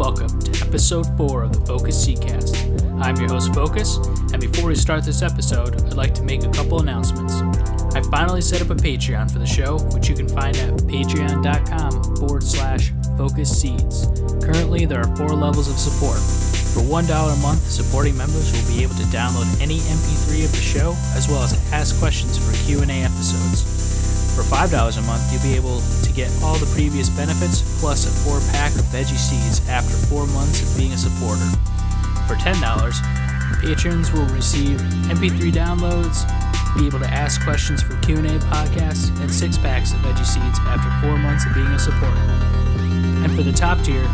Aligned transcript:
Welcome 0.00 0.40
to 0.40 0.66
episode 0.66 1.06
4 1.18 1.42
of 1.42 1.52
the 1.52 1.66
Focus 1.66 2.06
Seedcast. 2.06 3.02
I'm 3.02 3.16
your 3.16 3.28
host, 3.28 3.52
Focus, 3.54 3.98
and 4.32 4.40
before 4.40 4.68
we 4.68 4.74
start 4.74 5.04
this 5.04 5.20
episode, 5.20 5.76
I'd 5.84 5.92
like 5.92 6.14
to 6.14 6.22
make 6.22 6.42
a 6.42 6.48
couple 6.48 6.80
announcements. 6.80 7.34
I 7.94 8.00
finally 8.10 8.40
set 8.40 8.62
up 8.62 8.70
a 8.70 8.74
Patreon 8.74 9.30
for 9.30 9.38
the 9.38 9.46
show, 9.46 9.78
which 9.92 10.08
you 10.08 10.14
can 10.14 10.26
find 10.26 10.56
at 10.56 10.72
patreon.com 10.88 12.16
forward 12.16 12.42
slash 12.42 12.92
focus 13.18 13.60
seeds. 13.60 14.06
Currently, 14.42 14.86
there 14.86 15.00
are 15.00 15.16
four 15.16 15.34
levels 15.34 15.68
of 15.68 15.76
support. 15.76 16.16
For 16.16 16.80
$1 16.80 17.04
a 17.04 17.42
month, 17.42 17.60
supporting 17.60 18.16
members 18.16 18.50
will 18.54 18.74
be 18.74 18.82
able 18.82 18.94
to 18.94 19.04
download 19.12 19.60
any 19.60 19.80
MP3 19.80 20.46
of 20.46 20.52
the 20.52 20.62
show, 20.62 20.96
as 21.14 21.28
well 21.28 21.42
as 21.42 21.52
ask 21.74 21.98
questions 21.98 22.38
for 22.38 22.56
Q&A 22.64 23.02
episodes. 23.04 23.79
For 24.40 24.56
$5 24.56 24.72
a 24.72 25.02
month, 25.02 25.30
you'll 25.30 25.42
be 25.42 25.54
able 25.54 25.82
to 26.00 26.12
get 26.12 26.32
all 26.42 26.56
the 26.56 26.64
previous 26.72 27.10
benefits 27.10 27.60
plus 27.78 28.08
a 28.08 28.12
four 28.24 28.40
pack 28.52 28.72
of 28.72 28.88
veggie 28.88 29.20
seeds 29.20 29.68
after 29.68 29.92
four 30.08 30.26
months 30.28 30.62
of 30.64 30.78
being 30.78 30.92
a 30.92 30.96
supporter. 30.96 31.44
For 32.26 32.36
$10, 32.36 32.56
patrons 33.60 34.10
will 34.14 34.24
receive 34.32 34.80
MP3 35.12 35.52
downloads, 35.52 36.24
be 36.74 36.86
able 36.86 37.00
to 37.00 37.10
ask 37.12 37.44
questions 37.44 37.82
for 37.82 37.96
Q&A 38.00 38.40
podcasts, 38.48 39.12
and 39.20 39.30
six 39.30 39.58
packs 39.58 39.92
of 39.92 39.98
veggie 39.98 40.24
seeds 40.24 40.58
after 40.60 40.88
four 41.06 41.18
months 41.18 41.44
of 41.44 41.52
being 41.52 41.66
a 41.66 41.78
supporter. 41.78 42.16
And 43.20 43.30
for 43.36 43.42
the 43.42 43.52
top 43.52 43.84
tier, 43.84 44.04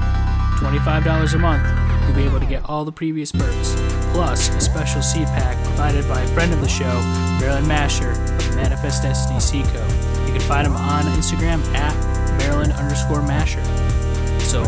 $25 0.59 1.35
a 1.35 1.39
month, 1.39 1.63
you'll 2.05 2.17
be 2.17 2.25
able 2.25 2.41
to 2.41 2.47
get 2.47 2.69
all 2.69 2.85
the 2.85 2.91
previous 2.91 3.31
perks, 3.31 3.77
plus 4.11 4.49
a 4.49 4.61
special 4.61 5.03
seed 5.03 5.29
pack 5.29 5.57
provided 5.67 6.09
by 6.09 6.23
a 6.23 6.27
friend 6.29 6.53
of 6.53 6.61
the 6.61 6.69
show, 6.69 7.01
Maryland 7.39 7.69
Masher 7.69 8.11
of 8.11 8.57
Manifest 8.57 9.03
Destiny 9.05 9.39
Seed 9.39 9.67
Co. 9.67 9.96
You 10.37 10.41
can 10.41 10.49
find 10.51 10.67
him 10.67 10.77
on 10.77 11.05
Instagram 11.05 11.65
at 11.75 11.97
Maryland 12.37 12.73
underscore 12.73 13.23
Masher. 13.23 13.65
So 14.41 14.65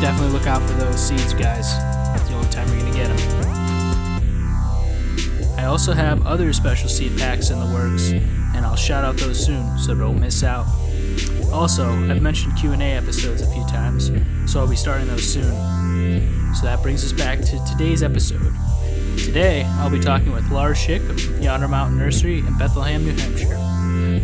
definitely 0.00 0.30
look 0.30 0.48
out 0.48 0.60
for 0.62 0.72
those 0.72 1.00
seeds, 1.00 1.32
guys. 1.32 1.78
That's 1.78 2.28
the 2.28 2.34
only 2.34 2.48
time 2.48 2.66
you're 2.76 2.84
to 2.84 2.92
get 2.92 3.16
them. 3.16 3.18
I 5.56 5.66
also 5.66 5.92
have 5.92 6.26
other 6.26 6.52
special 6.52 6.88
seed 6.88 7.16
packs 7.16 7.50
in 7.50 7.60
the 7.60 7.66
works, 7.66 8.10
and 8.10 8.66
I'll 8.66 8.74
shout 8.74 9.04
out 9.04 9.16
those 9.16 9.38
soon, 9.38 9.78
so 9.78 9.94
don't 9.94 10.18
miss 10.18 10.42
out. 10.42 10.66
Also, 11.52 11.92
I've 12.10 12.20
mentioned 12.20 12.56
Q&A 12.56 12.96
episodes 12.96 13.40
a 13.40 13.46
few 13.52 13.64
times, 13.68 14.10
so 14.50 14.58
I'll 14.58 14.66
be 14.66 14.74
starting 14.74 15.06
those 15.06 15.22
soon. 15.22 15.54
So 16.56 16.66
that 16.66 16.82
brings 16.82 17.04
us 17.04 17.12
back 17.12 17.38
to 17.38 17.64
today's 17.66 18.02
episode. 18.02 18.52
Today, 19.16 19.62
I'll 19.78 19.90
be 19.90 20.00
talking 20.00 20.32
with 20.32 20.50
Lars 20.50 20.76
Schick 20.76 21.08
of 21.08 21.40
Yonder 21.40 21.68
Mountain 21.68 21.98
Nursery 21.98 22.38
in 22.38 22.58
Bethlehem, 22.58 23.04
New 23.04 23.12
Hampshire. 23.12 23.73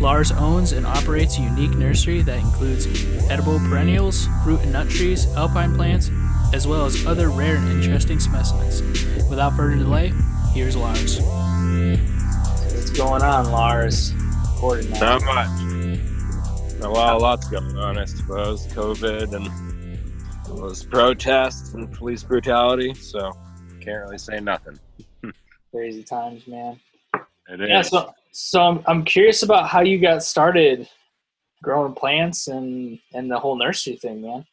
Lars 0.01 0.31
owns 0.31 0.71
and 0.71 0.87
operates 0.87 1.37
a 1.37 1.41
unique 1.41 1.77
nursery 1.77 2.23
that 2.23 2.39
includes 2.39 2.87
edible 3.29 3.59
perennials, 3.59 4.27
fruit 4.43 4.59
and 4.61 4.73
nut 4.73 4.89
trees, 4.89 5.27
alpine 5.35 5.75
plants, 5.75 6.09
as 6.53 6.67
well 6.67 6.85
as 6.85 7.05
other 7.05 7.29
rare 7.29 7.57
and 7.57 7.71
interesting 7.71 8.19
specimens. 8.19 8.81
Without 9.29 9.55
further 9.55 9.75
delay, 9.75 10.11
here's 10.53 10.75
Lars. 10.75 11.19
What's 11.21 12.89
going 12.89 13.21
on, 13.21 13.51
Lars? 13.51 14.11
Recording 14.55 14.89
now. 14.89 15.19
Not 15.19 15.23
much. 15.23 16.79
Well, 16.81 17.17
a 17.17 17.19
lot's 17.19 17.47
going 17.47 17.77
on, 17.77 17.99
I 17.99 18.05
suppose. 18.05 18.65
COVID 18.67 19.35
and 19.35 20.57
those 20.57 20.83
protests 20.83 21.75
and 21.75 21.93
police 21.93 22.23
brutality. 22.23 22.95
So 22.95 23.33
can't 23.79 24.01
really 24.01 24.17
say 24.17 24.39
nothing. 24.39 24.79
Crazy 25.71 26.03
times, 26.03 26.47
man. 26.47 26.79
It 27.47 27.61
is. 27.61 27.69
Yeah, 27.69 27.81
so 27.83 28.13
so 28.31 28.61
I'm, 28.61 28.83
I'm 28.87 29.03
curious 29.03 29.43
about 29.43 29.67
how 29.67 29.81
you 29.81 29.99
got 29.99 30.23
started 30.23 30.87
growing 31.61 31.93
plants 31.93 32.47
and 32.47 32.99
and 33.13 33.29
the 33.29 33.39
whole 33.39 33.57
nursery 33.57 33.95
thing, 33.95 34.21
man. 34.21 34.45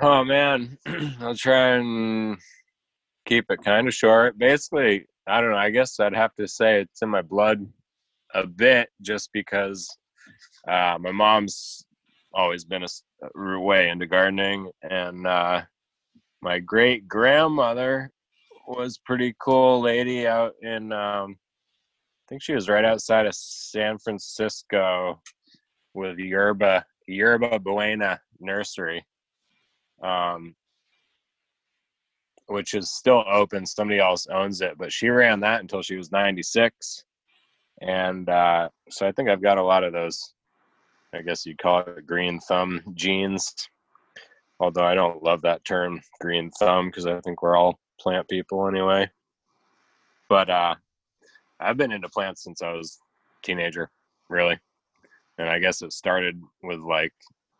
Oh 0.00 0.24
man, 0.24 0.78
I'll 1.20 1.36
try 1.36 1.76
and 1.76 2.38
keep 3.26 3.46
it 3.50 3.62
kind 3.62 3.86
of 3.86 3.94
short. 3.94 4.38
Basically, 4.38 5.06
I 5.26 5.40
don't 5.40 5.50
know. 5.50 5.56
I 5.56 5.70
guess 5.70 6.00
I'd 6.00 6.14
have 6.14 6.34
to 6.36 6.48
say 6.48 6.80
it's 6.80 7.02
in 7.02 7.08
my 7.08 7.22
blood 7.22 7.66
a 8.34 8.46
bit, 8.46 8.88
just 9.00 9.30
because 9.32 9.88
uh, 10.66 10.98
my 11.00 11.12
mom's 11.12 11.84
always 12.32 12.64
been 12.64 12.84
a, 12.84 13.60
way 13.60 13.88
into 13.88 14.06
gardening, 14.06 14.70
and 14.82 15.26
uh, 15.26 15.62
my 16.42 16.58
great 16.58 17.06
grandmother 17.06 18.10
was 18.66 18.98
pretty 18.98 19.34
cool 19.38 19.80
lady 19.80 20.26
out 20.26 20.54
in. 20.62 20.92
Um, 20.92 21.36
think 22.28 22.42
she 22.42 22.54
was 22.54 22.68
right 22.68 22.84
outside 22.84 23.26
of 23.26 23.34
San 23.34 23.98
Francisco 23.98 25.20
with 25.94 26.18
Yerba 26.18 26.84
Yerba 27.06 27.58
Buena 27.58 28.20
Nursery 28.40 29.04
um, 30.02 30.54
which 32.46 32.74
is 32.74 32.90
still 32.90 33.24
open. 33.26 33.66
Somebody 33.66 34.00
else 34.00 34.26
owns 34.26 34.60
it, 34.60 34.76
but 34.76 34.92
she 34.92 35.08
ran 35.08 35.40
that 35.40 35.60
until 35.60 35.82
she 35.82 35.96
was 35.96 36.12
96. 36.12 37.04
And 37.80 38.28
uh, 38.28 38.68
so 38.90 39.06
I 39.06 39.12
think 39.12 39.28
I've 39.28 39.42
got 39.42 39.58
a 39.58 39.62
lot 39.62 39.84
of 39.84 39.92
those, 39.92 40.34
I 41.14 41.22
guess 41.22 41.46
you'd 41.46 41.58
call 41.58 41.80
it 41.80 42.06
green 42.06 42.38
thumb 42.40 42.82
genes. 42.94 43.54
Although 44.60 44.84
I 44.84 44.94
don't 44.94 45.22
love 45.22 45.42
that 45.42 45.64
term 45.64 46.00
green 46.20 46.50
thumb 46.50 46.86
because 46.86 47.06
I 47.06 47.20
think 47.20 47.42
we're 47.42 47.56
all 47.56 47.78
plant 47.98 48.28
people 48.28 48.68
anyway. 48.68 49.10
But 50.28 50.48
uh, 50.48 50.74
I've 51.60 51.76
been 51.76 51.92
into 51.92 52.08
plants 52.08 52.42
since 52.42 52.62
I 52.62 52.72
was 52.72 52.98
a 53.42 53.46
teenager, 53.46 53.90
really. 54.28 54.58
And 55.38 55.48
I 55.48 55.58
guess 55.58 55.82
it 55.82 55.92
started 55.92 56.40
with 56.62 56.80
like 56.80 57.12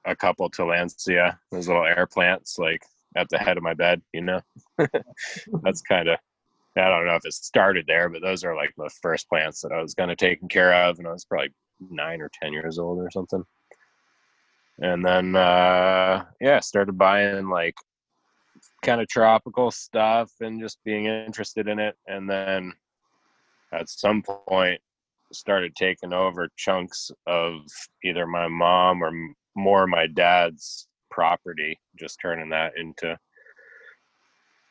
a 0.05 0.15
couple 0.15 0.49
Tillandsia, 0.50 1.38
those 1.50 1.69
little 1.69 1.84
air 1.84 2.06
plants, 2.06 2.59
like 2.59 2.83
at 3.16 3.28
the 3.31 3.38
head 3.38 3.56
of 3.56 3.62
my 3.62 3.75
bed, 3.75 4.03
you 4.12 4.21
know. 4.21 4.41
That's 5.62 5.83
kind 5.83 6.09
of 6.09 6.19
I 6.77 6.88
don't 6.88 7.06
know 7.06 7.15
if 7.15 7.25
it 7.25 7.33
started 7.33 7.87
there, 7.87 8.09
but 8.09 8.21
those 8.21 8.43
are 8.43 8.56
like 8.56 8.72
the 8.77 8.91
first 9.00 9.28
plants 9.28 9.60
that 9.60 9.72
I 9.72 9.81
was 9.81 9.94
kind 9.94 10.10
of 10.10 10.16
taking 10.16 10.49
care 10.49 10.75
of, 10.75 10.99
and 10.99 11.06
I 11.06 11.12
was 11.12 11.25
probably 11.25 11.53
nine 11.91 12.21
or 12.21 12.31
ten 12.43 12.53
years 12.53 12.78
old 12.78 12.99
or 12.99 13.10
something. 13.10 13.44
And 14.78 15.04
then 15.04 15.37
uh 15.37 16.25
yeah, 16.41 16.60
started 16.60 16.99
buying 16.99 17.49
like 17.49 17.77
kind 18.83 19.00
of 19.00 19.09
tropical 19.09 19.71
stuff 19.71 20.31
and 20.41 20.60
just 20.60 20.78
being 20.84 21.06
interested 21.06 21.69
in 21.69 21.78
it, 21.78 21.97
and 22.06 22.28
then 22.28 22.72
at 23.74 23.88
some 23.88 24.22
point 24.22 24.80
started 25.32 25.74
taking 25.74 26.12
over 26.12 26.48
chunks 26.56 27.10
of 27.26 27.60
either 28.04 28.26
my 28.26 28.46
mom 28.46 29.02
or 29.02 29.10
more 29.56 29.86
my 29.86 30.06
dad's 30.06 30.86
property, 31.10 31.78
just 31.98 32.18
turning 32.20 32.50
that 32.50 32.72
into. 32.76 33.18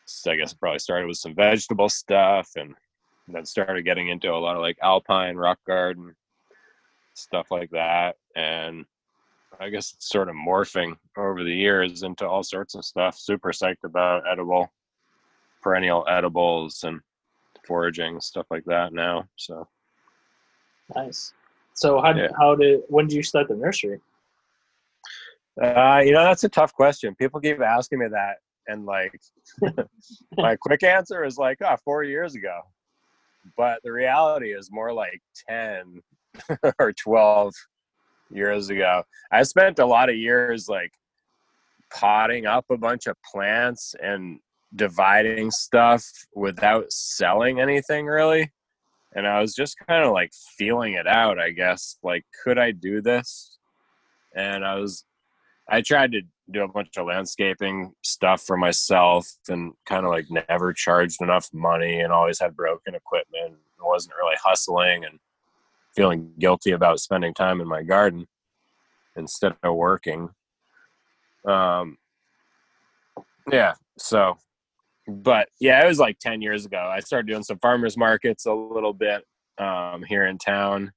So 0.05 0.31
I 0.31 0.35
guess 0.35 0.53
probably 0.53 0.79
started 0.79 1.07
with 1.07 1.17
some 1.17 1.35
vegetable 1.35 1.89
stuff, 1.89 2.49
and 2.55 2.75
then 3.27 3.45
started 3.45 3.83
getting 3.83 4.09
into 4.09 4.31
a 4.31 4.35
lot 4.35 4.55
of 4.55 4.61
like 4.61 4.77
alpine 4.81 5.35
rock 5.35 5.59
garden 5.65 6.15
stuff 7.13 7.51
like 7.51 7.69
that, 7.71 8.15
and 8.35 8.85
I 9.59 9.69
guess 9.69 9.93
it's 9.93 10.09
sort 10.09 10.29
of 10.29 10.35
morphing 10.35 10.95
over 11.17 11.43
the 11.43 11.53
years 11.53 12.03
into 12.03 12.27
all 12.27 12.43
sorts 12.43 12.75
of 12.75 12.85
stuff. 12.85 13.17
Super 13.17 13.51
psyched 13.51 13.83
about 13.83 14.27
edible, 14.29 14.71
perennial 15.61 16.05
edibles, 16.09 16.83
and 16.83 16.99
foraging 17.65 18.19
stuff 18.21 18.45
like 18.49 18.63
that 18.65 18.93
now. 18.93 19.25
So 19.37 19.67
Nice. 20.95 21.33
So 21.73 22.01
how 22.01 22.15
Yeah. 22.15 22.27
how 22.37 22.55
did 22.55 22.81
when 22.87 23.07
did 23.07 23.15
you 23.15 23.23
start 23.23 23.47
the 23.47 23.55
nursery? 23.55 23.99
Uh, 25.61 26.01
you 26.03 26.11
know, 26.11 26.23
that's 26.23 26.43
a 26.43 26.49
tough 26.49 26.73
question. 26.73 27.15
People 27.15 27.39
keep 27.39 27.61
asking 27.61 27.99
me 27.99 28.07
that, 28.07 28.37
and 28.67 28.85
like, 28.85 29.19
my 30.37 30.55
quick 30.55 30.83
answer 30.83 31.23
is 31.23 31.37
like, 31.37 31.59
oh, 31.61 31.75
four 31.83 32.03
years 32.03 32.35
ago. 32.35 32.59
But 33.55 33.79
the 33.83 33.91
reality 33.91 34.53
is 34.53 34.71
more 34.71 34.93
like 34.93 35.21
10 35.47 36.01
or 36.79 36.93
12 36.93 37.53
years 38.31 38.69
ago. 38.69 39.03
I 39.31 39.43
spent 39.43 39.79
a 39.79 39.85
lot 39.85 40.09
of 40.09 40.15
years 40.15 40.67
like 40.67 40.91
potting 41.93 42.45
up 42.47 42.65
a 42.71 42.77
bunch 42.77 43.05
of 43.05 43.15
plants 43.31 43.93
and 44.01 44.39
dividing 44.75 45.51
stuff 45.51 46.05
without 46.35 46.91
selling 46.91 47.59
anything 47.59 48.05
really. 48.05 48.51
And 49.15 49.27
I 49.27 49.41
was 49.41 49.53
just 49.53 49.77
kind 49.87 50.03
of 50.03 50.11
like 50.11 50.31
feeling 50.57 50.93
it 50.93 51.07
out, 51.07 51.37
I 51.37 51.51
guess. 51.51 51.97
Like, 52.01 52.25
could 52.43 52.57
I 52.57 52.71
do 52.71 53.01
this? 53.01 53.57
And 54.35 54.65
I 54.65 54.75
was 54.75 55.05
I 55.69 55.81
tried 55.81 56.11
to 56.13 56.21
do 56.51 56.63
a 56.63 56.67
bunch 56.67 56.97
of 56.97 57.07
landscaping 57.07 57.93
stuff 58.03 58.41
for 58.41 58.57
myself 58.57 59.31
and 59.47 59.73
kind 59.85 60.05
of 60.05 60.11
like 60.11 60.25
never 60.29 60.73
charged 60.73 61.21
enough 61.21 61.49
money 61.53 62.01
and 62.01 62.11
always 62.11 62.39
had 62.39 62.55
broken 62.55 62.95
equipment 62.95 63.47
and 63.47 63.57
wasn't 63.81 64.15
really 64.15 64.35
hustling 64.43 65.05
and 65.05 65.19
feeling 65.95 66.31
guilty 66.39 66.71
about 66.71 66.99
spending 66.99 67.33
time 67.33 67.61
in 67.61 67.67
my 67.67 67.83
garden 67.83 68.27
instead 69.15 69.53
of 69.63 69.75
working. 69.75 70.29
Um, 71.45 71.97
yeah, 73.51 73.73
so, 73.97 74.37
but 75.07 75.49
yeah, 75.59 75.83
it 75.83 75.87
was 75.87 75.99
like 75.99 76.19
10 76.19 76.41
years 76.41 76.65
ago. 76.65 76.89
I 76.91 76.99
started 76.99 77.27
doing 77.27 77.43
some 77.43 77.59
farmers 77.59 77.97
markets 77.97 78.45
a 78.45 78.53
little 78.53 78.93
bit 78.93 79.25
um, 79.57 80.03
here 80.03 80.25
in 80.25 80.37
town, 80.37 80.91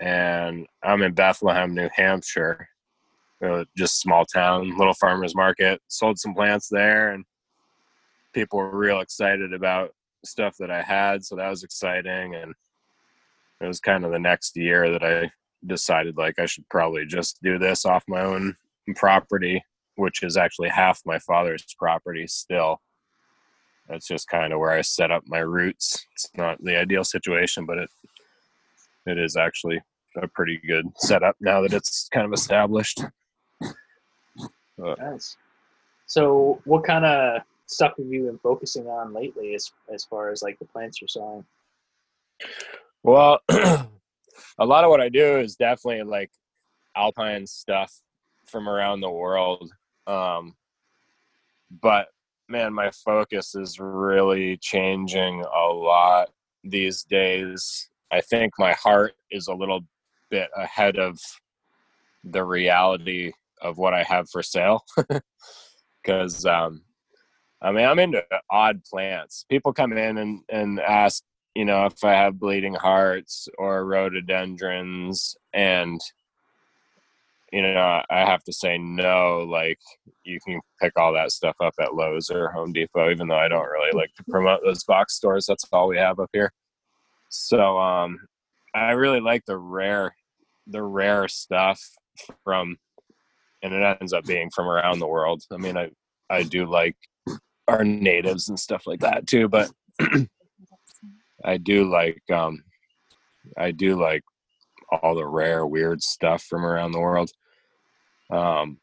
and 0.00 0.66
I'm 0.82 1.02
in 1.02 1.14
Bethlehem, 1.14 1.74
New 1.74 1.88
Hampshire 1.94 2.68
just 3.76 4.00
small 4.00 4.24
town, 4.24 4.76
little 4.76 4.94
farmers 4.94 5.34
market. 5.34 5.80
Sold 5.88 6.18
some 6.18 6.34
plants 6.34 6.68
there, 6.68 7.12
and 7.12 7.24
people 8.32 8.58
were 8.58 8.76
real 8.76 9.00
excited 9.00 9.52
about 9.52 9.94
stuff 10.24 10.56
that 10.58 10.70
I 10.70 10.82
had, 10.82 11.24
so 11.24 11.36
that 11.36 11.48
was 11.48 11.64
exciting. 11.64 12.34
And 12.34 12.54
it 13.60 13.66
was 13.66 13.80
kind 13.80 14.04
of 14.04 14.12
the 14.12 14.18
next 14.18 14.56
year 14.56 14.90
that 14.90 15.02
I 15.02 15.30
decided 15.66 16.16
like 16.16 16.38
I 16.38 16.46
should 16.46 16.68
probably 16.68 17.06
just 17.06 17.42
do 17.42 17.58
this 17.58 17.84
off 17.84 18.04
my 18.08 18.20
own 18.20 18.56
property, 18.96 19.62
which 19.96 20.22
is 20.22 20.36
actually 20.36 20.68
half 20.68 21.00
my 21.04 21.18
father's 21.18 21.64
property 21.78 22.26
still. 22.26 22.80
That's 23.90 24.06
just 24.06 24.28
kind 24.28 24.52
of 24.52 24.60
where 24.60 24.70
I 24.70 24.82
set 24.82 25.10
up 25.10 25.24
my 25.26 25.40
roots. 25.40 26.06
It's 26.12 26.28
not 26.36 26.62
the 26.62 26.78
ideal 26.78 27.02
situation, 27.02 27.66
but 27.66 27.78
it 27.78 27.90
it 29.06 29.18
is 29.18 29.36
actually 29.36 29.80
a 30.16 30.28
pretty 30.28 30.60
good 30.66 30.86
setup 30.96 31.36
now 31.40 31.60
that 31.62 31.72
it's 31.72 32.08
kind 32.12 32.26
of 32.26 32.32
established. 32.32 33.02
But, 34.78 34.98
nice. 34.98 35.36
So, 36.06 36.60
what 36.64 36.84
kind 36.84 37.04
of 37.04 37.42
stuff 37.66 37.92
have 37.98 38.06
you 38.06 38.24
been 38.24 38.38
focusing 38.38 38.86
on 38.86 39.12
lately, 39.12 39.54
as 39.54 39.70
as 39.92 40.04
far 40.04 40.30
as 40.30 40.42
like 40.42 40.58
the 40.58 40.64
plants 40.66 41.00
you're 41.00 41.08
selling? 41.08 41.44
Well, 43.02 43.40
a 43.50 43.86
lot 44.60 44.84
of 44.84 44.90
what 44.90 45.00
I 45.00 45.08
do 45.08 45.38
is 45.38 45.56
definitely 45.56 46.04
like 46.04 46.30
alpine 46.96 47.46
stuff 47.46 47.92
from 48.46 48.68
around 48.68 49.00
the 49.00 49.10
world. 49.10 49.70
Um, 50.06 50.54
but 51.82 52.08
man, 52.50 52.74
my 52.74 52.90
focus 52.90 53.54
is 53.54 53.78
really 53.78 54.56
changing 54.56 55.44
a 55.54 55.72
lot 55.72 56.30
these 56.64 57.04
days. 57.04 57.88
I 58.10 58.20
think 58.20 58.52
my 58.58 58.72
heart 58.72 59.14
is 59.30 59.46
a 59.46 59.54
little 59.54 59.82
bit 60.30 60.50
ahead 60.56 60.98
of 60.98 61.18
the 62.24 62.44
reality 62.44 63.32
of 63.62 63.78
what 63.78 63.94
I 63.94 64.02
have 64.02 64.28
for 64.28 64.42
sale. 64.42 64.84
Because, 66.02 66.46
um, 66.46 66.80
I 67.60 67.72
mean, 67.72 67.84
I'm 67.84 67.98
into 67.98 68.24
odd 68.50 68.82
plants. 68.84 69.44
People 69.50 69.74
come 69.74 69.92
in 69.92 70.16
and, 70.16 70.40
and 70.48 70.80
ask, 70.80 71.22
you 71.54 71.66
know, 71.66 71.84
if 71.84 72.02
I 72.02 72.12
have 72.12 72.40
bleeding 72.40 72.72
hearts 72.72 73.48
or 73.58 73.84
rhododendrons 73.84 75.36
and 75.52 76.00
you 77.52 77.62
know, 77.62 78.02
I 78.10 78.18
have 78.20 78.44
to 78.44 78.52
say 78.52 78.78
no. 78.78 79.40
Like, 79.48 79.78
you 80.24 80.38
can 80.46 80.60
pick 80.80 80.92
all 80.96 81.12
that 81.14 81.32
stuff 81.32 81.56
up 81.60 81.74
at 81.80 81.94
Lowe's 81.94 82.30
or 82.30 82.50
Home 82.50 82.72
Depot, 82.72 83.10
even 83.10 83.28
though 83.28 83.38
I 83.38 83.48
don't 83.48 83.68
really 83.68 83.92
like 83.92 84.14
to 84.16 84.24
promote 84.28 84.60
those 84.64 84.84
box 84.84 85.16
stores. 85.16 85.46
That's 85.46 85.64
all 85.72 85.88
we 85.88 85.98
have 85.98 86.20
up 86.20 86.30
here. 86.32 86.52
So, 87.28 87.78
um, 87.78 88.18
I 88.74 88.92
really 88.92 89.20
like 89.20 89.44
the 89.46 89.58
rare, 89.58 90.14
the 90.66 90.82
rare 90.82 91.26
stuff 91.26 91.80
from, 92.44 92.76
and 93.62 93.74
it 93.74 93.98
ends 94.00 94.12
up 94.12 94.24
being 94.24 94.50
from 94.50 94.68
around 94.68 95.00
the 95.00 95.08
world. 95.08 95.42
I 95.52 95.56
mean, 95.56 95.76
I, 95.76 95.90
I 96.28 96.44
do 96.44 96.66
like 96.66 96.96
our 97.66 97.84
natives 97.84 98.48
and 98.48 98.58
stuff 98.58 98.86
like 98.86 99.00
that 99.00 99.26
too, 99.26 99.48
but 99.48 99.70
I 101.44 101.56
do 101.56 101.90
like, 101.90 102.22
um, 102.32 102.62
I 103.56 103.72
do 103.72 104.00
like 104.00 104.22
all 104.90 105.14
the 105.14 105.26
rare, 105.26 105.66
weird 105.66 106.02
stuff 106.02 106.42
from 106.42 106.64
around 106.64 106.92
the 106.92 107.00
world. 107.00 107.30
Um, 108.30 108.78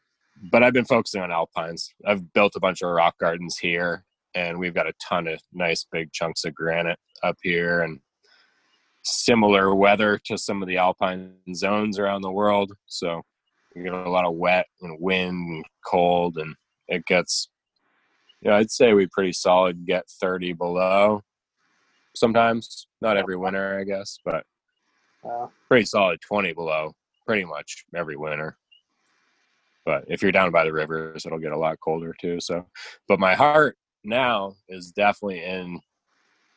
but 0.50 0.62
I've 0.62 0.72
been 0.72 0.84
focusing 0.84 1.22
on 1.22 1.32
alpines. 1.32 1.92
I've 2.06 2.32
built 2.32 2.56
a 2.56 2.60
bunch 2.60 2.82
of 2.82 2.90
rock 2.90 3.16
gardens 3.18 3.58
here, 3.58 4.04
and 4.34 4.58
we've 4.58 4.74
got 4.74 4.88
a 4.88 4.92
ton 5.06 5.26
of 5.26 5.40
nice 5.52 5.84
big 5.90 6.12
chunks 6.12 6.44
of 6.44 6.54
granite 6.54 6.98
up 7.22 7.36
here, 7.42 7.82
and 7.82 8.00
similar 9.04 9.74
weather 9.74 10.20
to 10.26 10.38
some 10.38 10.62
of 10.62 10.68
the 10.68 10.76
alpine 10.76 11.32
zones 11.54 11.98
around 11.98 12.22
the 12.22 12.30
world. 12.30 12.72
So 12.86 13.22
you 13.74 13.82
get 13.82 13.92
a 13.92 14.10
lot 14.10 14.26
of 14.26 14.34
wet 14.34 14.66
and 14.80 14.98
wind 15.00 15.48
and 15.48 15.64
cold, 15.84 16.38
and 16.38 16.54
it 16.88 17.04
gets, 17.06 17.48
yeah, 18.42 18.50
you 18.50 18.50
know, 18.50 18.56
I'd 18.58 18.70
say 18.70 18.92
we 18.92 19.06
pretty 19.06 19.32
solid 19.32 19.86
get 19.86 20.08
30 20.20 20.52
below 20.52 21.22
sometimes. 22.14 22.86
Not 23.00 23.16
every 23.16 23.36
winter, 23.36 23.78
I 23.78 23.84
guess, 23.84 24.18
but 24.24 24.44
pretty 25.68 25.84
solid 25.84 26.20
20 26.20 26.52
below 26.52 26.92
pretty 27.26 27.44
much 27.44 27.84
every 27.94 28.16
winter 28.16 28.56
but 29.88 30.04
if 30.06 30.20
you're 30.20 30.30
down 30.30 30.50
by 30.50 30.64
the 30.64 30.72
rivers 30.72 31.24
it'll 31.24 31.38
get 31.38 31.52
a 31.52 31.58
lot 31.58 31.80
colder 31.80 32.14
too 32.20 32.38
so 32.38 32.62
but 33.08 33.18
my 33.18 33.34
heart 33.34 33.74
now 34.04 34.54
is 34.68 34.92
definitely 34.92 35.42
in 35.42 35.80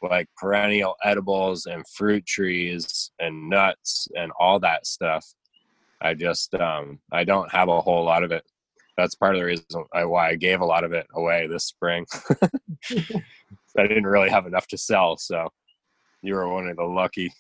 like 0.02 0.28
perennial 0.38 0.96
edibles 1.04 1.66
and 1.66 1.88
fruit 1.88 2.26
trees 2.26 3.12
and 3.20 3.50
nuts 3.50 4.08
and 4.16 4.32
all 4.40 4.60
that 4.60 4.86
stuff. 4.88 5.26
I 6.02 6.16
just 6.16 6.56
um 6.56 7.00
i 7.12 7.24
don't 7.24 7.52
have 7.52 7.70
a 7.70 7.82
whole 7.82 8.04
lot 8.04 8.24
of 8.24 8.32
it. 8.32 8.44
That's 8.98 9.16
part 9.16 9.36
of 9.36 9.42
the 9.42 9.46
reason 9.46 9.66
why 9.94 10.30
i 10.30 10.36
gave 10.36 10.62
a 10.62 10.66
lot 10.66 10.84
of 10.84 10.94
it 10.94 11.08
away 11.14 11.48
this 11.48 11.66
spring. 11.66 12.06
I 13.78 13.88
didn't 13.88 14.08
really 14.08 14.30
have 14.30 14.48
enough 14.48 14.68
to 14.68 14.78
sell 14.78 15.18
so 15.18 15.50
you 16.22 16.36
were 16.36 16.52
one 16.52 16.68
of 16.68 16.78
the 16.78 16.84
lucky 16.84 17.32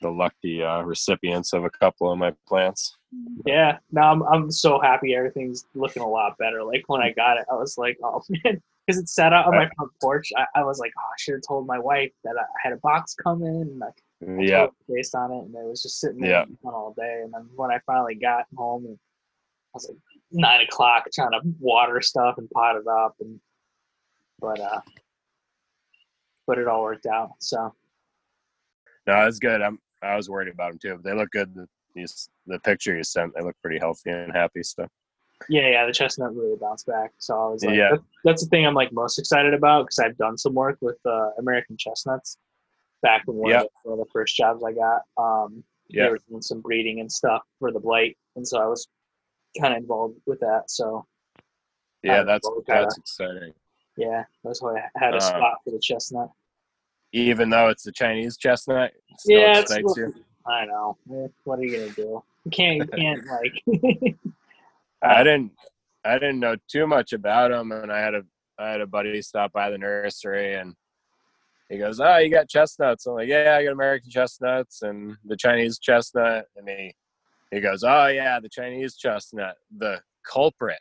the 0.00 0.10
lucky 0.10 0.62
uh, 0.62 0.82
recipients 0.82 1.52
of 1.52 1.64
a 1.64 1.70
couple 1.70 2.10
of 2.10 2.18
my 2.18 2.32
plants. 2.46 2.96
Yeah, 3.44 3.78
no, 3.90 4.02
I'm 4.02 4.22
I'm 4.22 4.50
so 4.50 4.80
happy. 4.80 5.14
Everything's 5.14 5.66
looking 5.74 6.02
a 6.02 6.08
lot 6.08 6.38
better. 6.38 6.62
Like 6.62 6.84
when 6.86 7.00
I 7.00 7.12
got 7.12 7.38
it, 7.38 7.46
I 7.50 7.54
was 7.54 7.76
like, 7.76 7.98
oh 8.02 8.22
man, 8.44 8.62
because 8.86 9.00
it 9.00 9.08
sat 9.08 9.32
out 9.32 9.46
on 9.46 9.54
my 9.54 9.68
front 9.76 9.90
porch. 10.00 10.30
I, 10.36 10.60
I 10.60 10.64
was 10.64 10.78
like, 10.78 10.92
oh, 10.96 11.02
I 11.02 11.16
should 11.18 11.34
have 11.34 11.42
told 11.46 11.66
my 11.66 11.78
wife 11.78 12.12
that 12.24 12.34
I 12.38 12.44
had 12.62 12.72
a 12.72 12.78
box 12.78 13.14
coming 13.14 13.62
and 13.62 13.78
like 13.78 14.02
yeah, 14.38 14.66
based 14.88 15.14
on 15.14 15.32
it, 15.32 15.44
and 15.44 15.54
it 15.54 15.64
was 15.64 15.82
just 15.82 16.00
sitting 16.00 16.20
there 16.20 16.30
yeah. 16.30 16.44
all 16.64 16.94
day. 16.96 17.22
And 17.24 17.32
then 17.32 17.48
when 17.56 17.70
I 17.70 17.78
finally 17.86 18.14
got 18.14 18.44
home, 18.56 18.84
and 18.84 18.98
I 18.98 19.74
was 19.74 19.88
like 19.88 19.98
nine 20.30 20.60
o'clock 20.60 21.06
trying 21.12 21.32
to 21.32 21.40
water 21.58 22.00
stuff 22.00 22.36
and 22.38 22.50
pot 22.50 22.76
it 22.76 22.86
up, 22.86 23.16
and 23.20 23.40
but 24.38 24.60
uh, 24.60 24.80
but 26.46 26.58
it 26.58 26.68
all 26.68 26.82
worked 26.82 27.06
out. 27.06 27.30
So 27.38 27.74
no, 29.06 29.26
it's 29.26 29.38
good. 29.38 29.62
I'm 29.62 29.78
I 30.02 30.16
was 30.16 30.28
worried 30.28 30.52
about 30.52 30.70
them 30.70 30.78
too. 30.78 30.94
But 30.96 31.04
they 31.04 31.16
look 31.16 31.30
good. 31.30 31.54
The, 31.54 31.66
the 32.46 32.58
picture 32.60 32.96
you 32.96 33.04
sent, 33.04 33.34
they 33.34 33.42
look 33.42 33.56
pretty 33.62 33.78
healthy 33.78 34.10
and 34.10 34.32
happy. 34.32 34.62
So. 34.62 34.86
Yeah, 35.48 35.68
yeah, 35.68 35.86
the 35.86 35.92
chestnut 35.92 36.34
really 36.34 36.56
bounced 36.60 36.86
back. 36.86 37.12
So 37.18 37.34
I 37.34 37.48
was 37.48 37.64
like, 37.64 37.74
yeah. 37.74 37.90
That, 37.92 38.00
that's 38.24 38.44
the 38.44 38.50
thing 38.50 38.66
I'm 38.66 38.74
like 38.74 38.92
most 38.92 39.18
excited 39.18 39.54
about 39.54 39.84
because 39.84 39.98
I've 39.98 40.16
done 40.18 40.36
some 40.36 40.54
work 40.54 40.78
with 40.80 40.98
uh, 41.06 41.30
American 41.38 41.76
chestnuts 41.78 42.36
back 43.02 43.22
when 43.26 43.38
one, 43.38 43.50
yep. 43.50 43.62
of 43.62 43.68
the, 43.84 43.90
one, 43.90 43.98
of 44.00 44.06
the, 44.06 44.10
first 44.12 44.36
jobs 44.36 44.62
I 44.62 44.72
got. 44.72 45.02
Um, 45.16 45.64
yeah, 45.88 46.04
they 46.04 46.10
were 46.10 46.18
doing 46.28 46.42
some 46.42 46.60
breeding 46.60 47.00
and 47.00 47.10
stuff 47.10 47.42
for 47.58 47.72
the 47.72 47.80
blight, 47.80 48.16
and 48.36 48.46
so 48.46 48.60
I 48.60 48.66
was 48.66 48.86
kind 49.58 49.74
of 49.74 49.80
involved 49.80 50.18
with 50.26 50.40
that. 50.40 50.64
So 50.68 51.06
yeah, 52.02 52.22
that's 52.22 52.48
that's 52.66 52.98
exciting. 52.98 53.52
Yeah, 53.96 54.24
that's 54.44 54.62
why 54.62 54.78
I 54.78 55.04
had 55.04 55.14
a 55.14 55.18
uh, 55.18 55.20
spot 55.20 55.58
for 55.64 55.70
the 55.70 55.80
chestnut 55.80 56.30
even 57.12 57.50
though 57.50 57.68
it's 57.68 57.86
a 57.86 57.92
Chinese 57.92 58.36
chestnut. 58.36 58.92
It 59.26 59.38
yeah. 59.38 59.64
I 60.46 60.64
know. 60.64 60.96
What 61.44 61.58
are 61.58 61.64
you 61.64 61.78
gonna 61.78 61.92
do? 61.92 62.22
You 62.44 62.50
can't. 62.50 62.78
You 62.78 62.86
can't 62.86 63.26
like. 63.26 64.16
I 65.02 65.22
didn't. 65.22 65.52
I 66.04 66.14
didn't 66.14 66.40
know 66.40 66.56
too 66.68 66.86
much 66.86 67.12
about 67.12 67.50
them, 67.50 67.72
and 67.72 67.92
I 67.92 68.00
had 68.00 68.14
a 68.14 68.22
I 68.58 68.70
had 68.70 68.80
a 68.80 68.86
buddy 68.86 69.20
stop 69.22 69.52
by 69.52 69.70
the 69.70 69.78
nursery, 69.78 70.54
and 70.54 70.74
he 71.68 71.78
goes, 71.78 72.00
"Oh, 72.00 72.16
you 72.18 72.30
got 72.30 72.48
chestnuts?" 72.48 73.06
I'm 73.06 73.14
like, 73.14 73.28
"Yeah, 73.28 73.56
I 73.58 73.64
got 73.64 73.72
American 73.72 74.10
chestnuts 74.10 74.82
and 74.82 75.16
the 75.24 75.36
Chinese 75.36 75.78
chestnut." 75.78 76.46
And 76.56 76.68
he 76.68 76.94
he 77.50 77.60
goes, 77.60 77.84
"Oh 77.84 78.06
yeah, 78.06 78.40
the 78.40 78.48
Chinese 78.48 78.96
chestnut, 78.96 79.56
the 79.76 80.00
culprit." 80.30 80.80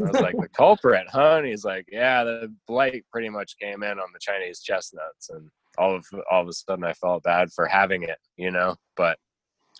I 0.00 0.10
was 0.10 0.20
like, 0.20 0.36
the 0.36 0.48
culprit, 0.48 1.06
huh? 1.10 1.36
And 1.38 1.46
he's 1.46 1.64
like, 1.64 1.86
yeah, 1.90 2.24
the 2.24 2.54
blight 2.66 3.04
pretty 3.10 3.28
much 3.28 3.58
came 3.58 3.82
in 3.82 3.98
on 3.98 4.08
the 4.12 4.18
Chinese 4.20 4.60
chestnuts, 4.60 5.30
and 5.30 5.50
all 5.76 5.94
of 5.94 6.04
all 6.30 6.42
of 6.42 6.48
a 6.48 6.52
sudden 6.52 6.84
I 6.84 6.92
felt 6.92 7.22
bad 7.22 7.52
for 7.52 7.66
having 7.66 8.02
it, 8.02 8.18
you 8.36 8.50
know. 8.50 8.76
But 8.96 9.18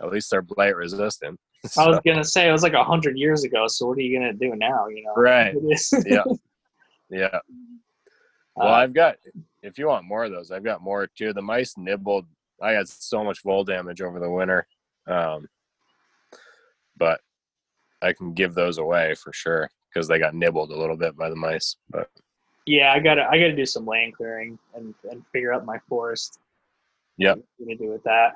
at 0.00 0.10
least 0.10 0.30
they're 0.30 0.42
blight 0.42 0.76
resistant. 0.76 1.38
so. 1.66 1.82
I 1.82 1.88
was 1.88 2.00
gonna 2.04 2.24
say 2.24 2.48
it 2.48 2.52
was 2.52 2.62
like 2.62 2.74
a 2.74 2.84
hundred 2.84 3.18
years 3.18 3.44
ago. 3.44 3.66
So 3.68 3.86
what 3.86 3.98
are 3.98 4.02
you 4.02 4.18
gonna 4.18 4.32
do 4.32 4.54
now? 4.56 4.86
You 4.88 5.04
know, 5.04 5.14
right? 5.14 5.54
yeah, 6.06 6.24
yeah. 7.10 7.38
Well, 8.56 8.68
uh, 8.68 8.72
I've 8.72 8.94
got. 8.94 9.16
If 9.62 9.76
you 9.76 9.88
want 9.88 10.04
more 10.04 10.24
of 10.24 10.30
those, 10.30 10.50
I've 10.50 10.64
got 10.64 10.82
more 10.82 11.06
too. 11.06 11.32
The 11.32 11.42
mice 11.42 11.76
nibbled. 11.76 12.26
I 12.62 12.74
got 12.74 12.88
so 12.88 13.22
much 13.22 13.42
vole 13.42 13.64
damage 13.64 14.00
over 14.00 14.18
the 14.18 14.30
winter, 14.30 14.66
um, 15.06 15.48
but 16.96 17.20
I 18.02 18.12
can 18.12 18.34
give 18.34 18.54
those 18.54 18.78
away 18.78 19.14
for 19.14 19.32
sure 19.32 19.68
because 19.98 20.08
they 20.08 20.18
got 20.18 20.34
nibbled 20.34 20.70
a 20.70 20.76
little 20.78 20.96
bit 20.96 21.16
by 21.16 21.28
the 21.28 21.36
mice. 21.36 21.76
But 21.90 22.08
yeah, 22.66 22.92
I 22.92 23.00
gotta 23.00 23.26
I 23.28 23.38
gotta 23.38 23.56
do 23.56 23.66
some 23.66 23.84
land 23.84 24.14
clearing 24.14 24.58
and 24.74 24.94
and 25.10 25.24
figure 25.32 25.52
out 25.52 25.64
my 25.64 25.78
forest. 25.88 26.38
Yeah, 27.16 27.34
gonna 27.58 27.76
do 27.76 27.90
with 27.90 28.04
that 28.04 28.34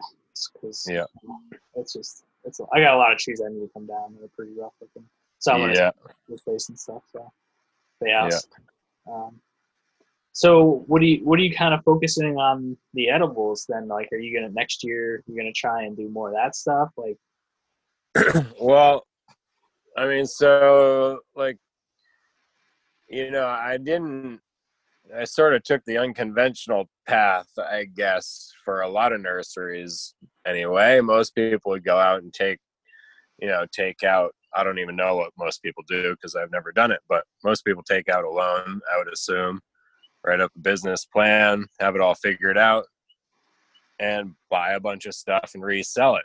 because 0.52 0.85
yeah, 0.90 1.04
it's 1.76 1.92
just 1.92 2.25
it's 2.45 2.61
I 2.73 2.81
got 2.81 2.95
a 2.95 2.99
lot 2.99 3.12
of 3.12 3.19
trees 3.19 3.40
I 3.45 3.49
need 3.49 3.61
to 3.61 3.71
come 3.73 3.87
down. 3.87 4.16
They're 4.19 4.28
pretty 4.37 4.52
rough 4.59 4.73
looking. 4.81 5.09
So 5.38 5.52
I'm 5.52 5.71
yeah. 5.71 5.90
replace 6.28 6.69
and 6.69 6.78
stuff. 6.78 7.02
So 7.12 7.31
but 8.00 8.09
yeah. 8.09 8.28
yeah. 8.28 9.12
Um, 9.12 9.40
so 10.33 10.83
what 10.87 11.00
do 11.00 11.07
you 11.07 11.25
what 11.25 11.38
are 11.38 11.42
you 11.42 11.54
kind 11.54 11.75
of 11.75 11.85
focusing 11.85 12.37
on 12.38 12.76
the 12.95 13.09
edibles 13.11 13.66
then? 13.69 13.87
Like, 13.87 14.09
are 14.12 14.19
you 14.19 14.37
gonna 14.37 14.52
next 14.52 14.83
year? 14.83 15.23
You're 15.26 15.37
gonna 15.37 15.52
try 15.52 15.85
and 15.85 15.97
do 15.97 16.09
more 16.09 16.28
of 16.28 16.35
that 16.35 16.57
stuff? 16.57 16.88
Like, 16.97 17.19
well, 18.61 19.07
I 19.96 20.06
mean, 20.06 20.26
so 20.26 21.20
like, 21.34 21.58
you 23.08 23.30
know, 23.30 23.46
I 23.46 23.76
didn't. 23.76 24.40
I 25.14 25.25
sort 25.25 25.54
of 25.54 25.62
took 25.62 25.84
the 25.84 25.99
unconventional 25.99 26.88
path, 27.06 27.49
I 27.58 27.84
guess, 27.84 28.50
for 28.64 28.80
a 28.80 28.88
lot 28.88 29.12
of 29.12 29.20
nurseries. 29.20 30.14
Anyway, 30.46 31.00
most 31.00 31.34
people 31.34 31.72
would 31.72 31.84
go 31.84 31.99
out 31.99 32.22
and 32.22 32.32
take, 32.32 32.58
you 33.38 33.49
know, 33.49 33.66
take 33.72 34.02
out. 34.04 34.34
I 34.54 34.64
don't 34.64 34.78
even 34.78 34.96
know 34.96 35.16
what 35.16 35.32
most 35.38 35.62
people 35.62 35.82
do 35.87 36.12
because 36.12 36.34
I've 36.34 36.52
never 36.52 36.72
done 36.72 36.92
it, 36.92 37.00
but 37.08 37.25
most 37.44 37.64
people 37.64 37.82
take 37.82 38.08
out 38.08 38.25
a 38.25 38.30
loan. 38.30 38.80
I 38.94 38.99
would 38.99 39.12
assume, 39.12 39.61
write 40.25 40.40
up 40.40 40.52
a 40.56 40.61
business 40.61 41.04
plan, 41.04 41.66
have 41.80 41.94
it 41.94 42.00
all 42.00 42.14
figured 42.14 42.56
out, 42.56 42.84
and 43.99 44.34
buy 44.50 44.72
a 44.72 44.80
bunch 44.80 45.04
of 45.06 45.14
stuff 45.14 45.50
and 45.54 45.62
resell 45.62 46.16
it. 46.16 46.25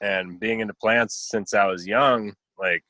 And 0.00 0.38
being 0.38 0.60
into 0.60 0.74
plants 0.74 1.28
since 1.30 1.54
I 1.54 1.66
was 1.66 1.86
young, 1.86 2.34
like 2.58 2.84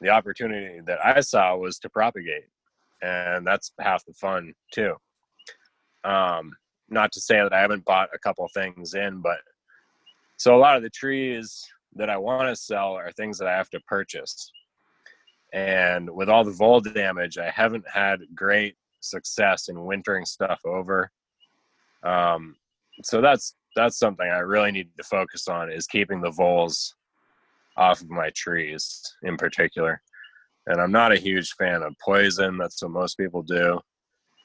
the 0.00 0.10
opportunity 0.10 0.80
that 0.86 1.04
I 1.04 1.20
saw 1.20 1.56
was 1.56 1.78
to 1.80 1.88
propagate, 1.88 2.48
and 3.02 3.46
that's 3.46 3.72
half 3.80 4.04
the 4.04 4.12
fun 4.14 4.54
too. 4.72 4.94
Um, 6.04 6.52
not 6.88 7.12
to 7.12 7.20
say 7.20 7.36
that 7.36 7.52
I 7.52 7.60
haven't 7.60 7.84
bought 7.84 8.10
a 8.14 8.18
couple 8.18 8.48
things 8.48 8.94
in, 8.94 9.20
but 9.20 9.38
so 10.36 10.54
a 10.54 10.58
lot 10.58 10.76
of 10.76 10.82
the 10.82 10.90
trees 10.90 11.66
that 11.94 12.10
I 12.10 12.16
want 12.16 12.48
to 12.48 12.56
sell 12.56 12.92
are 12.92 13.10
things 13.12 13.38
that 13.38 13.48
I 13.48 13.56
have 13.56 13.70
to 13.70 13.80
purchase. 13.88 14.52
And 15.52 16.10
with 16.10 16.28
all 16.28 16.44
the 16.44 16.50
vole 16.50 16.80
damage, 16.80 17.38
I 17.38 17.50
haven't 17.50 17.84
had 17.88 18.20
great 18.34 18.76
success 19.00 19.68
in 19.68 19.84
wintering 19.84 20.24
stuff 20.24 20.60
over. 20.64 21.10
Um, 22.02 22.56
so 23.02 23.20
that's 23.20 23.54
that's 23.74 23.98
something 23.98 24.26
I 24.26 24.38
really 24.38 24.72
need 24.72 24.88
to 24.96 25.04
focus 25.04 25.48
on 25.48 25.70
is 25.70 25.86
keeping 25.86 26.20
the 26.20 26.30
voles 26.30 26.95
off 27.76 28.00
of 28.00 28.10
my 28.10 28.30
trees 28.34 29.02
in 29.22 29.36
particular. 29.36 30.00
And 30.66 30.80
I'm 30.80 30.92
not 30.92 31.12
a 31.12 31.16
huge 31.16 31.52
fan 31.52 31.82
of 31.82 31.94
poison. 32.02 32.58
That's 32.58 32.82
what 32.82 32.90
most 32.90 33.16
people 33.16 33.42
do. 33.42 33.80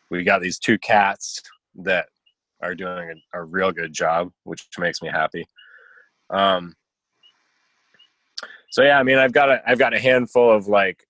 We 0.10 0.24
got 0.24 0.42
these 0.42 0.60
two 0.60 0.78
cats 0.78 1.42
that 1.76 2.08
are 2.62 2.76
doing 2.76 3.22
a, 3.34 3.40
a 3.40 3.44
real 3.44 3.72
good 3.72 3.94
job, 3.94 4.32
which 4.44 4.68
makes 4.78 5.02
me 5.02 5.10
happy. 5.10 5.46
Um, 6.30 6.76
so 8.70 8.84
yeah, 8.84 9.00
I 9.00 9.04
mean, 9.04 9.18
I've 9.18 9.34
got 9.34 9.50
a 9.50 9.62
I've 9.70 9.80
got 9.80 9.94
a 9.94 10.00
handful 10.00 10.50
of 10.50 10.68
like 10.68 11.06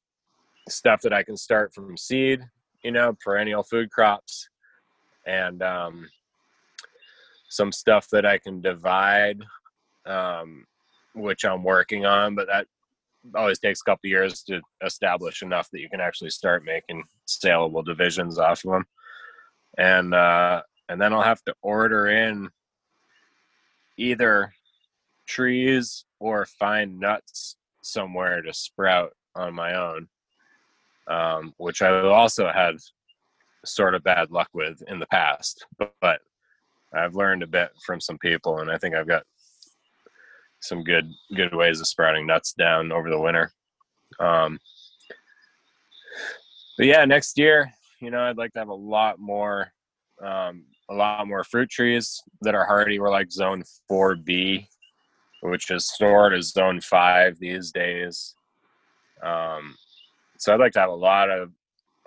stuff 0.69 1.01
that 1.01 1.13
I 1.13 1.23
can 1.23 1.37
start 1.37 1.73
from 1.73 1.97
seed, 1.97 2.41
you 2.83 2.91
know, 2.91 3.15
perennial 3.23 3.63
food 3.63 3.91
crops, 3.91 4.49
and 5.27 5.61
um, 5.61 6.09
some 7.49 7.71
stuff 7.71 8.07
that 8.11 8.25
I 8.25 8.37
can 8.37 8.61
divide 8.61 9.43
um, 10.05 10.65
which 11.13 11.45
I'm 11.45 11.63
working 11.63 12.05
on, 12.05 12.35
but 12.35 12.47
that 12.47 12.67
always 13.35 13.59
takes 13.59 13.81
a 13.81 13.89
couple 13.89 14.09
years 14.09 14.43
to 14.43 14.61
establish 14.83 15.41
enough 15.41 15.69
that 15.71 15.79
you 15.79 15.89
can 15.89 16.01
actually 16.01 16.31
start 16.31 16.65
making 16.65 17.03
saleable 17.25 17.83
divisions 17.83 18.39
off 18.39 18.65
of 18.65 18.71
them. 18.71 18.85
And 19.77 20.13
uh, 20.13 20.61
and 20.89 20.99
then 20.99 21.13
I'll 21.13 21.21
have 21.21 21.43
to 21.43 21.55
order 21.61 22.07
in 22.07 22.49
either 23.97 24.53
trees 25.27 26.05
or 26.19 26.45
find 26.45 26.99
nuts 26.99 27.55
somewhere 27.81 28.41
to 28.41 28.53
sprout 28.53 29.13
on 29.35 29.53
my 29.53 29.75
own, 29.75 30.07
um, 31.07 31.53
which 31.57 31.81
I 31.81 32.01
also 32.01 32.51
had 32.51 32.75
sort 33.63 33.95
of 33.95 34.03
bad 34.03 34.31
luck 34.31 34.49
with 34.53 34.81
in 34.87 34.99
the 34.99 35.07
past. 35.07 35.65
But, 35.77 35.93
but 36.01 36.21
I've 36.93 37.15
learned 37.15 37.43
a 37.43 37.47
bit 37.47 37.71
from 37.85 38.01
some 38.01 38.17
people, 38.17 38.59
and 38.59 38.69
I 38.69 38.77
think 38.77 38.95
I've 38.95 39.07
got 39.07 39.23
some 40.61 40.83
good 40.83 41.11
good 41.35 41.53
ways 41.53 41.79
of 41.79 41.87
sprouting 41.87 42.25
nuts 42.25 42.53
down 42.53 42.91
over 42.91 43.09
the 43.09 43.19
winter. 43.19 43.51
Um, 44.19 44.59
but 46.77 46.85
yeah, 46.87 47.05
next 47.05 47.37
year, 47.37 47.71
you 47.99 48.11
know, 48.11 48.21
I'd 48.21 48.37
like 48.37 48.53
to 48.53 48.59
have 48.59 48.69
a 48.69 48.73
lot 48.73 49.19
more, 49.19 49.71
um, 50.23 50.65
a 50.89 50.93
lot 50.93 51.27
more 51.27 51.43
fruit 51.43 51.69
trees 51.69 52.21
that 52.41 52.55
are 52.55 52.65
hardy. 52.65 52.99
We're 52.99 53.09
like 53.09 53.31
zone 53.31 53.63
four 53.87 54.15
B, 54.15 54.67
which 55.41 55.69
is 55.71 55.95
sort 55.95 56.33
of 56.33 56.43
zone 56.43 56.81
five 56.81 57.37
these 57.39 57.71
days. 57.71 58.35
Um, 59.23 59.75
so 60.37 60.53
I'd 60.53 60.59
like 60.59 60.73
to 60.73 60.79
have 60.79 60.89
a 60.89 60.93
lot 60.93 61.29
of, 61.29 61.51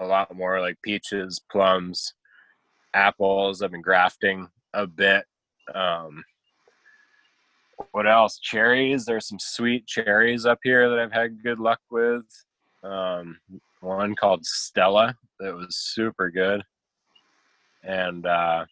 a 0.00 0.06
lot 0.06 0.34
more 0.34 0.60
like 0.60 0.76
peaches, 0.82 1.40
plums, 1.50 2.14
apples. 2.94 3.62
I've 3.62 3.70
been 3.70 3.80
grafting 3.80 4.48
a 4.72 4.86
bit. 4.86 5.24
Um, 5.72 6.24
what 7.92 8.06
else? 8.06 8.38
Cherries. 8.38 9.04
There's 9.04 9.28
some 9.28 9.38
sweet 9.38 9.86
cherries 9.86 10.46
up 10.46 10.58
here 10.62 10.88
that 10.88 10.98
I've 10.98 11.12
had 11.12 11.42
good 11.42 11.58
luck 11.58 11.80
with. 11.90 12.24
Um, 12.82 13.38
one 13.80 14.14
called 14.14 14.44
Stella 14.44 15.16
that 15.40 15.54
was 15.54 15.76
super 15.76 16.30
good, 16.30 16.62
and 17.82 18.26
uh, 18.26 18.64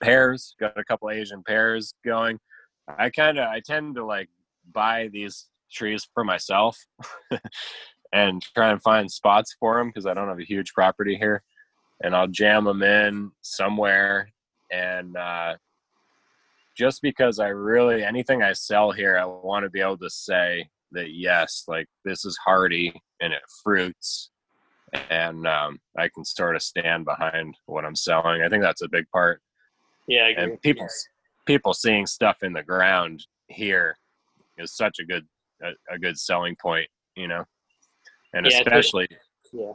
pears. 0.00 0.54
Got 0.58 0.78
a 0.78 0.84
couple 0.84 1.10
Asian 1.10 1.42
pears 1.42 1.94
going. 2.04 2.38
I 2.98 3.10
kind 3.10 3.38
of 3.38 3.48
I 3.48 3.60
tend 3.60 3.94
to 3.96 4.04
like 4.04 4.28
buy 4.72 5.08
these 5.12 5.46
trees 5.72 6.06
for 6.14 6.24
myself 6.24 6.78
and 8.12 8.42
try 8.54 8.70
and 8.70 8.82
find 8.82 9.10
spots 9.10 9.56
for 9.58 9.78
them 9.78 9.88
because 9.88 10.06
I 10.06 10.14
don't 10.14 10.28
have 10.28 10.38
a 10.40 10.44
huge 10.44 10.72
property 10.72 11.16
here, 11.16 11.42
and 12.02 12.14
I'll 12.14 12.28
jam 12.28 12.64
them 12.64 12.82
in 12.82 13.30
somewhere 13.42 14.28
and 14.70 15.16
uh, 15.16 15.54
just 16.76 17.02
because 17.02 17.38
I 17.38 17.48
really 17.48 18.04
anything 18.04 18.42
I 18.42 18.52
sell 18.52 18.92
here, 18.92 19.16
I 19.16 19.24
want 19.24 19.64
to 19.64 19.70
be 19.70 19.80
able 19.80 19.98
to 19.98 20.10
say 20.10 20.68
that 20.92 21.12
yes, 21.12 21.64
like 21.68 21.86
this 22.04 22.24
is 22.24 22.36
hardy 22.44 22.92
and 23.20 23.32
it 23.32 23.42
fruits, 23.62 24.30
and 25.10 25.46
um, 25.46 25.78
I 25.96 26.08
can 26.08 26.24
sort 26.24 26.56
of 26.56 26.62
stand 26.62 27.04
behind 27.04 27.56
what 27.66 27.84
I'm 27.84 27.96
selling. 27.96 28.42
I 28.42 28.48
think 28.48 28.62
that's 28.62 28.82
a 28.82 28.88
big 28.88 29.08
part. 29.10 29.40
Yeah, 30.08 30.28
and 30.36 30.60
people 30.62 30.88
people 31.46 31.74
seeing 31.74 32.06
stuff 32.06 32.38
in 32.42 32.52
the 32.52 32.62
ground 32.62 33.24
here 33.48 33.96
is 34.58 34.76
such 34.76 34.98
a 34.98 35.04
good 35.04 35.26
a, 35.62 35.94
a 35.94 35.98
good 35.98 36.18
selling 36.18 36.56
point, 36.60 36.88
you 37.16 37.28
know, 37.28 37.44
and 38.32 38.46
yeah, 38.50 38.58
especially 38.58 39.08
yeah, 39.52 39.72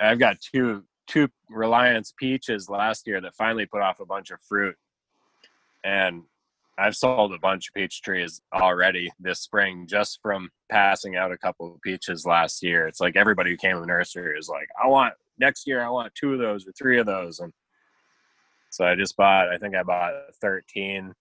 I've 0.00 0.18
got 0.18 0.36
two 0.40 0.84
two 1.06 1.28
Reliance 1.48 2.14
peaches 2.16 2.70
last 2.70 3.06
year 3.06 3.20
that 3.20 3.34
finally 3.34 3.66
put 3.66 3.82
off 3.82 3.98
a 3.98 4.06
bunch 4.06 4.30
of 4.30 4.38
fruit 4.48 4.76
and 5.84 6.22
I've 6.78 6.96
sold 6.96 7.34
a 7.34 7.38
bunch 7.38 7.68
of 7.68 7.74
peach 7.74 8.00
trees 8.00 8.40
already 8.54 9.10
this 9.20 9.40
spring 9.40 9.86
just 9.86 10.18
from 10.22 10.48
passing 10.70 11.14
out 11.14 11.30
a 11.30 11.36
couple 11.36 11.74
of 11.74 11.80
peaches 11.82 12.24
last 12.24 12.62
year. 12.62 12.86
It's 12.86 13.00
like 13.00 13.16
everybody 13.16 13.50
who 13.50 13.58
came 13.58 13.74
to 13.74 13.80
the 13.80 13.86
nursery 13.86 14.38
is 14.38 14.48
like, 14.48 14.68
I 14.82 14.86
want 14.86 15.12
next 15.38 15.66
year, 15.66 15.82
I 15.82 15.90
want 15.90 16.14
two 16.14 16.32
of 16.32 16.38
those 16.38 16.66
or 16.66 16.72
three 16.72 16.98
of 16.98 17.04
those. 17.04 17.40
And 17.40 17.52
so 18.70 18.86
I 18.86 18.94
just 18.94 19.16
bought, 19.16 19.50
I 19.50 19.58
think 19.58 19.74
I 19.76 19.82
bought 19.82 20.14
13, 20.40 21.12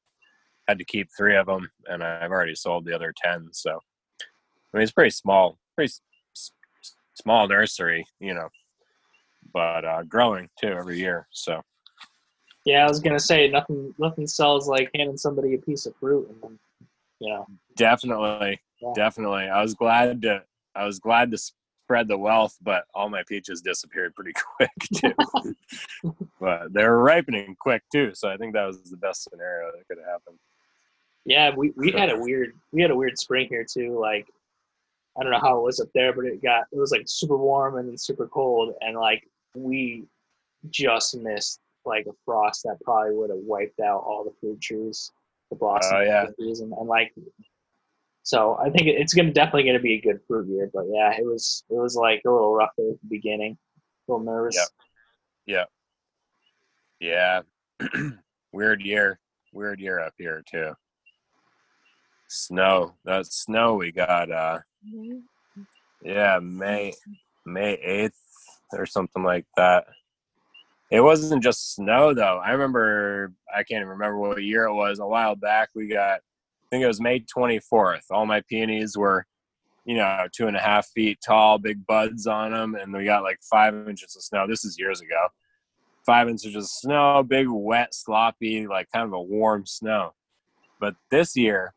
had 0.68 0.78
to 0.78 0.86
keep 0.86 1.10
three 1.18 1.36
of 1.36 1.48
them, 1.48 1.70
and 1.88 2.04
I've 2.04 2.32
already 2.32 2.56
sold 2.56 2.86
the 2.86 2.96
other 2.96 3.14
10. 3.22 3.50
So, 3.52 3.72
I 3.72 4.78
mean, 4.78 4.84
it's 4.84 4.92
pretty 4.92 5.10
small, 5.10 5.58
pretty 5.76 5.92
small 7.16 7.48
nursery, 7.48 8.06
you 8.20 8.34
know, 8.34 8.48
but 9.52 9.84
uh, 9.84 10.04
growing 10.04 10.48
too 10.58 10.70
every 10.70 11.00
year. 11.00 11.28
So, 11.32 11.62
yeah, 12.70 12.86
I 12.86 12.88
was 12.88 13.00
gonna 13.00 13.20
say 13.20 13.48
nothing. 13.48 13.96
Nothing 13.98 14.28
sells 14.28 14.68
like 14.68 14.92
handing 14.94 15.18
somebody 15.18 15.56
a 15.56 15.58
piece 15.58 15.88
of 15.88 15.96
fruit, 15.96 16.30
and 16.30 16.38
then, 16.42 16.60
you 17.20 17.34
know. 17.34 17.48
Definitely, 17.76 18.60
yeah. 18.80 18.92
definitely. 18.96 19.50
I 19.50 19.60
was 19.62 19.74
glad 19.74 20.22
to. 20.22 20.44
I 20.76 20.86
was 20.86 21.00
glad 21.00 21.32
to 21.32 21.38
spread 21.38 22.08
the 22.08 22.18
wealth, 22.18 22.56
but 22.62 22.84
all 22.94 23.10
my 23.10 23.24
peaches 23.28 23.62
disappeared 23.62 24.14
pretty 24.16 24.34
quick 24.58 24.70
too. 24.94 26.14
but 26.40 26.72
they 26.72 26.84
were 26.84 27.02
ripening 27.02 27.56
quick 27.60 27.82
too, 27.92 28.12
so 28.14 28.30
I 28.30 28.38
think 28.38 28.54
that 28.54 28.68
was 28.68 28.84
the 28.84 28.98
best 28.98 29.24
scenario 29.24 29.72
that 29.72 29.88
could 29.88 29.98
have 29.98 30.14
happened. 30.14 30.38
Yeah, 31.26 31.52
we, 31.56 31.74
we 31.76 31.92
had 31.92 32.12
a 32.12 32.20
weird 32.20 32.54
we 32.72 32.84
had 32.84 32.92
a 32.92 32.96
weird 32.96 33.18
spring 33.18 33.48
here 33.50 33.66
too. 33.66 34.00
Like 34.00 34.28
I 35.20 35.24
don't 35.24 35.32
know 35.32 35.40
how 35.40 35.58
it 35.58 35.64
was 35.64 35.80
up 35.80 35.90
there, 35.96 36.14
but 36.14 36.26
it 36.26 36.44
got 36.44 36.66
it 36.72 36.78
was 36.78 36.92
like 36.92 37.06
super 37.08 37.36
warm 37.36 37.80
and 37.80 37.90
then 37.90 37.98
super 37.98 38.28
cold, 38.28 38.76
and 38.82 38.96
like 38.96 39.28
we 39.56 40.06
just 40.70 41.18
missed 41.18 41.62
like 41.86 42.06
a 42.08 42.14
frost 42.26 42.64
that 42.64 42.78
probably 42.84 43.16
would 43.16 43.30
have 43.30 43.40
wiped 43.40 43.80
out 43.80 44.04
all 44.06 44.24
the 44.24 44.34
fruit 44.40 44.62
trees, 44.62 45.12
the 45.50 45.56
blossom 45.56 45.98
oh, 45.98 46.02
yeah. 46.02 46.26
trees, 46.38 46.60
and, 46.62 46.74
and 46.74 46.88
like. 46.88 47.14
So 48.24 48.58
I 48.64 48.70
think 48.70 48.88
it's 48.88 49.14
gonna 49.14 49.32
definitely 49.32 49.64
gonna 49.64 49.80
be 49.80 49.96
a 49.96 50.02
good 50.02 50.20
fruit 50.28 50.48
year, 50.48 50.70
but 50.74 50.86
yeah, 50.92 51.14
it 51.18 51.26
was 51.26 51.64
it 51.70 51.76
was 51.76 51.96
like 51.96 52.22
a 52.26 52.30
little 52.30 52.54
rough 52.54 52.72
at 52.78 52.84
the 52.86 53.00
beginning, 53.10 53.58
a 54.08 54.12
little 54.12 54.26
nervous. 54.26 54.70
Yeah, 55.46 55.66
yeah, 57.00 57.42
yeah. 57.90 58.10
Weird 58.52 58.82
year, 58.82 59.20
weird 59.54 59.80
year 59.80 60.00
up 60.00 60.14
here 60.18 60.44
too. 60.50 60.74
Snow, 62.28 62.96
that 63.06 63.26
snow 63.26 63.76
we 63.76 63.92
got. 63.92 64.32
uh 64.32 64.60
Yeah, 66.04 66.40
May 66.40 66.94
May 67.46 67.74
eighth 67.74 68.20
or 68.74 68.86
something 68.86 69.24
like 69.24 69.46
that. 69.58 69.86
It 70.92 71.02
wasn't 71.02 71.44
just 71.44 71.76
snow 71.76 72.14
though. 72.14 72.42
I 72.44 72.52
remember 72.52 73.34
I 73.54 73.64
can't 73.64 73.82
even 73.82 73.90
remember 73.90 74.18
what 74.18 74.42
year 74.42 74.66
it 74.66 74.74
was. 74.74 75.00
A 75.00 75.06
while 75.06 75.36
back, 75.36 75.70
we 75.76 75.88
got 75.88 76.20
I 76.20 76.70
think 76.70 76.84
it 76.84 76.88
was 76.88 77.02
May 77.02 77.20
24th. 77.20 78.04
All 78.12 78.26
my 78.26 78.42
peonies 78.42 78.96
were, 78.96 79.26
you 79.86 79.98
know, 79.98 80.28
two 80.32 80.48
and 80.48 80.56
a 80.56 80.60
half 80.60 80.88
feet 80.90 81.20
tall, 81.26 81.58
big 81.58 81.86
buds 81.88 82.28
on 82.28 82.52
them, 82.52 82.76
and 82.76 82.94
we 82.94 83.06
got 83.06 83.24
like 83.24 83.40
five 83.42 83.74
inches 83.88 84.16
of 84.16 84.24
snow. 84.24 84.46
This 84.48 84.66
is 84.66 84.78
years 84.78 85.02
ago. 85.02 85.28
Five 86.06 86.30
inches 86.30 86.56
of 86.56 86.68
snow, 86.68 87.24
big, 87.24 87.48
wet, 87.50 87.94
sloppy, 87.94 88.68
like 88.68 88.88
kind 88.94 89.06
of 89.06 89.14
a 89.14 89.22
warm 89.22 89.66
snow. 89.66 90.14
But 90.80 90.96
this 91.12 91.36
year, 91.36 91.74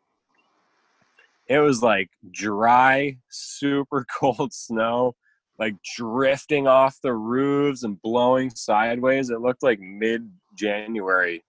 it 1.48 1.58
was 1.58 1.82
like 1.82 2.10
dry, 2.30 3.16
super 3.30 4.06
cold 4.18 4.52
snow, 4.52 5.16
like 5.62 5.76
drifting 5.96 6.66
off 6.66 6.98
the 7.04 7.12
roofs 7.12 7.84
and 7.84 8.02
blowing 8.02 8.50
sideways. 8.50 9.30
It 9.30 9.40
looked 9.40 9.62
like 9.62 9.78
mid 9.78 10.28
January, 10.56 11.44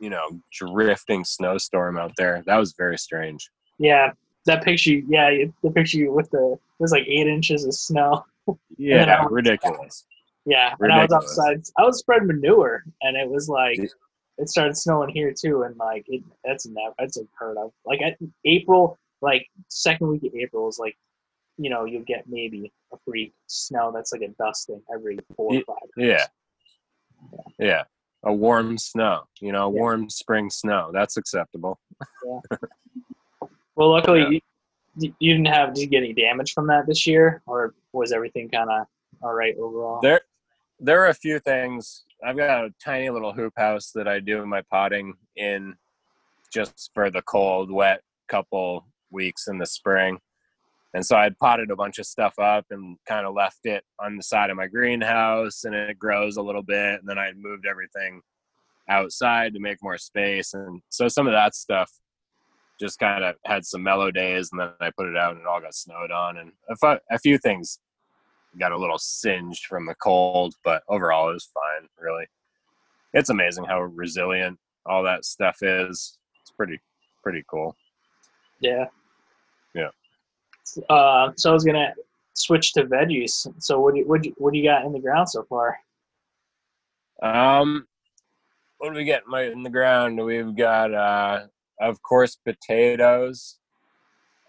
you 0.00 0.10
know, 0.10 0.40
drifting 0.52 1.24
snowstorm 1.24 1.96
out 1.96 2.10
there. 2.16 2.42
That 2.46 2.56
was 2.56 2.74
very 2.76 2.98
strange. 2.98 3.48
Yeah, 3.78 4.10
that 4.46 4.64
picture. 4.64 4.94
Yeah, 5.08 5.30
the 5.62 5.70
picture 5.70 6.10
with 6.10 6.28
the 6.30 6.54
it 6.54 6.82
was 6.82 6.90
like 6.90 7.06
eight 7.06 7.28
inches 7.28 7.64
of 7.64 7.74
snow. 7.74 8.24
Yeah, 8.78 9.26
ridiculous. 9.30 10.06
Yeah, 10.44 10.74
and 10.80 10.92
I 10.92 11.02
was 11.04 11.12
outside. 11.12 11.62
I 11.78 11.84
was 11.84 12.00
spreading 12.00 12.26
manure, 12.26 12.82
and 13.02 13.16
it 13.16 13.30
was 13.30 13.48
like 13.48 13.78
it 13.78 14.48
started 14.48 14.76
snowing 14.76 15.10
here 15.10 15.32
too, 15.32 15.62
and 15.62 15.76
like 15.76 16.04
it, 16.08 16.24
that's 16.42 16.66
never 16.66 16.94
that's 16.98 17.16
unheard 17.16 17.58
of. 17.58 17.70
Like 17.86 18.02
at 18.02 18.16
April, 18.44 18.98
like 19.20 19.46
second 19.68 20.08
week 20.08 20.24
of 20.24 20.34
April 20.34 20.68
is 20.68 20.80
like, 20.80 20.96
you 21.58 21.70
know, 21.70 21.84
you'll 21.84 22.04
get 22.04 22.24
maybe 22.28 22.72
a 22.92 22.96
free 23.04 23.32
snow 23.46 23.92
that's 23.94 24.12
like 24.12 24.22
a 24.22 24.28
dusting 24.42 24.82
every 24.92 25.18
four 25.36 25.54
or 25.54 25.62
five. 25.66 25.88
Yeah. 25.96 26.26
yeah, 27.58 27.58
yeah, 27.58 27.82
a 28.24 28.32
warm 28.32 28.78
snow. 28.78 29.22
You 29.40 29.52
know, 29.52 29.72
yeah. 29.72 29.80
warm 29.80 30.10
spring 30.10 30.50
snow. 30.50 30.90
That's 30.92 31.16
acceptable. 31.16 31.78
yeah. 32.26 32.56
Well, 33.76 33.90
luckily 33.90 34.42
you, 34.96 35.14
you 35.18 35.32
didn't 35.34 35.48
have. 35.48 35.74
Did 35.74 35.82
you 35.82 35.86
get 35.86 35.98
any 35.98 36.12
damage 36.12 36.52
from 36.52 36.66
that 36.66 36.86
this 36.86 37.06
year, 37.06 37.42
or 37.46 37.74
was 37.92 38.12
everything 38.12 38.48
kind 38.48 38.70
of 38.70 38.86
all 39.22 39.32
right 39.32 39.56
overall? 39.56 40.00
There, 40.02 40.20
there 40.78 41.02
are 41.02 41.08
a 41.08 41.14
few 41.14 41.38
things 41.38 42.04
I've 42.24 42.36
got 42.36 42.64
a 42.64 42.74
tiny 42.82 43.10
little 43.10 43.32
hoop 43.32 43.54
house 43.56 43.92
that 43.94 44.06
I 44.06 44.20
do 44.20 44.44
my 44.44 44.62
potting 44.70 45.14
in 45.36 45.74
just 46.52 46.90
for 46.94 47.10
the 47.10 47.22
cold, 47.22 47.70
wet 47.70 48.02
couple 48.28 48.86
weeks 49.10 49.48
in 49.48 49.58
the 49.58 49.66
spring. 49.66 50.18
And 50.92 51.06
so 51.06 51.16
I'd 51.16 51.38
potted 51.38 51.70
a 51.70 51.76
bunch 51.76 51.98
of 51.98 52.06
stuff 52.06 52.38
up 52.38 52.66
and 52.70 52.96
kind 53.06 53.26
of 53.26 53.34
left 53.34 53.60
it 53.64 53.84
on 54.00 54.16
the 54.16 54.22
side 54.22 54.50
of 54.50 54.56
my 54.56 54.66
greenhouse 54.66 55.64
and 55.64 55.74
it 55.74 55.98
grows 55.98 56.36
a 56.36 56.42
little 56.42 56.62
bit. 56.62 57.00
And 57.00 57.08
then 57.08 57.18
I'd 57.18 57.36
moved 57.36 57.64
everything 57.64 58.22
outside 58.88 59.54
to 59.54 59.60
make 59.60 59.78
more 59.82 59.98
space. 59.98 60.52
And 60.52 60.82
so 60.88 61.06
some 61.06 61.28
of 61.28 61.32
that 61.32 61.54
stuff 61.54 61.92
just 62.80 62.98
kind 62.98 63.22
of 63.22 63.36
had 63.44 63.64
some 63.64 63.82
mellow 63.82 64.10
days 64.10 64.50
and 64.50 64.60
then 64.60 64.70
I 64.80 64.90
put 64.90 65.06
it 65.06 65.16
out 65.16 65.32
and 65.32 65.42
it 65.42 65.46
all 65.46 65.60
got 65.60 65.74
snowed 65.74 66.10
on. 66.10 66.38
And 66.38 66.52
a, 66.68 66.98
a 67.10 67.18
few 67.18 67.38
things 67.38 67.78
got 68.58 68.72
a 68.72 68.78
little 68.78 68.98
singed 68.98 69.66
from 69.66 69.86
the 69.86 69.94
cold, 70.02 70.54
but 70.64 70.82
overall 70.88 71.30
it 71.30 71.34
was 71.34 71.50
fine, 71.54 71.88
really. 71.98 72.26
It's 73.12 73.30
amazing 73.30 73.64
how 73.64 73.82
resilient 73.82 74.58
all 74.86 75.02
that 75.04 75.24
stuff 75.24 75.58
is. 75.62 76.18
It's 76.40 76.50
pretty 76.50 76.80
pretty 77.22 77.44
cool. 77.48 77.76
Yeah. 78.60 78.86
Uh, 80.88 81.32
so 81.36 81.50
I 81.50 81.52
was 81.52 81.64
gonna 81.64 81.92
switch 82.34 82.72
to 82.74 82.84
veggies. 82.84 83.46
So 83.58 83.80
what 83.80 83.94
do 83.94 84.00
you, 84.00 84.06
what 84.06 84.22
do 84.22 84.28
you, 84.28 84.34
what 84.38 84.52
do 84.52 84.58
you 84.58 84.64
got 84.64 84.84
in 84.84 84.92
the 84.92 85.00
ground 85.00 85.28
so 85.28 85.44
far? 85.44 85.78
Um, 87.22 87.86
what 88.78 88.90
do 88.90 88.96
we 88.96 89.04
get 89.04 89.22
in 89.52 89.62
the 89.62 89.70
ground? 89.70 90.24
We've 90.24 90.56
got, 90.56 90.94
uh, 90.94 91.46
of 91.80 92.02
course, 92.02 92.36
potatoes. 92.36 93.58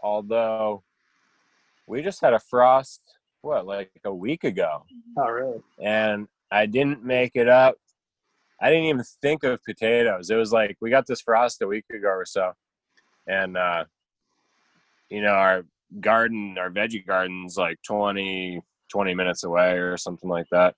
Although 0.03 0.83
we 1.85 2.01
just 2.01 2.21
had 2.21 2.33
a 2.33 2.39
frost 2.39 3.01
what 3.41 3.65
like 3.65 3.91
a 4.05 4.13
week 4.13 4.43
ago. 4.43 4.83
Oh, 5.17 5.27
really? 5.27 5.61
And 5.83 6.27
I 6.51 6.65
didn't 6.65 7.03
make 7.03 7.31
it 7.35 7.47
up. 7.47 7.75
I 8.61 8.69
didn't 8.69 8.85
even 8.85 9.03
think 9.21 9.43
of 9.43 9.63
potatoes. 9.63 10.29
It 10.29 10.35
was 10.35 10.53
like 10.53 10.77
we 10.79 10.89
got 10.89 11.07
this 11.07 11.21
frost 11.21 11.61
a 11.61 11.67
week 11.67 11.85
ago 11.91 12.09
or 12.09 12.25
so, 12.25 12.53
and 13.27 13.57
uh, 13.57 13.85
you 15.09 15.21
know 15.21 15.33
our 15.33 15.65
garden, 15.99 16.57
our 16.57 16.69
veggie 16.69 17.05
garden's 17.05 17.57
like 17.57 17.77
20, 17.85 18.61
20 18.91 19.13
minutes 19.15 19.43
away 19.43 19.77
or 19.77 19.97
something 19.97 20.29
like 20.29 20.47
that. 20.51 20.75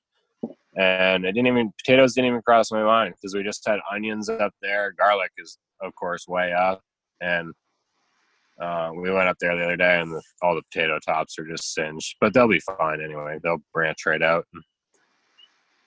And 0.75 1.23
it 1.25 1.33
didn't 1.33 1.47
even 1.47 1.71
potatoes 1.77 2.13
didn't 2.13 2.29
even 2.29 2.41
cross 2.41 2.71
my 2.71 2.83
mind 2.83 3.13
because 3.15 3.35
we 3.35 3.43
just 3.43 3.65
had 3.67 3.79
onions 3.91 4.27
up 4.27 4.53
there. 4.61 4.93
Garlic 4.97 5.31
is 5.37 5.57
of 5.81 5.93
course 5.95 6.27
way 6.27 6.51
up, 6.51 6.81
and 7.21 7.53
uh, 8.59 8.91
we 8.95 9.11
went 9.11 9.27
up 9.27 9.37
there 9.39 9.55
the 9.55 9.63
other 9.63 9.77
day, 9.77 9.99
and 9.99 10.11
the, 10.11 10.21
all 10.41 10.55
the 10.55 10.63
potato 10.71 10.97
tops 11.05 11.37
are 11.37 11.45
just 11.45 11.73
singed, 11.73 12.15
but 12.19 12.33
they'll 12.33 12.47
be 12.47 12.59
fine 12.59 13.01
anyway. 13.01 13.37
They'll 13.43 13.61
branch 13.71 14.05
right 14.07 14.21
out. 14.21 14.47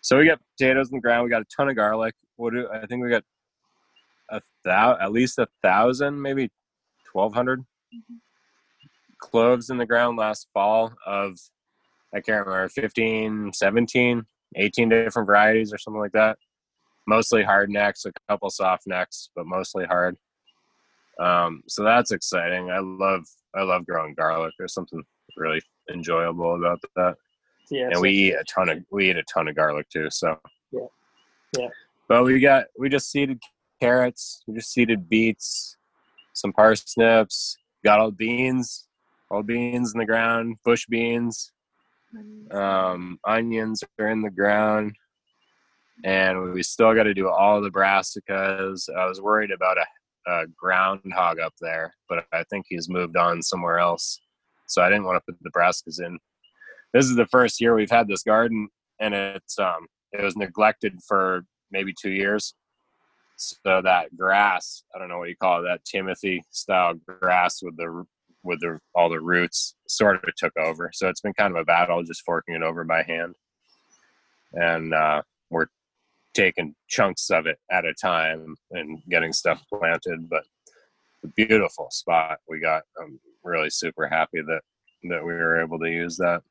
So 0.02 0.18
we 0.18 0.26
got 0.26 0.40
potatoes 0.56 0.90
in 0.90 0.98
the 0.98 1.00
ground. 1.00 1.24
We 1.24 1.30
got 1.30 1.42
a 1.42 1.46
ton 1.56 1.68
of 1.68 1.74
garlic. 1.74 2.14
What 2.36 2.52
do 2.52 2.68
I 2.72 2.86
think 2.86 3.02
we 3.02 3.10
got? 3.10 3.24
A 4.30 4.40
thou 4.64 4.96
at 5.00 5.12
least 5.12 5.38
a 5.38 5.48
thousand, 5.62 6.20
maybe 6.20 6.50
twelve 7.04 7.34
hundred 7.34 7.60
mm-hmm. 7.60 8.14
Cloves 9.18 9.70
in 9.70 9.78
the 9.78 9.86
ground 9.86 10.18
last 10.18 10.48
fall 10.52 10.92
of 11.06 11.38
I 12.14 12.20
can't 12.20 12.46
remember 12.46 12.68
15, 12.68 13.52
17, 13.52 14.26
18 14.56 14.88
different 14.88 15.26
varieties 15.26 15.72
or 15.72 15.78
something 15.78 16.00
like 16.00 16.12
that. 16.12 16.38
Mostly 17.06 17.42
hard 17.42 17.70
necks, 17.70 18.04
a 18.04 18.12
couple 18.28 18.50
soft 18.50 18.84
necks, 18.86 19.30
but 19.36 19.46
mostly 19.46 19.84
hard. 19.84 20.16
Um, 21.20 21.62
so 21.68 21.82
that's 21.84 22.10
exciting. 22.10 22.70
I 22.70 22.78
love 22.80 23.24
I 23.54 23.62
love 23.62 23.86
growing 23.86 24.14
garlic. 24.14 24.52
There's 24.58 24.74
something 24.74 25.02
really 25.36 25.62
enjoyable 25.92 26.56
about 26.56 26.80
that. 26.96 27.16
Yeah, 27.70 27.88
and 27.90 28.00
we 28.00 28.10
eat 28.10 28.34
a 28.34 28.44
ton 28.44 28.68
of 28.68 28.78
we 28.90 29.10
eat 29.10 29.16
a 29.16 29.24
ton 29.24 29.48
of 29.48 29.56
garlic 29.56 29.88
too. 29.88 30.08
So 30.10 30.38
yeah, 30.72 30.86
yeah. 31.58 31.68
But 32.08 32.24
we 32.24 32.38
got 32.40 32.66
we 32.78 32.88
just 32.88 33.10
seeded 33.10 33.40
carrots. 33.80 34.42
We 34.46 34.54
just 34.54 34.72
seeded 34.72 35.08
beets, 35.08 35.76
some 36.32 36.52
parsnips. 36.52 37.56
Got 37.84 38.00
all 38.00 38.10
beans, 38.10 38.85
all 39.30 39.42
beans 39.42 39.94
in 39.94 39.98
the 39.98 40.06
ground. 40.06 40.56
Bush 40.64 40.86
beans, 40.86 41.52
um, 42.50 43.18
onions 43.24 43.82
are 43.98 44.08
in 44.08 44.22
the 44.22 44.30
ground, 44.30 44.94
and 46.04 46.52
we 46.52 46.62
still 46.62 46.94
got 46.94 47.04
to 47.04 47.14
do 47.14 47.28
all 47.28 47.60
the 47.60 47.70
brassicas. 47.70 48.88
I 48.94 49.06
was 49.06 49.20
worried 49.20 49.50
about 49.50 49.78
a 49.78 49.86
a 50.26 50.46
groundhog 50.56 51.38
up 51.38 51.54
there, 51.60 51.94
but 52.08 52.24
I 52.32 52.42
think 52.50 52.66
he's 52.68 52.88
moved 52.88 53.16
on 53.16 53.42
somewhere 53.42 53.78
else. 53.78 54.20
So 54.66 54.82
I 54.82 54.88
didn't 54.88 55.04
want 55.04 55.16
to 55.16 55.32
put 55.32 55.40
the 55.40 55.50
brassicas 55.50 56.04
in. 56.04 56.18
This 56.92 57.06
is 57.06 57.16
the 57.16 57.26
first 57.26 57.60
year 57.60 57.74
we've 57.74 57.90
had 57.90 58.08
this 58.08 58.22
garden, 58.22 58.68
and 59.00 59.14
it's 59.14 59.58
um 59.58 59.86
it 60.12 60.22
was 60.22 60.36
neglected 60.36 60.94
for 61.06 61.44
maybe 61.70 61.92
two 62.00 62.10
years. 62.10 62.54
So 63.36 63.82
that 63.82 64.16
grass, 64.16 64.82
I 64.94 64.98
don't 64.98 65.08
know 65.08 65.18
what 65.18 65.28
you 65.28 65.36
call 65.36 65.60
it, 65.60 65.68
that 65.68 65.84
Timothy 65.84 66.42
style 66.50 66.94
grass 67.20 67.62
with 67.62 67.76
the 67.76 68.04
with 68.46 68.60
the 68.60 68.78
all 68.94 69.08
the 69.08 69.20
roots 69.20 69.74
sort 69.88 70.16
of 70.16 70.34
took 70.36 70.56
over. 70.56 70.90
So 70.94 71.08
it's 71.08 71.20
been 71.20 71.34
kind 71.34 71.54
of 71.54 71.60
a 71.60 71.64
battle 71.64 72.02
just 72.02 72.24
forking 72.24 72.54
it 72.54 72.62
over 72.62 72.84
by 72.84 73.02
hand. 73.02 73.34
And 74.52 74.94
uh, 74.94 75.22
we're 75.50 75.66
taking 76.34 76.74
chunks 76.88 77.30
of 77.30 77.46
it 77.46 77.58
at 77.70 77.84
a 77.84 77.94
time 77.94 78.54
and 78.70 79.02
getting 79.08 79.32
stuff 79.32 79.62
planted. 79.72 80.28
But 80.28 80.44
beautiful 81.34 81.88
spot 81.90 82.38
we 82.48 82.60
got. 82.60 82.82
I'm 83.00 83.18
really 83.42 83.70
super 83.70 84.06
happy 84.06 84.40
that 84.42 84.60
that 85.04 85.24
we 85.24 85.32
were 85.32 85.60
able 85.60 85.78
to 85.78 85.90
use 85.90 86.16
that. 86.16 86.42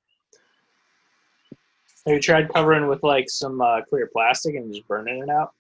Have 2.05 2.15
you 2.15 2.21
tried 2.21 2.53
covering 2.53 2.87
with 2.87 3.03
like 3.03 3.29
some 3.29 3.61
uh, 3.61 3.81
clear 3.89 4.09
plastic 4.11 4.55
and 4.55 4.73
just 4.73 4.87
burning 4.87 5.23
it 5.23 5.29
out? 5.29 5.51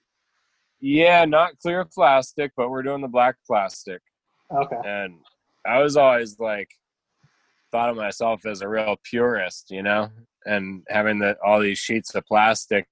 Yeah, 0.79 1.25
not 1.25 1.57
clear 1.59 1.85
plastic, 1.85 2.51
but 2.55 2.69
we're 2.69 2.83
doing 2.83 3.01
the 3.01 3.07
black 3.07 3.35
plastic. 3.47 4.01
Okay. 4.51 4.77
And 4.85 5.15
I 5.67 5.79
was 5.79 5.97
always 5.97 6.39
like 6.39 6.69
thought 7.71 7.89
of 7.89 7.97
myself 7.97 8.45
as 8.45 8.61
a 8.61 8.67
real 8.67 8.97
purist, 9.03 9.71
you 9.71 9.83
know, 9.83 10.09
and 10.45 10.83
having 10.89 11.19
the 11.19 11.37
all 11.43 11.59
these 11.59 11.79
sheets 11.79 12.13
of 12.15 12.25
plastic 12.25 12.87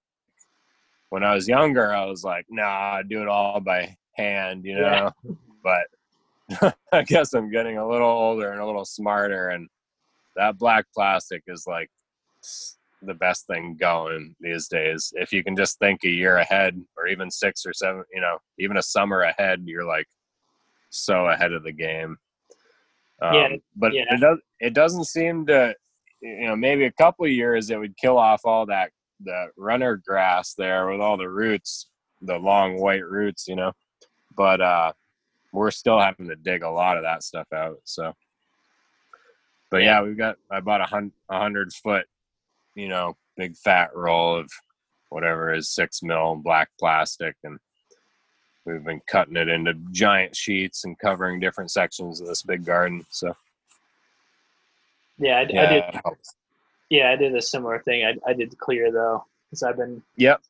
when 1.14 1.24
I 1.24 1.36
was 1.36 1.48
younger, 1.48 1.94
I 1.94 2.06
was 2.06 2.24
like, 2.24 2.48
nah, 2.50 2.96
I 2.96 3.04
do 3.08 3.22
it 3.22 3.28
all 3.28 3.60
by 3.60 3.96
hand, 4.14 4.66
you 4.66 4.76
know. 4.76 5.12
Yeah. 5.24 5.34
But 5.64 6.76
I 6.92 7.04
guess 7.04 7.34
I'm 7.34 7.52
getting 7.52 7.78
a 7.78 7.88
little 7.88 8.10
older 8.10 8.50
and 8.52 8.60
a 8.60 8.66
little 8.66 8.84
smarter, 8.84 9.50
and 9.50 9.70
that 10.36 10.58
black 10.58 10.86
plastic 10.92 11.44
is 11.46 11.66
like 11.68 11.92
the 13.04 13.14
best 13.14 13.46
thing 13.46 13.78
going 13.80 14.36
these 14.40 14.68
days. 14.68 15.14
If 15.16 15.32
you 15.32 15.44
can 15.44 15.56
just 15.56 15.78
think 15.78 16.04
a 16.04 16.10
year 16.10 16.38
ahead, 16.38 16.84
or 16.98 17.06
even 17.06 17.30
six 17.30 17.64
or 17.64 17.74
seven, 17.74 18.04
you 18.12 18.20
know, 18.20 18.40
even 18.58 18.78
a 18.78 18.84
summer 18.84 19.22
ahead, 19.22 19.62
you're 19.66 19.86
like 19.86 20.08
so 20.90 21.28
ahead 21.28 21.54
of 21.54 21.62
the 21.62 21.74
game. 21.74 22.18
Um, 23.22 23.34
yeah, 23.34 23.48
but 23.76 23.94
yeah. 23.94 24.06
it 24.10 24.20
does. 24.20 24.38
It 24.60 24.74
doesn't 24.74 25.06
seem 25.06 25.46
to, 25.48 25.76
you 26.22 26.48
know, 26.48 26.56
maybe 26.56 26.86
a 26.86 26.92
couple 26.92 27.28
years 27.28 27.70
it 27.70 27.80
would 27.80 27.98
kill 27.98 28.18
off 28.18 28.42
all 28.46 28.66
that 28.68 28.92
the 29.24 29.48
runner 29.58 30.02
grass 30.06 30.54
there 30.54 30.90
with 30.90 31.00
all 31.00 31.18
the 31.18 31.30
roots, 31.30 31.88
the 32.22 32.38
long 32.38 32.80
white 32.80 33.06
roots, 33.06 33.48
you 33.48 33.56
know. 33.56 33.72
But 34.36 34.62
uh, 34.62 34.94
we're 35.52 35.72
still 35.72 36.00
having 36.00 36.28
to 36.30 36.36
dig 36.36 36.64
a 36.64 36.70
lot 36.70 36.98
of 36.98 37.04
that 37.04 37.24
stuff 37.24 37.48
out. 37.54 37.78
So, 37.84 38.14
but 39.72 39.84
yeah, 39.84 40.02
we've 40.02 40.18
got 40.18 40.38
I 40.52 40.60
bought 40.60 40.82
a 40.82 40.86
hundred 40.86 41.14
a 41.30 41.40
hundred 41.40 41.74
foot, 41.74 42.06
you 42.76 42.88
know, 42.88 43.16
big 43.38 43.56
fat 43.56 43.96
roll 43.96 44.38
of 44.38 44.50
whatever 45.10 45.54
is 45.54 45.70
six 45.70 46.02
mil 46.02 46.36
black 46.36 46.70
plastic, 46.80 47.36
and 47.44 47.60
we've 48.66 48.84
been 48.84 49.02
cutting 49.08 49.36
it 49.36 49.50
into 49.50 49.74
giant 49.92 50.36
sheets 50.36 50.86
and 50.86 50.98
covering 51.00 51.40
different 51.40 51.72
sections 51.72 52.22
of 52.22 52.28
this 52.28 52.44
big 52.44 52.66
garden. 52.66 53.06
So 53.10 53.36
yeah, 55.18 55.38
I, 55.38 55.46
yeah, 55.50 55.62
I 55.62 55.74
did. 55.74 55.84
Yeah, 56.90 57.12
I 57.12 57.16
did 57.16 57.36
a 57.36 57.42
similar 57.42 57.80
thing. 57.80 58.06
I, 58.06 58.30
I 58.30 58.34
did 58.34 58.58
clear 58.58 58.92
though, 58.92 59.26
because 59.50 59.64
I've 59.64 59.78
been 59.78 60.02
Yep. 60.18 60.42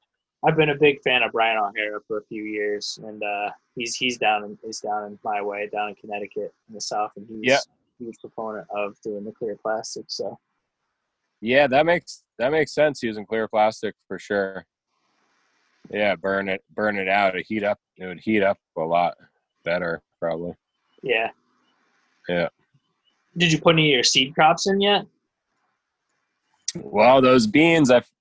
I've 0.45 0.57
been 0.57 0.71
a 0.71 0.75
big 0.75 1.01
fan 1.03 1.23
of 1.23 1.31
Bryan 1.31 1.57
O'Hara 1.57 2.01
for 2.05 2.17
a 2.17 2.23
few 2.23 2.43
years, 2.43 2.99
and 3.03 3.23
uh, 3.23 3.49
he's 3.75 3.95
he's 3.95 4.17
down 4.17 4.43
in 4.43 4.57
he's 4.63 4.79
down 4.81 5.05
in 5.05 5.19
my 5.23 5.41
way, 5.41 5.69
down 5.71 5.89
in 5.89 5.95
Connecticut 5.95 6.53
in 6.67 6.75
the 6.75 6.81
south, 6.81 7.11
and 7.15 7.25
he's 7.29 7.39
Yeah. 7.43 7.57
a 7.57 8.03
huge 8.03 8.17
proponent 8.19 8.67
of 8.75 8.99
doing 9.01 9.23
the 9.23 9.31
clear 9.31 9.55
plastic. 9.55 10.05
So 10.07 10.37
Yeah, 11.39 11.67
that 11.67 11.85
makes 11.85 12.23
that 12.39 12.51
makes 12.51 12.73
sense 12.73 13.01
using 13.03 13.25
clear 13.25 13.47
plastic 13.47 13.95
for 14.07 14.19
sure. 14.19 14.65
Yeah, 15.89 16.15
burn 16.15 16.49
it 16.49 16.63
burn 16.73 16.97
it 16.97 17.07
out. 17.07 17.35
It 17.35 17.45
heat 17.47 17.63
up 17.63 17.79
it 17.97 18.05
would 18.05 18.19
heat 18.19 18.41
up 18.43 18.57
a 18.77 18.81
lot 18.81 19.15
better 19.63 20.01
probably. 20.19 20.53
yeah, 21.01 21.29
Yeah. 22.27 22.49
Did 23.37 23.51
you 23.51 23.59
put 23.59 23.75
any 23.75 23.89
of 23.89 23.93
your 23.93 24.03
seed 24.03 24.33
crops 24.35 24.67
in 24.67 24.79
yet? 24.79 25.05
Well, 26.75 27.21
those 27.21 27.47
beans 27.47 27.91
I 27.91 27.97
f- 27.97 28.11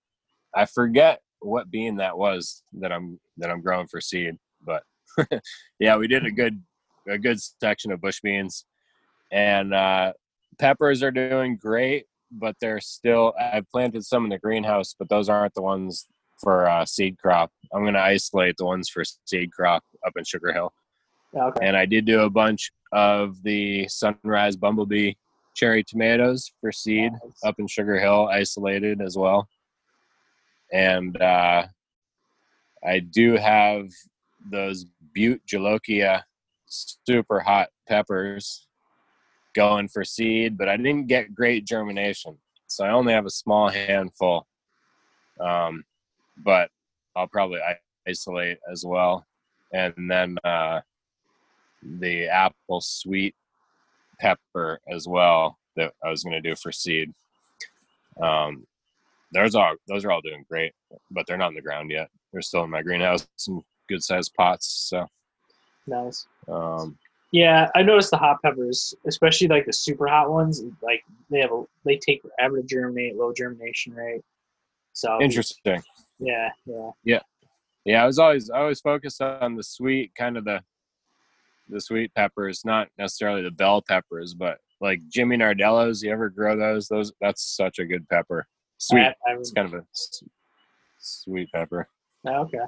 I 0.54 0.66
forget 0.66 1.20
what 1.40 1.70
bean 1.70 1.96
that 1.96 2.16
was 2.18 2.62
that 2.74 2.92
I'm 2.92 3.18
that 3.38 3.50
I'm 3.50 3.62
growing 3.62 3.86
for 3.86 4.00
seed, 4.00 4.36
but 4.64 4.82
yeah, 5.78 5.96
we 5.96 6.06
did 6.08 6.26
a 6.26 6.30
good 6.30 6.60
a 7.08 7.18
good 7.18 7.40
section 7.40 7.92
of 7.92 8.00
bush 8.00 8.20
beans. 8.22 8.64
And 9.30 9.72
uh 9.72 10.12
peppers 10.58 11.02
are 11.02 11.10
doing 11.10 11.56
great, 11.56 12.06
but 12.30 12.56
they're 12.60 12.80
still 12.80 13.34
I've 13.40 13.68
planted 13.70 14.04
some 14.04 14.24
in 14.24 14.30
the 14.30 14.38
greenhouse, 14.38 14.94
but 14.98 15.08
those 15.08 15.28
aren't 15.28 15.54
the 15.54 15.62
ones 15.62 16.06
for 16.42 16.68
uh, 16.68 16.84
seed 16.84 17.18
crop. 17.18 17.50
I'm 17.72 17.82
going 17.82 17.94
to 17.94 18.00
isolate 18.00 18.56
the 18.56 18.66
ones 18.66 18.88
for 18.88 19.02
seed 19.24 19.52
crop 19.52 19.82
up 20.06 20.12
in 20.16 20.24
Sugar 20.24 20.52
Hill. 20.52 20.72
Okay. 21.34 21.66
and 21.66 21.74
I 21.78 21.86
did 21.86 22.04
do 22.04 22.20
a 22.20 22.28
bunch 22.30 22.70
of 22.92 23.42
the 23.42 23.88
sunrise 23.88 24.54
bumblebee 24.54 25.14
cherry 25.54 25.82
tomatoes 25.82 26.52
for 26.60 26.70
seed 26.70 27.10
Nice. 27.12 27.44
up 27.44 27.54
in 27.58 27.66
Sugar 27.66 27.98
Hill, 27.98 28.28
isolated 28.30 29.00
as 29.00 29.16
well. 29.16 29.48
And 30.72 31.20
uh, 31.20 31.66
I 32.86 32.98
do 32.98 33.36
have 33.36 33.88
those 34.50 34.84
Bhut 35.16 35.40
Jolokia 35.50 36.22
super 36.66 37.40
hot 37.40 37.68
peppers 37.88 38.66
going 39.54 39.88
for 39.88 40.04
seed, 40.04 40.56
but 40.58 40.68
I 40.68 40.76
didn't 40.76 41.06
get 41.06 41.34
great 41.34 41.66
germination, 41.66 42.38
so 42.66 42.84
I 42.84 42.90
only 42.90 43.12
have 43.12 43.26
a 43.26 43.30
small 43.30 43.68
handful. 43.68 44.46
Um, 45.40 45.84
but 46.38 46.70
I'll 47.16 47.28
probably 47.28 47.60
isolate 48.06 48.58
as 48.70 48.84
well, 48.84 49.26
and 49.72 49.94
then. 50.08 50.36
Uh, 50.44 50.80
the 51.98 52.28
apple 52.28 52.80
sweet 52.80 53.34
pepper 54.20 54.80
as 54.88 55.08
well 55.08 55.58
that 55.76 55.92
I 56.04 56.10
was 56.10 56.22
going 56.22 56.40
to 56.40 56.48
do 56.48 56.54
for 56.54 56.70
seed. 56.70 57.12
Um, 58.22 58.66
those 59.32 59.54
are 59.54 59.74
those 59.88 60.04
are 60.04 60.12
all 60.12 60.20
doing 60.20 60.44
great, 60.48 60.72
but 61.10 61.26
they're 61.26 61.38
not 61.38 61.48
in 61.48 61.54
the 61.54 61.62
ground 61.62 61.90
yet. 61.90 62.08
They're 62.32 62.42
still 62.42 62.64
in 62.64 62.70
my 62.70 62.82
greenhouse, 62.82 63.26
some 63.36 63.64
good 63.88 64.02
sized 64.02 64.32
pots. 64.34 64.66
So 64.90 65.06
Nice. 65.86 66.26
um, 66.48 66.96
Yeah, 67.32 67.68
I 67.74 67.82
noticed 67.82 68.10
the 68.10 68.18
hot 68.18 68.40
peppers, 68.42 68.94
especially 69.06 69.48
like 69.48 69.66
the 69.66 69.72
super 69.72 70.06
hot 70.06 70.30
ones, 70.30 70.62
like 70.82 71.02
they 71.30 71.40
have 71.40 71.50
a 71.50 71.64
they 71.84 71.96
take 71.96 72.22
forever 72.22 72.58
to 72.58 72.62
germinate, 72.62 73.16
low 73.16 73.32
germination 73.32 73.94
rate. 73.94 74.22
So 74.92 75.20
interesting. 75.20 75.82
Yeah, 76.24 76.50
yeah. 77.04 77.20
Yeah, 77.84 78.04
I 78.04 78.06
was 78.06 78.18
always 78.20 78.48
I 78.48 78.60
always 78.60 78.80
focused 78.80 79.20
on 79.20 79.56
the 79.56 79.62
sweet 79.62 80.14
kind 80.14 80.36
of 80.36 80.44
the 80.44 80.62
the 81.68 81.80
sweet 81.80 82.14
peppers, 82.14 82.64
not 82.64 82.88
necessarily 82.98 83.42
the 83.42 83.50
bell 83.50 83.82
peppers, 83.82 84.34
but 84.34 84.58
like 84.80 85.00
Jimmy 85.08 85.36
Nardello's. 85.36 86.02
You 86.02 86.12
ever 86.12 86.28
grow 86.28 86.56
those? 86.56 86.86
Those 86.86 87.12
that's 87.20 87.42
such 87.56 87.78
a 87.80 87.84
good 87.84 88.08
pepper. 88.08 88.46
Sweet. 88.78 89.00
I, 89.02 89.14
I, 89.28 89.34
It's 89.34 89.50
kind 89.52 89.66
of 89.66 89.74
a 89.74 89.84
sweet 90.98 91.48
pepper. 91.52 91.88
Oh, 92.26 92.42
okay. 92.42 92.58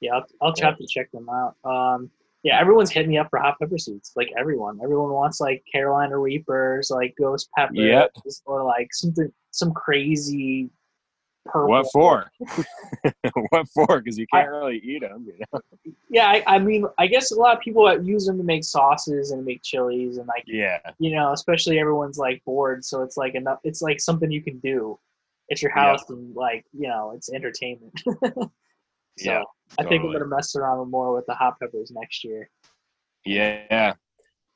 Yeah, 0.00 0.14
I'll, 0.14 0.26
I'll 0.42 0.54
have 0.60 0.76
to 0.78 0.86
check 0.88 1.10
them 1.12 1.28
out. 1.28 1.54
Um, 1.64 2.10
yeah, 2.42 2.60
everyone's 2.60 2.90
hitting 2.90 3.10
me 3.10 3.18
up 3.18 3.28
for 3.30 3.38
hot 3.38 3.56
pepper 3.60 3.78
seeds. 3.78 4.12
Like 4.16 4.30
everyone, 4.36 4.80
everyone 4.82 5.10
wants 5.10 5.40
like 5.40 5.64
Carolina 5.70 6.18
Reapers, 6.18 6.90
like 6.90 7.14
ghost 7.18 7.48
peppers, 7.56 7.78
Yep. 7.78 8.10
or 8.44 8.64
like 8.64 8.88
something, 8.92 9.32
some 9.50 9.72
crazy 9.72 10.68
purple. 11.44 11.68
What 11.70 11.86
for? 11.92 12.30
what 13.50 13.66
for? 13.74 14.00
Because 14.00 14.18
you 14.18 14.26
can't 14.32 14.50
really 14.50 14.78
eat 14.78 15.00
them. 15.02 15.26
You 15.26 15.44
know? 15.52 15.60
Yeah, 16.10 16.26
I, 16.28 16.42
I 16.46 16.58
mean, 16.58 16.86
I 16.98 17.06
guess 17.06 17.30
a 17.32 17.36
lot 17.36 17.56
of 17.56 17.62
people 17.62 17.90
use 18.02 18.26
them 18.26 18.38
to 18.38 18.44
make 18.44 18.64
sauces 18.64 19.30
and 19.30 19.44
make 19.44 19.62
chilies 19.62 20.18
and 20.18 20.26
like 20.26 20.44
Yeah, 20.46 20.78
you 20.98 21.14
know, 21.14 21.32
especially 21.32 21.78
everyone's 21.78 22.18
like 22.18 22.42
bored, 22.44 22.84
so 22.84 23.02
it's 23.02 23.16
like 23.16 23.34
enough. 23.34 23.58
It's 23.64 23.82
like 23.82 24.00
something 24.00 24.30
you 24.30 24.42
can 24.42 24.58
do 24.60 24.98
at 25.50 25.60
your 25.62 25.72
Yeah. 25.76 25.82
house 25.82 26.08
and 26.10 26.34
like 26.34 26.64
you 26.72 26.88
know, 26.88 27.12
it's 27.14 27.32
entertainment. 27.32 27.92
so 28.24 28.50
Yeah, 29.18 29.42
I 29.78 29.84
think 29.84 30.04
I'm 30.04 30.12
gonna 30.12 30.26
mess 30.26 30.56
around 30.56 30.90
more 30.90 31.14
with 31.14 31.26
the 31.26 31.34
hot 31.34 31.58
peppers 31.60 31.90
next 31.90 32.24
year. 32.24 32.48
yeah. 33.24 33.94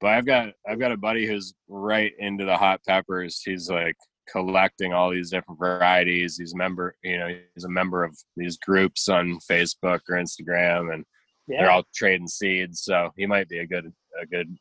But 0.00 0.10
I've 0.12 0.26
got 0.26 0.52
I've 0.68 0.78
got 0.78 0.92
a 0.92 0.96
buddy 0.96 1.26
who's 1.26 1.54
right 1.68 2.12
into 2.18 2.44
the 2.44 2.56
hot 2.56 2.80
peppers. 2.86 3.42
He's 3.44 3.68
like 3.68 3.96
collecting 4.30 4.92
all 4.92 5.10
these 5.10 5.30
different 5.30 5.58
varieties. 5.58 6.36
He's 6.38 6.52
a 6.52 6.56
member, 6.56 6.94
you 7.02 7.18
know, 7.18 7.28
he's 7.54 7.64
a 7.64 7.68
member 7.68 8.04
of 8.04 8.16
these 8.36 8.56
groups 8.58 9.08
on 9.08 9.38
Facebook 9.50 10.00
or 10.08 10.16
Instagram, 10.16 10.92
and 10.94 11.04
Yeah. 11.46 11.62
they're 11.62 11.70
all 11.70 11.84
trading 11.94 12.28
seeds. 12.28 12.82
So 12.82 13.10
he 13.16 13.26
might 13.26 13.48
be 13.48 13.58
a 13.58 13.66
good 13.66 13.92
a 14.20 14.26
good 14.26 14.54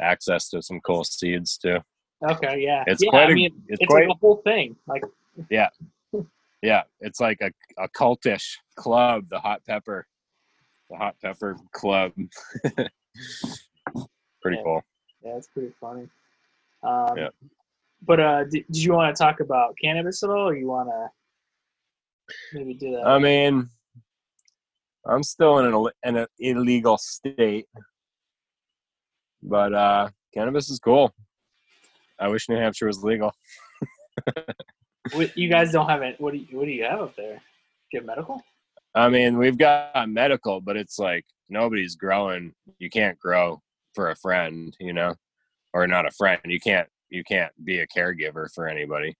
access 0.00 0.48
to 0.50 0.62
some 0.62 0.80
cool 0.80 1.04
seeds 1.04 1.56
too. 1.58 1.78
Okay, 2.28 2.60
yeah. 2.60 2.84
It's 2.86 3.02
yeah, 3.02 3.10
quite 3.10 3.28
I 3.28 3.32
a 3.32 3.34
mean, 3.34 3.50
it's, 3.68 3.80
it's 3.80 3.88
quite 3.90 4.08
like 4.08 4.16
a 4.16 4.18
whole 4.20 4.36
thing. 4.44 4.76
Like, 4.86 5.02
yeah, 5.50 5.68
yeah, 6.62 6.82
it's 7.00 7.20
like 7.20 7.38
a, 7.42 7.50
a 7.82 7.88
cultish 7.90 8.56
club, 8.76 9.28
the 9.28 9.38
hot 9.38 9.60
pepper, 9.66 10.06
the 10.90 10.96
hot 10.96 11.16
pepper 11.22 11.56
club. 11.72 12.12
Pretty 14.42 14.56
Yeah. 14.58 14.62
cool. 14.64 14.82
yeah, 15.22 15.36
it's 15.36 15.48
pretty 15.48 15.72
funny. 15.80 16.08
Um, 16.82 17.16
Yeah. 17.16 17.28
But 18.06 18.20
uh, 18.20 18.44
did, 18.44 18.64
did 18.70 18.82
you 18.82 18.92
want 18.92 19.14
to 19.14 19.22
talk 19.22 19.40
about 19.40 19.74
cannabis 19.82 20.22
at 20.22 20.30
all, 20.30 20.48
or 20.48 20.56
you 20.56 20.66
want 20.68 20.88
to 20.88 21.08
maybe 22.52 22.74
do 22.74 22.92
that? 22.92 23.06
I 23.06 23.18
mean, 23.18 23.68
I'm 25.06 25.22
still 25.22 25.58
in 25.58 25.66
an, 25.72 25.86
in 26.02 26.16
an 26.16 26.26
illegal 26.38 26.98
state, 26.98 27.66
but 29.42 29.74
uh, 29.74 30.08
cannabis 30.34 30.70
is 30.70 30.78
cool. 30.78 31.14
I 32.18 32.28
wish 32.28 32.48
New 32.48 32.56
Hampshire 32.56 32.86
was 32.86 33.02
legal. 33.02 33.32
What- 35.12 35.36
you 35.36 35.50
guys 35.50 35.70
don't 35.70 35.88
have 35.88 36.00
it. 36.00 36.18
What 36.18 36.32
do 36.32 36.38
you 36.38 36.58
What 36.58 36.64
do 36.64 36.70
you 36.70 36.84
have 36.84 37.00
up 37.00 37.14
there? 37.14 37.34
Do 37.34 37.40
you 37.92 37.98
have 38.00 38.06
medical? 38.06 38.40
I 38.94 39.10
mean, 39.10 39.36
we've 39.36 39.58
got 39.58 40.08
medical, 40.08 40.62
but 40.62 40.78
it's 40.78 40.98
like 40.98 41.26
nobody's 41.50 41.94
growing. 41.94 42.54
You 42.78 42.88
can't 42.88 43.18
grow 43.18 43.60
for 43.94 44.10
a 44.10 44.16
friend, 44.16 44.74
you 44.80 44.94
know, 44.94 45.14
or 45.74 45.86
not 45.86 46.06
a 46.06 46.10
friend. 46.12 46.40
You 46.46 46.58
can't. 46.58 46.88
You 47.14 47.22
can't 47.22 47.52
be 47.64 47.78
a 47.78 47.86
caregiver 47.86 48.52
for 48.52 48.66
anybody. 48.66 49.16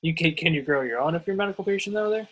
You 0.00 0.14
can. 0.14 0.34
Can 0.34 0.54
you 0.54 0.62
grow 0.62 0.80
your 0.80 1.00
own 1.00 1.14
if 1.14 1.26
you're 1.26 1.34
a 1.34 1.36
medical 1.36 1.62
patient 1.62 1.94
though? 1.94 2.10
there? 2.10 2.28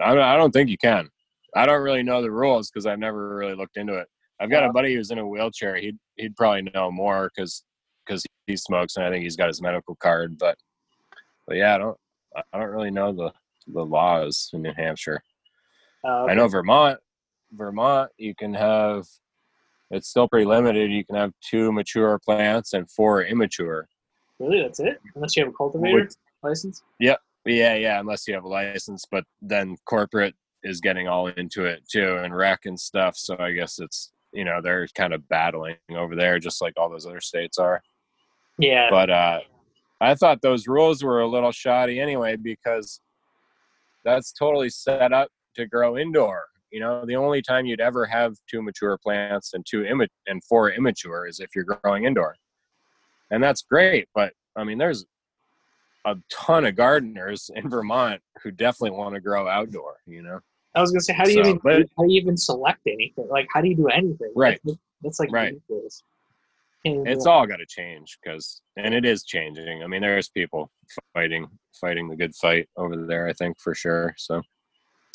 I 0.00 0.14
don't, 0.14 0.24
I 0.24 0.36
don't 0.36 0.50
think 0.50 0.68
you 0.68 0.78
can. 0.78 1.08
I 1.54 1.66
don't 1.66 1.82
really 1.82 2.02
know 2.02 2.20
the 2.20 2.30
rules 2.30 2.70
because 2.70 2.84
I've 2.84 2.98
never 2.98 3.36
really 3.36 3.54
looked 3.54 3.76
into 3.76 3.94
it. 3.94 4.08
I've 4.40 4.50
got 4.50 4.68
a 4.68 4.72
buddy 4.72 4.94
who's 4.94 5.12
in 5.12 5.18
a 5.18 5.26
wheelchair. 5.26 5.76
He'd 5.76 5.96
he'd 6.16 6.36
probably 6.36 6.62
know 6.74 6.90
more 6.90 7.30
because 7.34 7.64
because 8.04 8.24
he 8.46 8.56
smokes 8.56 8.96
and 8.96 9.04
I 9.04 9.10
think 9.10 9.22
he's 9.22 9.36
got 9.36 9.48
his 9.48 9.62
medical 9.62 9.94
card. 9.96 10.36
But 10.36 10.58
but 11.46 11.56
yeah, 11.56 11.76
I 11.76 11.78
don't 11.78 11.96
I 12.52 12.58
don't 12.58 12.70
really 12.70 12.90
know 12.90 13.12
the 13.12 13.32
the 13.72 13.84
laws 13.84 14.50
in 14.52 14.62
New 14.62 14.72
Hampshire. 14.76 15.22
Uh, 16.04 16.24
I 16.24 16.34
know 16.34 16.48
Vermont. 16.48 16.98
Vermont, 17.52 18.10
you 18.18 18.34
can 18.34 18.52
have. 18.52 19.04
It's 19.90 20.08
still 20.08 20.28
pretty 20.28 20.46
limited. 20.46 20.90
You 20.90 21.04
can 21.04 21.14
have 21.14 21.32
two 21.40 21.70
mature 21.70 22.18
plants 22.18 22.72
and 22.72 22.90
four 22.90 23.22
immature. 23.22 23.88
Really, 24.40 24.62
that's 24.62 24.80
it. 24.80 25.00
Unless 25.14 25.36
you 25.36 25.44
have 25.44 25.52
a 25.52 25.56
cultivator 25.56 26.02
Which- 26.02 26.14
license. 26.42 26.82
Yep. 27.00 27.20
Yeah, 27.46 27.74
yeah, 27.74 28.00
unless 28.00 28.26
you 28.26 28.34
have 28.34 28.44
a 28.44 28.48
license. 28.48 29.04
But 29.10 29.24
then 29.42 29.76
corporate 29.84 30.34
is 30.62 30.80
getting 30.80 31.08
all 31.08 31.26
into 31.28 31.66
it 31.66 31.86
too, 31.88 32.16
and 32.16 32.34
rec 32.34 32.60
and 32.64 32.78
stuff. 32.80 33.16
So 33.16 33.36
I 33.38 33.52
guess 33.52 33.78
it's 33.78 34.12
you 34.32 34.44
know 34.44 34.60
they're 34.62 34.86
kind 34.94 35.12
of 35.12 35.28
battling 35.28 35.76
over 35.90 36.16
there, 36.16 36.38
just 36.38 36.62
like 36.62 36.72
all 36.76 36.88
those 36.88 37.06
other 37.06 37.20
states 37.20 37.58
are. 37.58 37.82
Yeah. 38.58 38.88
But 38.90 39.10
uh, 39.10 39.40
I 40.00 40.14
thought 40.14 40.40
those 40.42 40.66
rules 40.66 41.02
were 41.02 41.20
a 41.20 41.28
little 41.28 41.52
shoddy 41.52 42.00
anyway 42.00 42.36
because 42.36 43.00
that's 44.04 44.32
totally 44.32 44.70
set 44.70 45.12
up 45.12 45.28
to 45.56 45.66
grow 45.66 45.98
indoor. 45.98 46.44
You 46.72 46.80
know, 46.80 47.04
the 47.06 47.16
only 47.16 47.40
time 47.42 47.66
you'd 47.66 47.80
ever 47.80 48.04
have 48.06 48.34
two 48.50 48.60
mature 48.62 48.98
plants 48.98 49.52
and 49.54 49.64
two 49.68 49.84
imma- 49.84 50.08
and 50.26 50.42
four 50.44 50.70
immature 50.72 51.26
is 51.26 51.40
if 51.40 51.50
you're 51.54 51.64
growing 51.64 52.04
indoor, 52.04 52.36
and 53.30 53.42
that's 53.42 53.62
great. 53.62 54.08
But 54.14 54.32
I 54.56 54.64
mean, 54.64 54.78
there's 54.78 55.04
a 56.04 56.16
ton 56.30 56.64
of 56.66 56.76
gardeners 56.76 57.50
in 57.56 57.68
Vermont 57.68 58.20
who 58.42 58.50
definitely 58.50 58.96
want 58.98 59.14
to 59.14 59.20
grow 59.20 59.48
outdoor. 59.48 59.96
You 60.06 60.22
know, 60.22 60.40
I 60.74 60.80
was 60.80 60.90
gonna 60.90 61.00
say, 61.00 61.12
how 61.14 61.24
do 61.24 61.32
you 61.32 61.42
So, 61.44 61.50
even 61.50 61.60
but- 61.62 61.88
how 61.96 62.04
do 62.04 62.12
you 62.12 62.20
even 62.20 62.36
select 62.36 62.80
anything? 62.86 63.28
Like, 63.28 63.48
how 63.52 63.60
do 63.60 63.68
you 63.68 63.76
do 63.76 63.88
anything? 63.88 64.32
Right. 64.36 64.60
That's, 64.64 64.78
that's 65.02 65.20
like 65.20 65.32
Right. 65.32 65.54
ridiculous. 65.54 66.02
Uh 66.86 67.00
it's 67.06 67.24
all 67.24 67.46
got 67.46 67.56
to 67.56 67.66
change 67.66 68.18
because, 68.22 68.60
and 68.76 68.92
it 68.92 69.06
is 69.06 69.24
changing. 69.24 69.82
I 69.82 69.86
mean, 69.86 70.02
there's 70.02 70.28
people 70.28 70.70
fighting 71.14 71.48
fighting 71.80 72.08
the 72.10 72.16
good 72.16 72.34
fight 72.34 72.68
over 72.76 72.94
there. 73.06 73.26
I 73.26 73.32
think 73.32 73.58
for 73.58 73.74
sure. 73.74 74.14
So. 74.18 74.42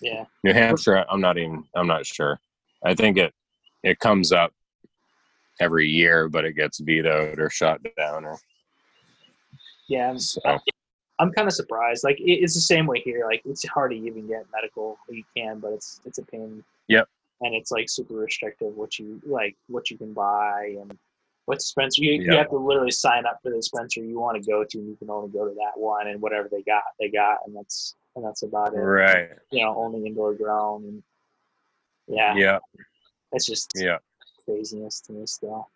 Yeah. 0.02 0.26
New 0.44 0.54
Hampshire, 0.54 1.06
I'm 1.12 1.22
not 1.22 1.38
even. 1.38 1.64
I'm 1.76 1.86
not 1.86 2.08
sure. 2.08 2.40
I 2.84 2.96
think 2.96 3.18
it 3.18 3.34
it 3.84 4.00
comes 4.00 4.32
up 4.32 4.52
every 5.60 5.88
year, 5.88 6.30
but 6.30 6.46
it 6.46 6.54
gets 6.54 6.80
vetoed 6.80 7.40
or 7.40 7.50
shot 7.50 7.82
down. 7.98 8.26
Or 8.26 8.38
Yeah. 9.88 10.10
I'm, 10.12 10.20
so. 10.20 10.42
I'm 11.20 11.32
kind 11.34 11.48
of 11.48 11.54
surprised. 11.54 12.04
Like, 12.04 12.20
it, 12.20 12.32
it's 12.32 12.54
the 12.54 12.62
same 12.62 12.88
way 12.88 13.02
here. 13.02 13.26
Like, 13.26 13.42
it's 13.46 13.68
hard 13.68 13.92
to 13.92 13.98
even 13.98 14.28
get 14.28 14.46
medical. 14.54 14.98
You 15.10 15.24
can, 15.36 15.60
but 15.60 15.74
it's 15.74 16.00
it's 16.06 16.18
a 16.18 16.24
pain. 16.24 16.64
Yep. 16.88 17.08
And 17.42 17.56
it's 17.56 17.72
like 17.72 17.90
super 17.90 18.16
restrictive 18.16 18.76
what 18.76 19.00
you 19.00 19.22
like 19.26 19.56
what 19.68 19.90
you 19.90 19.98
can 19.98 20.14
buy 20.14 20.76
and 20.82 20.98
what 21.46 21.58
dispenser 21.60 22.04
you, 22.04 22.22
you 22.22 22.34
have 22.34 22.50
to 22.50 22.58
literally 22.58 22.92
sign 22.92 23.26
up 23.26 23.40
for 23.42 23.50
the 23.50 23.56
dispenser 23.56 24.02
you 24.04 24.20
want 24.20 24.42
to 24.42 24.48
go 24.48 24.64
to 24.64 24.78
and 24.78 24.88
you 24.90 24.96
can 24.98 25.10
only 25.10 25.30
go 25.32 25.48
to 25.48 25.54
that 25.56 25.72
one 25.80 26.08
and 26.08 26.22
whatever 26.22 26.48
they 26.52 26.62
got 26.64 26.84
they 27.00 27.08
got 27.10 27.38
and 27.48 27.56
that's 27.56 27.96
and 28.16 28.26
that's 28.26 28.44
about 28.44 28.74
it. 28.74 28.78
Right. 28.78 29.30
You 29.52 29.64
know, 29.64 29.74
only 29.76 30.06
indoor 30.06 30.34
grown 30.34 30.84
and 30.84 31.04
yeah, 32.08 32.36
Yeah. 32.36 32.60
it's 33.32 33.46
just 33.46 33.72
Yeah. 33.76 33.98
Craziness 34.50 35.02
to 35.02 35.14
me 35.14 35.26
still. 35.26 35.70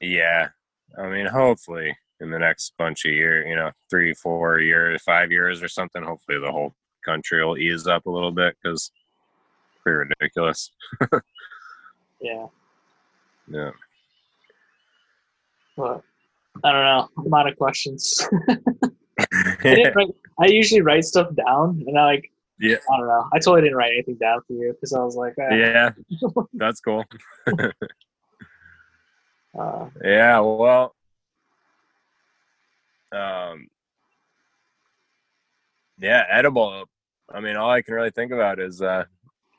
Yeah. 0.00 0.48
I 0.98 1.08
mean, 1.08 1.26
hopefully 1.26 1.96
in 2.20 2.30
the 2.30 2.38
next 2.38 2.74
bunch 2.78 3.04
of 3.04 3.12
years, 3.12 3.46
you 3.48 3.56
know, 3.56 3.70
three, 3.88 4.12
four 4.14 4.60
years, 4.60 5.02
five 5.02 5.30
years 5.30 5.62
or 5.62 5.68
something, 5.68 6.02
hopefully 6.02 6.38
the 6.38 6.52
whole 6.52 6.74
country 7.04 7.44
will 7.44 7.58
ease 7.58 7.86
up 7.86 8.06
a 8.06 8.10
little 8.10 8.32
bit 8.32 8.56
because 8.62 8.90
pretty 9.82 10.10
ridiculous. 10.20 10.70
Yeah. 12.20 12.46
Yeah. 13.50 13.70
But 15.76 16.02
I 16.62 16.72
don't 16.72 16.84
know. 16.84 17.08
I'm 17.16 17.34
out 17.34 17.48
of 17.48 17.56
questions. 17.56 18.28
I, 19.18 19.92
write, 19.94 20.08
I 20.38 20.46
usually 20.46 20.82
write 20.82 21.04
stuff 21.04 21.34
down, 21.34 21.82
and 21.86 21.98
I 21.98 22.04
like. 22.04 22.30
Yeah. 22.60 22.76
I 22.92 22.98
don't 22.98 23.08
know. 23.08 23.26
I 23.32 23.38
totally 23.38 23.62
didn't 23.62 23.76
write 23.76 23.92
anything 23.92 24.16
down 24.16 24.40
for 24.46 24.52
you 24.52 24.72
because 24.74 24.92
I 24.92 25.02
was 25.02 25.16
like, 25.16 25.34
eh, 25.38 25.54
yeah. 25.56 25.90
That's 26.52 26.80
cool. 26.80 27.04
uh, 29.58 29.86
Yeah, 30.04 30.40
well, 30.40 30.94
um, 33.12 33.66
yeah, 35.98 36.24
edible. 36.30 36.84
I 37.32 37.40
mean, 37.40 37.56
all 37.56 37.70
I 37.70 37.80
can 37.80 37.94
really 37.94 38.10
think 38.10 38.30
about 38.30 38.60
is 38.60 38.82
uh, 38.82 39.04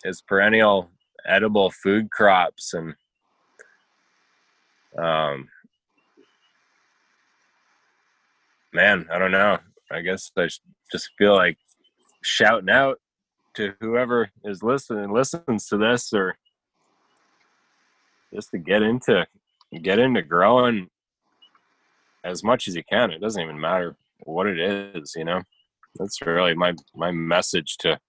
is 0.05 0.21
perennial 0.21 0.91
edible 1.25 1.71
food 1.71 2.11
crops, 2.11 2.73
and 2.73 2.93
um, 4.97 5.47
man, 8.73 9.07
I 9.11 9.17
don't 9.17 9.31
know. 9.31 9.57
I 9.91 10.01
guess 10.01 10.31
I 10.37 10.47
just 10.91 11.09
feel 11.17 11.33
like 11.35 11.57
shouting 12.23 12.69
out 12.69 12.99
to 13.55 13.73
whoever 13.81 14.29
is 14.43 14.63
listening, 14.63 15.11
listens 15.11 15.67
to 15.67 15.77
this, 15.77 16.13
or 16.13 16.35
just 18.33 18.51
to 18.51 18.57
get 18.57 18.81
into 18.81 19.25
get 19.81 19.99
into 19.99 20.21
growing 20.21 20.87
as 22.23 22.43
much 22.43 22.67
as 22.67 22.75
you 22.75 22.83
can. 22.89 23.11
It 23.11 23.21
doesn't 23.21 23.41
even 23.41 23.59
matter 23.59 23.95
what 24.23 24.47
it 24.47 24.59
is, 24.59 25.13
you 25.15 25.25
know. 25.25 25.41
That's 25.95 26.21
really 26.21 26.55
my 26.55 26.73
my 26.95 27.11
message 27.11 27.77
to 27.79 27.99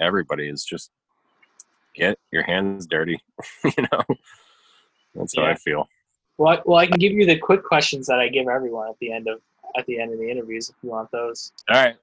everybody 0.00 0.48
is 0.48 0.64
just 0.64 0.90
get 1.94 2.18
your 2.32 2.44
hands 2.44 2.86
dirty, 2.86 3.18
you 3.64 3.86
know. 3.92 4.02
That's 5.14 5.36
how 5.36 5.44
I 5.44 5.54
feel. 5.54 5.88
well, 6.38 6.54
I, 6.54 6.62
well, 6.64 6.78
I 6.78 6.86
can 6.86 6.98
give 6.98 7.12
you 7.12 7.26
the 7.26 7.38
quick 7.38 7.64
questions 7.64 8.06
that 8.06 8.18
I 8.18 8.28
give 8.28 8.46
everyone 8.48 8.88
at 8.88 8.98
the 9.00 9.12
end 9.12 9.28
of 9.28 9.40
at 9.76 9.84
the 9.86 10.00
end 10.00 10.12
of 10.12 10.18
the 10.18 10.30
interviews 10.30 10.70
if 10.70 10.76
you 10.82 10.90
want 10.90 11.10
those. 11.10 11.52
All 11.68 11.76
right. 11.76 11.96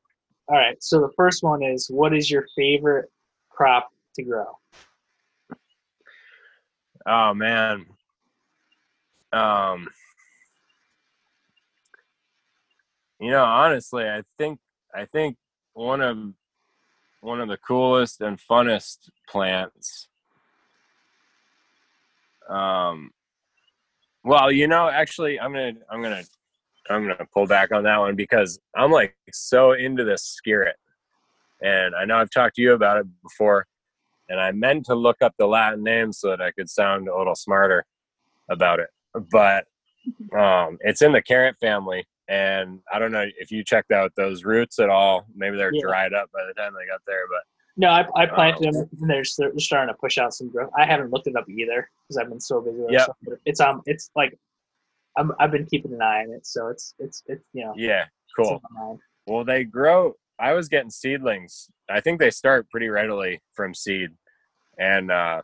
All 0.48 0.56
right. 0.56 0.82
So 0.82 1.00
the 1.00 1.12
first 1.16 1.44
one 1.44 1.64
is, 1.64 1.88
what 1.90 2.16
is 2.16 2.30
your 2.30 2.46
favorite 2.56 3.10
crop 3.50 3.90
to 4.16 4.24
grow? 4.24 4.58
Oh 7.06 7.34
man. 7.34 7.86
Um 9.34 9.88
you 13.20 13.32
know, 13.32 13.44
honestly, 13.44 14.08
I 14.08 14.24
think 14.38 14.60
I 14.94 15.06
think 15.06 15.38
one 15.74 16.02
of 16.02 16.18
one 17.22 17.42
of 17.42 17.48
the 17.50 17.58
coolest 17.58 18.22
and 18.22 18.40
funnest 18.40 19.10
plants 19.28 20.10
um 22.50 23.12
well, 24.24 24.52
you 24.52 24.68
know, 24.68 24.90
actually 24.90 25.40
I'm 25.40 25.54
going 25.54 25.76
to 25.76 25.82
I'm 25.90 26.02
going 26.02 26.24
to 26.24 26.30
I'm 26.90 27.06
going 27.06 27.18
to 27.18 27.26
pull 27.34 27.48
back 27.48 27.72
on 27.72 27.84
that 27.84 27.98
one 27.98 28.16
because 28.16 28.60
I'm 28.76 28.92
like 28.92 29.16
so 29.32 29.74
into 29.74 30.04
this 30.04 30.40
skirret. 30.40 30.74
And 31.62 31.96
I 31.96 32.06
know 32.06 32.18
I've 32.18 32.30
talked 32.30 32.56
to 32.58 32.62
you 32.62 32.74
about 32.74 32.98
it 32.98 33.08
before 33.24 33.66
and 34.30 34.40
I 34.40 34.52
meant 34.52 34.86
to 34.88 34.96
look 34.96 35.18
up 35.22 35.34
the 35.38 35.48
Latin 35.48 35.84
name 35.84 36.12
so 36.12 36.30
that 36.30 36.42
I 36.42 36.52
could 36.52 36.70
sound 36.70 37.08
a 37.08 37.18
little 37.18 37.36
smarter 37.36 37.86
about 38.50 38.80
it. 38.80 38.90
But 39.32 39.66
um, 40.36 40.78
it's 40.82 41.02
in 41.02 41.12
the 41.12 41.22
carrot 41.22 41.56
family, 41.60 42.06
and 42.28 42.80
I 42.92 43.00
don't 43.00 43.12
know 43.12 43.26
if 43.38 43.52
you 43.52 43.64
checked 43.64 43.92
out 43.92 44.12
those 44.16 44.44
roots 44.44 44.80
at 44.80 44.90
all. 44.90 45.26
Maybe 45.36 45.58
they're 45.58 45.72
Yeah. 45.74 45.82
dried 45.82 46.14
up 46.14 46.32
by 46.34 46.46
the 46.46 46.54
time 46.54 46.74
they 46.74 46.88
got 46.88 47.02
there, 47.08 47.28
but 47.28 47.42
No, 47.78 47.90
I, 47.90 48.06
I 48.16 48.26
planted 48.26 48.68
Um, 48.68 48.74
them, 48.74 48.90
and 49.02 49.10
they're, 49.10 49.24
they're 49.38 49.60
starting 49.60 49.94
to 49.94 50.00
push 50.00 50.18
out 50.18 50.34
some 50.34 50.50
growth. 50.50 50.72
I 50.78 50.86
haven't 50.86 51.12
looked 51.12 51.28
it 51.28 51.36
up 51.36 51.48
either 51.50 51.90
because 52.08 52.18
I've 52.18 52.30
been 52.30 52.40
so 52.40 52.62
busy. 52.62 52.80
With 52.82 52.92
Yep. 52.92 53.02
stuff. 53.04 53.18
It's 53.46 53.60
um, 53.60 53.82
it's 53.86 54.10
like 54.16 54.38
I'm, 55.18 55.32
I've 55.40 55.52
been 55.52 55.66
keeping 55.66 55.94
an 55.94 56.02
eye 56.02 56.24
on 56.24 56.34
it, 56.34 56.46
so 56.46 56.68
it's 56.68 56.94
it's 57.00 57.24
it's 57.28 57.44
you 57.54 57.66
know, 57.66 57.74
yeah, 57.76 58.06
cool. 58.38 58.50
in 58.50 58.60
my 58.72 58.82
mind. 58.86 59.00
Well, 59.28 59.44
they 59.44 59.64
grow. 59.64 60.14
I 60.40 60.54
was 60.54 60.68
getting 60.68 60.90
seedlings. 60.90 61.70
I 61.90 62.02
think 62.02 62.20
they 62.20 62.30
start 62.30 62.70
pretty 62.70 62.90
readily 62.90 63.42
from 63.54 63.74
seed, 63.74 64.10
and 64.78 65.12
uh, 65.12 65.42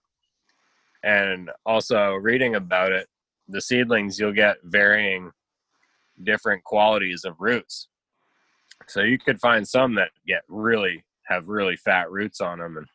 and 1.03 1.49
also 1.65 2.15
reading 2.15 2.55
about 2.55 2.91
it, 2.91 3.07
the 3.47 3.61
seedlings 3.61 4.19
you'll 4.19 4.33
get 4.33 4.57
varying 4.63 5.31
different 6.23 6.63
qualities 6.63 7.23
of 7.23 7.35
roots. 7.39 7.87
So 8.87 9.01
you 9.01 9.17
could 9.17 9.39
find 9.39 9.67
some 9.67 9.95
that 9.95 10.09
get 10.27 10.43
really 10.47 11.03
have 11.27 11.47
really 11.47 11.77
fat 11.77 12.11
roots 12.11 12.41
on 12.41 12.59
them, 12.59 12.77
and 12.77 12.87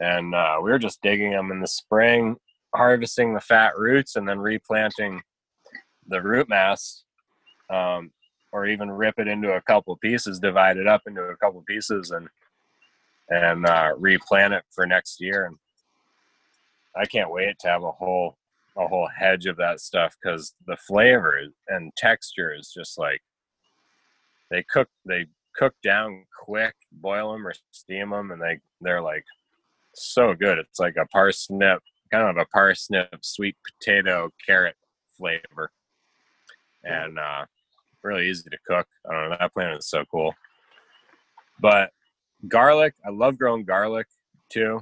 and 0.00 0.34
uh, 0.34 0.58
we 0.62 0.70
were 0.70 0.78
just 0.78 1.02
digging 1.02 1.32
them 1.32 1.50
in 1.50 1.60
the 1.60 1.66
spring, 1.66 2.36
harvesting 2.74 3.34
the 3.34 3.40
fat 3.40 3.76
roots, 3.76 4.14
and 4.16 4.28
then 4.28 4.38
replanting 4.38 5.22
the 6.10 6.20
root 6.20 6.48
mass 6.48 7.04
um, 7.70 8.10
or 8.52 8.66
even 8.66 8.90
rip 8.90 9.18
it 9.18 9.28
into 9.28 9.52
a 9.52 9.62
couple 9.62 9.96
pieces, 9.96 10.38
divide 10.38 10.76
it 10.76 10.86
up 10.86 11.02
into 11.06 11.22
a 11.22 11.36
couple 11.36 11.62
pieces, 11.66 12.10
and 12.10 12.28
and 13.28 13.64
uh, 13.64 13.92
replant 13.96 14.52
it 14.52 14.64
for 14.70 14.86
next 14.86 15.20
year. 15.20 15.46
And 15.46 15.56
I 16.96 17.06
can't 17.06 17.30
wait 17.30 17.58
to 17.60 17.68
have 17.68 17.84
a 17.84 17.92
whole 17.92 18.36
a 18.76 18.86
whole 18.86 19.08
hedge 19.16 19.46
of 19.46 19.56
that 19.56 19.80
stuff 19.80 20.16
because 20.22 20.54
the 20.66 20.76
flavor 20.76 21.40
and 21.68 21.92
texture 21.96 22.54
is 22.54 22.72
just 22.76 22.98
like 22.98 23.20
they 24.50 24.64
cook 24.70 24.88
they 25.06 25.26
cook 25.56 25.74
down 25.82 26.24
quick, 26.44 26.74
boil 26.92 27.32
them 27.32 27.46
or 27.46 27.52
steam 27.70 28.10
them, 28.10 28.32
and 28.32 28.42
they 28.42 28.58
they're 28.80 29.02
like 29.02 29.24
so 29.94 30.34
good. 30.34 30.58
It's 30.58 30.80
like 30.80 30.96
a 30.96 31.06
parsnip, 31.06 31.82
kind 32.10 32.28
of 32.28 32.36
a 32.36 32.46
parsnip, 32.46 33.08
sweet 33.22 33.56
potato, 33.64 34.30
carrot 34.44 34.76
flavor, 35.16 35.70
and 36.84 37.18
uh, 37.18 37.44
really 38.02 38.28
easy 38.28 38.48
to 38.50 38.58
cook. 38.66 38.86
I 39.08 39.12
don't 39.12 39.30
know. 39.30 39.36
That 39.38 39.52
plant 39.52 39.78
is 39.78 39.88
so 39.88 40.04
cool. 40.10 40.34
But 41.60 41.90
garlic, 42.48 42.94
I 43.04 43.10
love 43.10 43.38
growing 43.38 43.64
garlic 43.64 44.06
too. 44.48 44.80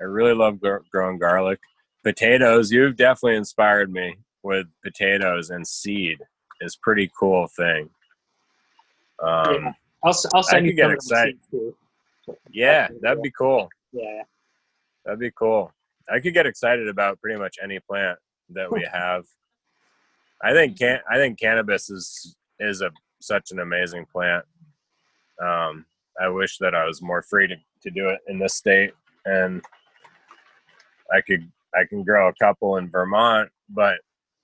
I 0.00 0.04
really 0.04 0.34
love 0.34 0.60
gr- 0.60 0.78
growing 0.90 1.18
garlic. 1.18 1.60
Potatoes, 2.02 2.72
you've 2.72 2.96
definitely 2.96 3.36
inspired 3.36 3.92
me 3.92 4.16
with 4.42 4.66
potatoes 4.82 5.50
and 5.50 5.66
seed 5.66 6.18
is 6.60 6.76
pretty 6.76 7.10
cool 7.18 7.46
thing. 7.56 7.88
Um, 9.22 9.54
Yeah. 9.54 9.72
I'll 10.04 10.14
I'll 10.34 10.42
send 10.42 10.66
I 10.66 10.68
you 10.68 10.72
get 10.74 10.82
some 10.82 10.90
of 10.92 10.98
the 10.98 11.04
excited. 11.14 11.38
too. 11.50 11.76
yeah, 12.50 12.88
that'd 13.02 13.22
be 13.22 13.30
cool. 13.30 13.68
Yeah, 13.92 14.22
That'd 15.04 15.20
be 15.20 15.30
cool. 15.30 15.72
I 16.12 16.18
could 16.18 16.34
get 16.34 16.44
excited 16.46 16.88
about 16.88 17.20
pretty 17.20 17.38
much 17.38 17.56
any 17.62 17.78
plant 17.78 18.18
that 18.50 18.70
we 18.72 18.84
have. 18.92 19.24
I 20.42 20.52
think 20.52 20.78
can 20.78 20.98
I 21.10 21.16
think 21.16 21.38
cannabis 21.38 21.90
is 21.90 22.36
is 22.58 22.80
a 22.80 22.90
such 23.20 23.52
an 23.52 23.60
amazing 23.60 24.06
plant. 24.12 24.44
Um, 25.40 25.86
I 26.20 26.28
wish 26.28 26.58
that 26.58 26.74
I 26.74 26.84
was 26.84 27.00
more 27.00 27.22
free 27.22 27.48
to, 27.48 27.56
to 27.82 27.90
do 27.90 28.08
it 28.08 28.20
in 28.28 28.38
this 28.38 28.54
state, 28.54 28.92
and 29.24 29.62
I 31.12 31.20
could 31.20 31.50
I 31.74 31.84
can 31.84 32.02
grow 32.02 32.28
a 32.28 32.34
couple 32.34 32.76
in 32.76 32.90
Vermont, 32.90 33.50
but 33.68 33.98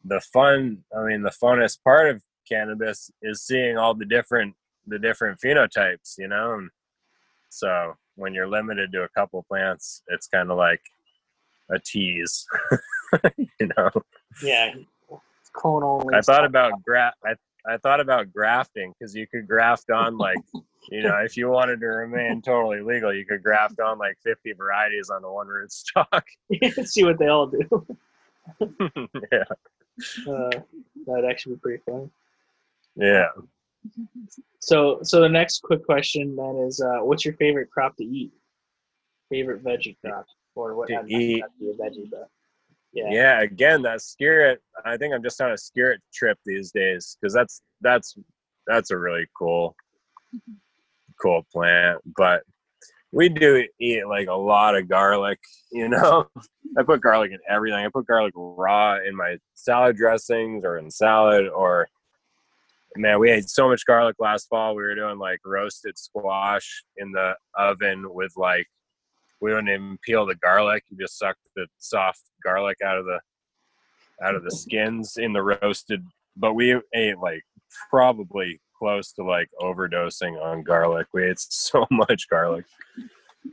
the 0.04 0.20
fun, 0.20 0.84
I 0.96 1.04
mean, 1.04 1.22
the 1.22 1.30
funnest 1.42 1.82
part 1.82 2.10
of 2.10 2.22
cannabis 2.48 3.10
is 3.20 3.42
seeing 3.42 3.76
all 3.76 3.94
the 3.94 4.06
different 4.06 4.54
the 4.86 4.98
different 4.98 5.40
phenotypes, 5.40 6.14
you 6.18 6.28
know. 6.28 6.54
And 6.54 6.70
so 7.50 7.94
when 8.16 8.34
you're 8.34 8.48
limited 8.48 8.92
to 8.92 9.02
a 9.02 9.08
couple 9.10 9.44
plants, 9.48 10.02
it's 10.08 10.26
kind 10.26 10.50
of 10.50 10.56
like 10.56 10.80
a 11.70 11.78
tease, 11.78 12.46
you 13.36 13.68
know. 13.76 13.90
Yeah, 14.42 14.74
cone 15.58 15.82
only. 15.82 16.14
I 16.14 16.20
thought 16.20 16.44
about 16.44 16.82
gra- 16.84 17.14
I 17.24 17.34
I 17.66 17.76
thought 17.78 18.00
about 18.00 18.32
grafting 18.32 18.94
because 18.98 19.14
you 19.14 19.26
could 19.26 19.46
graft 19.46 19.90
on 19.90 20.16
like, 20.16 20.38
you 20.90 21.02
know, 21.02 21.16
if 21.18 21.36
you 21.36 21.48
wanted 21.50 21.80
to 21.80 21.86
remain 21.86 22.40
totally 22.40 22.80
legal, 22.80 23.12
you 23.12 23.26
could 23.26 23.42
graft 23.42 23.78
on 23.80 23.98
like 23.98 24.16
50 24.24 24.52
varieties 24.54 25.10
on 25.10 25.20
the 25.22 25.30
one 25.30 25.48
root 25.48 25.70
stock. 25.72 26.24
See 26.84 27.04
what 27.04 27.18
they 27.18 27.26
all 27.28 27.46
do. 27.48 27.86
yeah, 29.32 29.44
Uh, 30.26 30.50
that'd 31.06 31.24
actually 31.28 31.56
be 31.56 31.60
pretty 31.60 31.82
fun. 31.84 32.10
yeah. 32.96 33.28
So, 34.60 35.00
so 35.02 35.20
the 35.20 35.28
next 35.28 35.62
quick 35.62 35.84
question 35.84 36.36
then 36.36 36.56
is, 36.66 36.80
uh, 36.80 36.98
what's 37.04 37.24
your 37.24 37.34
favorite 37.34 37.70
crop 37.70 37.96
to 37.96 38.04
eat? 38.04 38.32
Favorite 39.30 39.62
veggie 39.62 39.96
crop, 40.04 40.26
or 40.54 40.74
what? 40.74 40.88
To 40.88 40.94
not- 40.94 41.02
not 41.02 41.10
eat. 41.20 41.42
to 41.42 41.48
be 41.60 41.70
a 41.70 41.74
veggie, 41.74 42.10
but 42.10 42.28
yeah. 42.92 43.10
yeah 43.10 43.40
again 43.40 43.82
that 43.82 43.98
skirret 43.98 44.56
i 44.84 44.96
think 44.96 45.14
i'm 45.14 45.22
just 45.22 45.40
on 45.40 45.50
a 45.50 45.54
skirret 45.54 45.98
trip 46.12 46.38
these 46.44 46.70
days 46.72 47.16
because 47.20 47.34
that's 47.34 47.62
that's 47.80 48.16
that's 48.66 48.90
a 48.90 48.98
really 48.98 49.26
cool 49.36 49.74
cool 51.20 51.44
plant 51.52 51.98
but 52.16 52.42
we 53.12 53.28
do 53.28 53.64
eat 53.80 54.06
like 54.06 54.28
a 54.28 54.34
lot 54.34 54.76
of 54.76 54.88
garlic 54.88 55.38
you 55.70 55.88
know? 55.88 56.26
I 56.78 56.82
put 56.82 57.00
garlic 57.00 57.32
in 57.32 57.38
everything. 57.48 57.84
I 57.84 57.88
put 57.88 58.06
garlic 58.06 58.34
raw 58.36 58.98
in 58.98 59.16
my 59.16 59.38
salad 59.54 59.96
dressings 59.96 60.64
or 60.64 60.76
in 60.78 60.90
salad 60.90 61.48
or 61.48 61.88
man 62.96 63.18
we 63.18 63.30
ate 63.30 63.48
so 63.48 63.68
much 63.68 63.86
garlic 63.86 64.16
last 64.18 64.48
fall. 64.48 64.74
We 64.74 64.82
were 64.82 64.94
doing 64.94 65.18
like 65.18 65.40
roasted 65.44 65.98
squash 65.98 66.84
in 66.96 67.12
the 67.12 67.34
oven 67.56 68.04
with 68.12 68.32
like 68.36 68.66
we 69.40 69.50
wouldn't 69.50 69.68
even 69.68 69.98
peel 70.02 70.26
the 70.26 70.34
garlic. 70.34 70.84
You 70.90 70.96
just 70.98 71.18
suck 71.18 71.36
the 71.56 71.66
soft 71.78 72.22
garlic 72.42 72.78
out 72.84 72.98
of 72.98 73.04
the 73.04 73.20
out 74.22 74.34
of 74.34 74.42
the 74.42 74.50
skins 74.50 75.16
in 75.16 75.32
the 75.32 75.42
roasted 75.42 76.04
but 76.38 76.54
we 76.54 76.80
ate 76.94 77.18
like 77.18 77.44
probably 77.90 78.60
close 78.78 79.12
to 79.12 79.24
like 79.24 79.50
overdosing 79.60 80.40
on 80.42 80.62
garlic. 80.62 81.08
We 81.12 81.28
ate 81.28 81.38
so 81.40 81.86
much 81.90 82.28
garlic. 82.30 82.64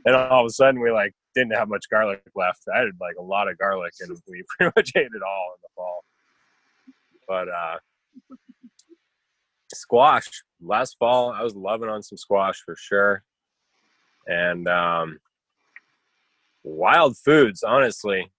And 0.04 0.14
all 0.14 0.40
of 0.40 0.46
a 0.46 0.50
sudden 0.50 0.80
we 0.80 0.90
like 0.90 1.12
didn't 1.34 1.56
have 1.56 1.68
much 1.68 1.86
garlic 1.90 2.22
left. 2.34 2.62
I 2.72 2.78
had 2.78 2.88
like 3.00 3.16
a 3.18 3.22
lot 3.22 3.48
of 3.48 3.58
garlic 3.58 3.92
and 4.00 4.10
we 4.28 4.42
pretty 4.48 4.72
much 4.76 4.92
ate 4.94 5.06
it 5.06 5.22
all 5.22 5.54
in 5.56 5.62
the 5.62 5.68
fall. 5.74 6.04
But 7.28 7.48
uh 7.48 7.78
squash. 9.74 10.42
Last 10.62 10.96
fall 10.98 11.32
i 11.32 11.42
was 11.42 11.54
loving 11.54 11.88
on 11.88 12.02
some 12.02 12.16
squash 12.16 12.62
for 12.64 12.76
sure. 12.78 13.22
And 14.26 14.68
um 14.68 15.18
wild 16.66 17.16
foods 17.16 17.62
honestly. 17.62 18.30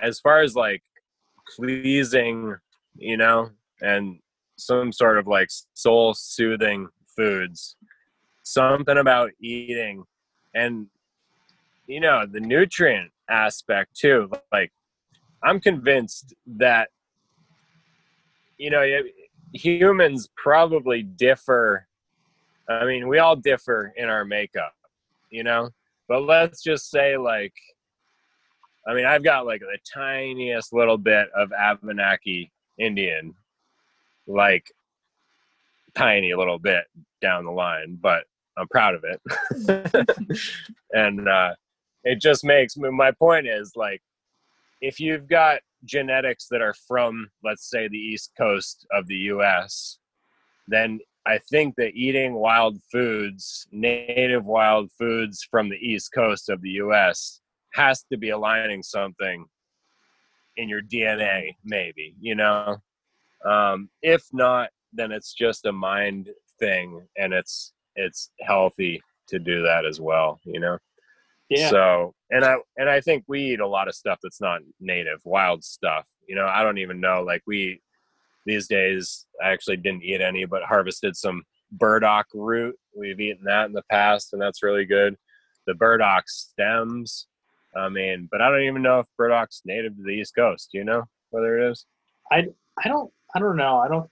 As 0.00 0.20
far 0.20 0.40
as 0.40 0.54
like 0.54 0.82
pleasing 1.56 2.56
you 2.96 3.16
know 3.16 3.50
and 3.80 4.18
some 4.56 4.92
sort 4.92 5.18
of 5.18 5.26
like 5.26 5.48
soul 5.74 6.14
soothing 6.14 6.88
foods. 7.16 7.76
Something 8.44 8.98
about 8.98 9.30
eating 9.40 10.04
and 10.54 10.86
you 11.86 12.00
know 12.00 12.24
the 12.26 12.40
nutrient 12.40 13.10
aspect 13.28 13.94
too 13.94 14.30
like 14.52 14.72
i'm 15.42 15.60
convinced 15.60 16.34
that 16.46 16.88
you 18.58 18.70
know 18.70 18.84
humans 19.52 20.28
probably 20.36 21.02
differ 21.02 21.86
i 22.68 22.84
mean 22.84 23.08
we 23.08 23.18
all 23.18 23.36
differ 23.36 23.92
in 23.96 24.08
our 24.08 24.24
makeup 24.24 24.74
you 25.30 25.42
know 25.42 25.68
but 26.12 26.24
let's 26.24 26.62
just 26.62 26.90
say 26.90 27.16
like 27.16 27.54
i 28.86 28.92
mean 28.92 29.06
i've 29.06 29.24
got 29.24 29.46
like 29.46 29.62
the 29.62 29.78
tiniest 29.94 30.70
little 30.74 30.98
bit 30.98 31.26
of 31.34 31.50
abenaki 31.52 32.52
indian 32.78 33.32
like 34.26 34.66
tiny 35.94 36.34
little 36.34 36.58
bit 36.58 36.84
down 37.22 37.46
the 37.46 37.50
line 37.50 37.98
but 38.02 38.24
i'm 38.58 38.68
proud 38.68 38.94
of 38.94 39.04
it. 39.04 40.38
And 40.94 41.26
uh 41.26 41.54
it 42.04 42.20
just 42.20 42.44
makes 42.44 42.76
my 42.76 43.10
point 43.12 43.46
is 43.46 43.72
like 43.74 44.02
if 44.82 45.00
you've 45.00 45.26
got 45.26 45.60
genetics 45.86 46.46
that 46.50 46.60
are 46.60 46.74
from 46.86 47.30
let's 47.42 47.70
say 47.70 47.88
the 47.88 47.96
east 47.96 48.32
coast 48.36 48.86
of 48.92 49.06
the 49.06 49.16
us 49.16 49.98
then 50.68 51.00
I 51.26 51.38
think 51.50 51.76
that 51.76 51.94
eating 51.94 52.34
wild 52.34 52.78
foods, 52.90 53.66
native 53.70 54.44
wild 54.44 54.90
foods 54.98 55.46
from 55.48 55.68
the 55.68 55.76
east 55.76 56.12
coast 56.12 56.48
of 56.48 56.60
the 56.62 56.70
US, 56.70 57.40
has 57.74 58.04
to 58.10 58.18
be 58.18 58.30
aligning 58.30 58.82
something 58.82 59.46
in 60.56 60.68
your 60.68 60.82
DNA, 60.82 61.56
maybe, 61.64 62.14
you 62.20 62.34
know? 62.34 62.76
Um, 63.44 63.88
if 64.02 64.22
not, 64.32 64.70
then 64.92 65.12
it's 65.12 65.32
just 65.32 65.66
a 65.66 65.72
mind 65.72 66.28
thing 66.58 67.00
and 67.16 67.32
it's 67.32 67.72
it's 67.96 68.30
healthy 68.40 69.02
to 69.28 69.38
do 69.38 69.62
that 69.62 69.84
as 69.84 70.00
well, 70.00 70.38
you 70.44 70.60
know? 70.60 70.78
Yeah. 71.48 71.70
So 71.70 72.14
and 72.30 72.44
I 72.44 72.56
and 72.76 72.90
I 72.90 73.00
think 73.00 73.24
we 73.28 73.52
eat 73.52 73.60
a 73.60 73.66
lot 73.66 73.88
of 73.88 73.94
stuff 73.94 74.18
that's 74.22 74.40
not 74.40 74.60
native, 74.80 75.20
wild 75.24 75.64
stuff. 75.64 76.06
You 76.26 76.36
know, 76.36 76.46
I 76.46 76.62
don't 76.62 76.78
even 76.78 77.00
know. 77.00 77.22
Like 77.22 77.42
we 77.46 77.80
these 78.46 78.66
days 78.66 79.26
I 79.42 79.50
actually 79.50 79.76
didn't 79.76 80.02
eat 80.02 80.20
any, 80.20 80.44
but 80.44 80.62
harvested 80.62 81.16
some 81.16 81.42
burdock 81.72 82.26
root. 82.34 82.76
We've 82.96 83.20
eaten 83.20 83.44
that 83.44 83.66
in 83.66 83.72
the 83.72 83.84
past, 83.90 84.32
and 84.32 84.42
that's 84.42 84.62
really 84.62 84.84
good. 84.84 85.16
The 85.66 85.74
burdock 85.74 86.28
stems. 86.28 87.26
I 87.76 87.88
mean, 87.88 88.28
but 88.30 88.42
I 88.42 88.50
don't 88.50 88.62
even 88.62 88.82
know 88.82 89.00
if 89.00 89.06
burdock's 89.16 89.62
native 89.64 89.96
to 89.96 90.02
the 90.02 90.10
East 90.10 90.34
Coast. 90.34 90.70
Do 90.72 90.78
you 90.78 90.84
know 90.84 91.04
whether 91.30 91.58
it 91.58 91.70
is? 91.70 91.86
i 92.30 92.46
i 92.82 92.88
don't. 92.88 93.10
I 93.34 93.38
don't 93.38 93.56
know. 93.56 93.78
I 93.78 93.88
don't. 93.88 94.08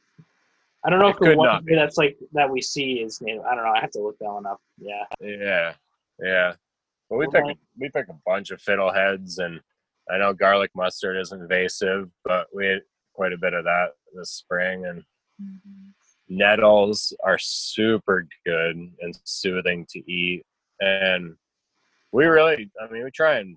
I 0.84 0.88
don't 0.88 0.98
know 0.98 1.08
It 1.08 1.16
if 1.16 1.18
the 1.18 1.36
one 1.36 1.64
that's 1.66 1.98
like 1.98 2.16
that 2.32 2.48
we 2.48 2.62
see 2.62 2.94
is 2.94 3.20
native. 3.20 3.42
I 3.44 3.54
don't 3.54 3.64
know. 3.64 3.72
I 3.72 3.80
have 3.80 3.90
to 3.92 4.00
look 4.00 4.18
that 4.18 4.32
one 4.32 4.46
up. 4.46 4.60
Yeah. 4.78 5.04
Yeah, 5.20 5.74
yeah. 6.22 6.54
Well, 7.10 7.18
we 7.18 7.26
pick 7.26 7.44
we 7.78 7.90
pick 7.90 8.08
a 8.08 8.16
bunch 8.24 8.50
of 8.50 8.62
fiddleheads, 8.62 9.40
and 9.40 9.60
I 10.10 10.18
know 10.18 10.32
garlic 10.32 10.70
mustard 10.74 11.16
is 11.18 11.32
invasive, 11.32 12.08
but 12.24 12.46
we 12.54 12.80
quite 13.14 13.32
a 13.32 13.38
bit 13.38 13.54
of 13.54 13.64
that 13.64 13.90
this 14.14 14.30
spring. 14.30 14.86
And 14.86 15.00
mm-hmm. 15.42 15.90
nettles 16.28 17.14
are 17.24 17.38
super 17.38 18.26
good 18.44 18.90
and 19.00 19.18
soothing 19.24 19.86
to 19.90 20.10
eat, 20.10 20.44
and 20.80 21.34
we 22.12 22.26
really, 22.26 22.70
I 22.80 22.90
mean, 22.92 23.04
we 23.04 23.10
try 23.10 23.38
and 23.38 23.56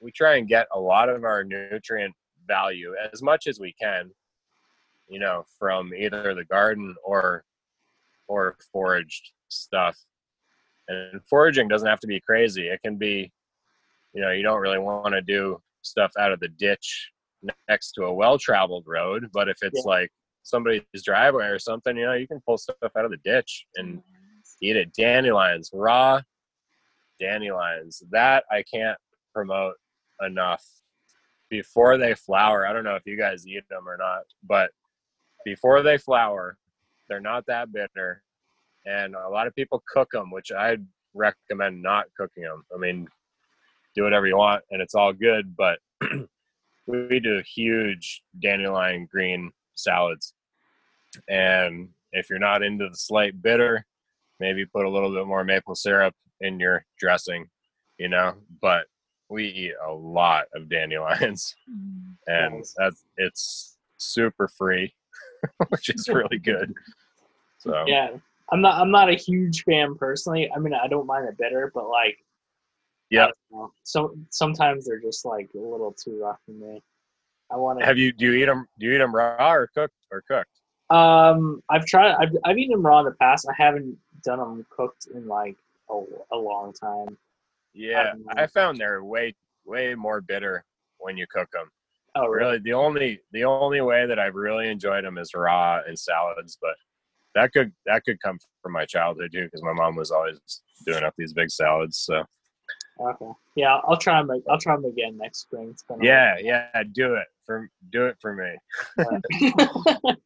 we 0.00 0.12
try 0.12 0.36
and 0.36 0.48
get 0.48 0.66
a 0.72 0.78
lot 0.78 1.08
of 1.08 1.24
our 1.24 1.44
nutrient 1.44 2.14
value 2.46 2.94
as 3.12 3.22
much 3.22 3.46
as 3.46 3.58
we 3.58 3.74
can, 3.80 4.10
you 5.08 5.18
know, 5.18 5.44
from 5.58 5.92
either 5.94 6.34
the 6.34 6.44
garden 6.44 6.94
or 7.04 7.44
or 8.28 8.56
foraged 8.72 9.32
stuff 9.48 9.96
and 10.88 11.20
foraging 11.28 11.68
doesn't 11.68 11.88
have 11.88 12.00
to 12.00 12.06
be 12.06 12.20
crazy 12.20 12.68
it 12.68 12.80
can 12.82 12.96
be 12.96 13.30
you 14.12 14.20
know 14.20 14.30
you 14.30 14.42
don't 14.42 14.60
really 14.60 14.78
want 14.78 15.14
to 15.14 15.22
do 15.22 15.60
stuff 15.82 16.12
out 16.18 16.32
of 16.32 16.40
the 16.40 16.48
ditch 16.48 17.10
next 17.68 17.92
to 17.92 18.04
a 18.04 18.12
well 18.14 18.38
traveled 18.38 18.84
road 18.86 19.28
but 19.32 19.48
if 19.48 19.56
it's 19.62 19.82
Yeah. 19.84 19.90
like 19.90 20.10
somebody's 20.42 20.82
driveway 21.04 21.46
or 21.46 21.58
something 21.58 21.96
you 21.96 22.04
know 22.04 22.12
you 22.14 22.28
can 22.28 22.40
pull 22.46 22.58
stuff 22.58 22.76
out 22.96 23.04
of 23.04 23.10
the 23.10 23.16
ditch 23.24 23.66
and 23.76 24.02
eat 24.62 24.76
it. 24.76 24.92
Dandelions 24.94 25.70
raw 25.72 26.20
dandelions 27.20 28.02
that 28.10 28.44
i 28.50 28.62
can't 28.62 28.98
promote 29.32 29.74
enough. 30.24 30.64
Before 31.50 31.96
they 31.98 32.14
flower 32.14 32.66
i 32.66 32.72
don't 32.72 32.84
know 32.84 32.96
if 32.96 33.06
you 33.06 33.16
guys 33.16 33.46
eat 33.46 33.62
them 33.68 33.88
or 33.88 33.96
not 33.96 34.22
but 34.42 34.70
before 35.44 35.82
they 35.82 35.98
flower 35.98 36.56
they're 37.08 37.20
not 37.20 37.46
that 37.46 37.72
bitter 37.72 38.22
and 38.86 39.14
a 39.14 39.28
lot 39.28 39.46
of 39.46 39.54
people 39.54 39.82
cook 39.86 40.10
them 40.12 40.30
which 40.30 40.50
i'd 40.52 40.84
recommend 41.14 41.80
not 41.82 42.06
cooking 42.16 42.42
them 42.42 42.64
i 42.74 42.78
mean 42.78 43.06
do 43.94 44.02
whatever 44.02 44.26
you 44.26 44.36
want 44.36 44.64
and 44.70 44.82
it's 44.82 44.94
all 44.94 45.12
good 45.12 45.54
but 45.56 45.78
we 46.86 47.20
do 47.20 47.42
huge 47.54 48.22
dandelion 48.40 49.06
green 49.10 49.50
salads 49.74 50.34
and 51.28 51.88
if 52.12 52.28
you're 52.28 52.38
not 52.38 52.62
into 52.62 52.88
the 52.88 52.96
slight 52.96 53.40
bitter 53.42 53.86
maybe 54.40 54.66
put 54.66 54.84
a 54.84 54.90
little 54.90 55.12
bit 55.12 55.26
more 55.26 55.44
maple 55.44 55.74
syrup 55.74 56.14
in 56.40 56.58
your 56.60 56.84
dressing 56.98 57.46
you 57.98 58.08
know 58.08 58.34
but 58.60 58.86
we 59.30 59.46
eat 59.46 59.72
a 59.88 59.92
lot 59.92 60.44
of 60.54 60.68
dandelions 60.68 61.54
mm. 61.70 62.14
and 62.26 62.56
Nice. 62.56 62.74
that's 62.76 63.04
it's 63.16 63.76
super 63.96 64.48
free 64.48 64.92
which 65.68 65.88
is 65.90 66.08
really 66.08 66.38
good 66.38 66.74
so 67.58 67.84
Yeah. 67.86 68.10
I'm 68.50 68.60
not. 68.60 68.78
I'm 68.78 68.90
not 68.90 69.08
a 69.08 69.14
huge 69.14 69.64
fan 69.64 69.94
personally. 69.94 70.50
I 70.54 70.58
mean, 70.58 70.74
I 70.74 70.86
don't 70.86 71.06
mind 71.06 71.26
it 71.26 71.38
bitter, 71.38 71.72
but 71.74 71.88
like, 71.88 72.18
Yeah. 73.14 73.66
So 73.82 74.16
sometimes 74.30 74.86
they're 74.86 75.00
just 75.00 75.24
like 75.24 75.48
a 75.54 75.58
little 75.58 75.92
too 75.92 76.20
rough 76.22 76.38
for 76.44 76.52
me. 76.52 76.82
I 77.50 77.56
want 77.56 77.78
to. 77.78 77.86
Have 77.86 77.98
you 77.98 78.12
do 78.12 78.26
you 78.26 78.42
eat 78.42 78.46
them? 78.46 78.66
Do 78.78 78.86
you 78.86 78.94
eat 78.94 78.98
them 78.98 79.14
raw 79.14 79.52
or 79.52 79.68
cooked 79.74 79.94
or 80.10 80.22
cooked? 80.22 80.50
Um, 80.90 81.62
I've 81.70 81.86
tried. 81.86 82.14
I've 82.14 82.36
I've 82.44 82.58
eaten 82.58 82.72
them 82.72 82.86
raw 82.86 83.00
in 83.00 83.06
the 83.06 83.12
past. 83.12 83.46
I 83.48 83.54
haven't 83.56 83.96
done 84.22 84.38
them 84.38 84.66
cooked 84.70 85.08
in 85.14 85.26
like 85.28 85.56
a, 85.90 86.00
a 86.32 86.36
long 86.36 86.72
time. 86.72 87.16
Yeah. 87.72 88.14
I 88.36 88.46
found 88.46 88.78
they're 88.78 89.04
way 89.04 89.34
way 89.64 89.94
more 89.94 90.20
bitter 90.20 90.64
when 90.98 91.16
you 91.16 91.26
cook 91.32 91.50
them. 91.52 91.70
Oh, 92.16 92.26
really? 92.26 92.52
Really, 92.52 92.58
the 92.60 92.72
only 92.72 93.20
the 93.32 93.44
only 93.44 93.80
way 93.80 94.06
that 94.06 94.18
I've 94.18 94.34
really 94.36 94.68
enjoyed 94.68 95.04
them 95.04 95.18
is 95.18 95.34
raw 95.34 95.80
in 95.88 95.96
salads, 95.96 96.56
but 96.60 96.76
that 97.34 97.52
could 97.52 97.72
that 97.86 98.04
could 98.04 98.20
come 98.20 98.38
from 98.62 98.72
my 98.72 98.84
childhood 98.84 99.32
too, 99.32 99.44
because 99.44 99.62
my 99.62 99.72
mom 99.72 99.96
was 99.96 100.10
always 100.10 100.38
doing 100.86 101.02
up 101.02 101.14
these 101.18 101.32
big 101.32 101.50
salads. 101.50 101.98
So 101.98 102.22
Okay. 103.00 103.30
Yeah, 103.56 103.80
I'll 103.84 103.96
try 103.96 104.22
them. 104.22 104.42
I'll 104.48 104.58
try 104.58 104.76
them 104.76 104.84
again 104.84 105.16
next 105.18 105.40
spring. 105.40 105.68
It's 105.70 105.82
been 105.82 106.02
yeah, 106.02 106.36
yeah, 106.40 106.82
do 106.92 107.14
it 107.14 107.26
for 107.44 107.68
do 107.90 108.06
it 108.06 108.16
for 108.20 108.34
me. 108.34 108.56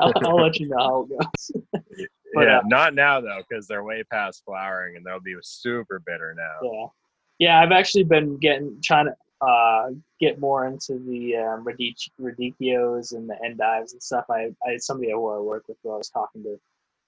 I'll, 0.00 0.12
I'll 0.16 0.36
let 0.36 0.58
you 0.58 0.68
know 0.68 0.78
how 0.78 1.02
it 1.02 1.18
goes. 1.18 1.52
But, 2.34 2.48
yeah, 2.48 2.58
uh, 2.58 2.62
not 2.64 2.94
now 2.96 3.20
though, 3.20 3.42
because 3.48 3.68
they're 3.68 3.84
way 3.84 4.02
past 4.10 4.42
flowering 4.44 4.96
and 4.96 5.06
they'll 5.06 5.20
be 5.20 5.36
super 5.40 6.00
bitter 6.04 6.34
now. 6.36 6.68
Yeah, 6.68 6.86
yeah. 7.38 7.60
I've 7.60 7.70
actually 7.70 8.02
been 8.02 8.38
getting 8.38 8.76
trying 8.82 9.06
to 9.06 9.46
uh, 9.46 9.90
get 10.18 10.40
more 10.40 10.66
into 10.66 10.98
the 10.98 11.36
um, 11.36 11.64
radic- 11.64 12.10
radicchios 12.20 13.14
and 13.14 13.30
the 13.30 13.38
endives 13.44 13.92
and 13.92 14.02
stuff. 14.02 14.24
I, 14.30 14.50
I 14.66 14.78
somebody 14.78 15.12
I 15.12 15.16
work 15.16 15.68
with 15.68 15.76
who 15.84 15.92
I 15.92 15.98
was 15.98 16.10
talking 16.10 16.42
to 16.42 16.58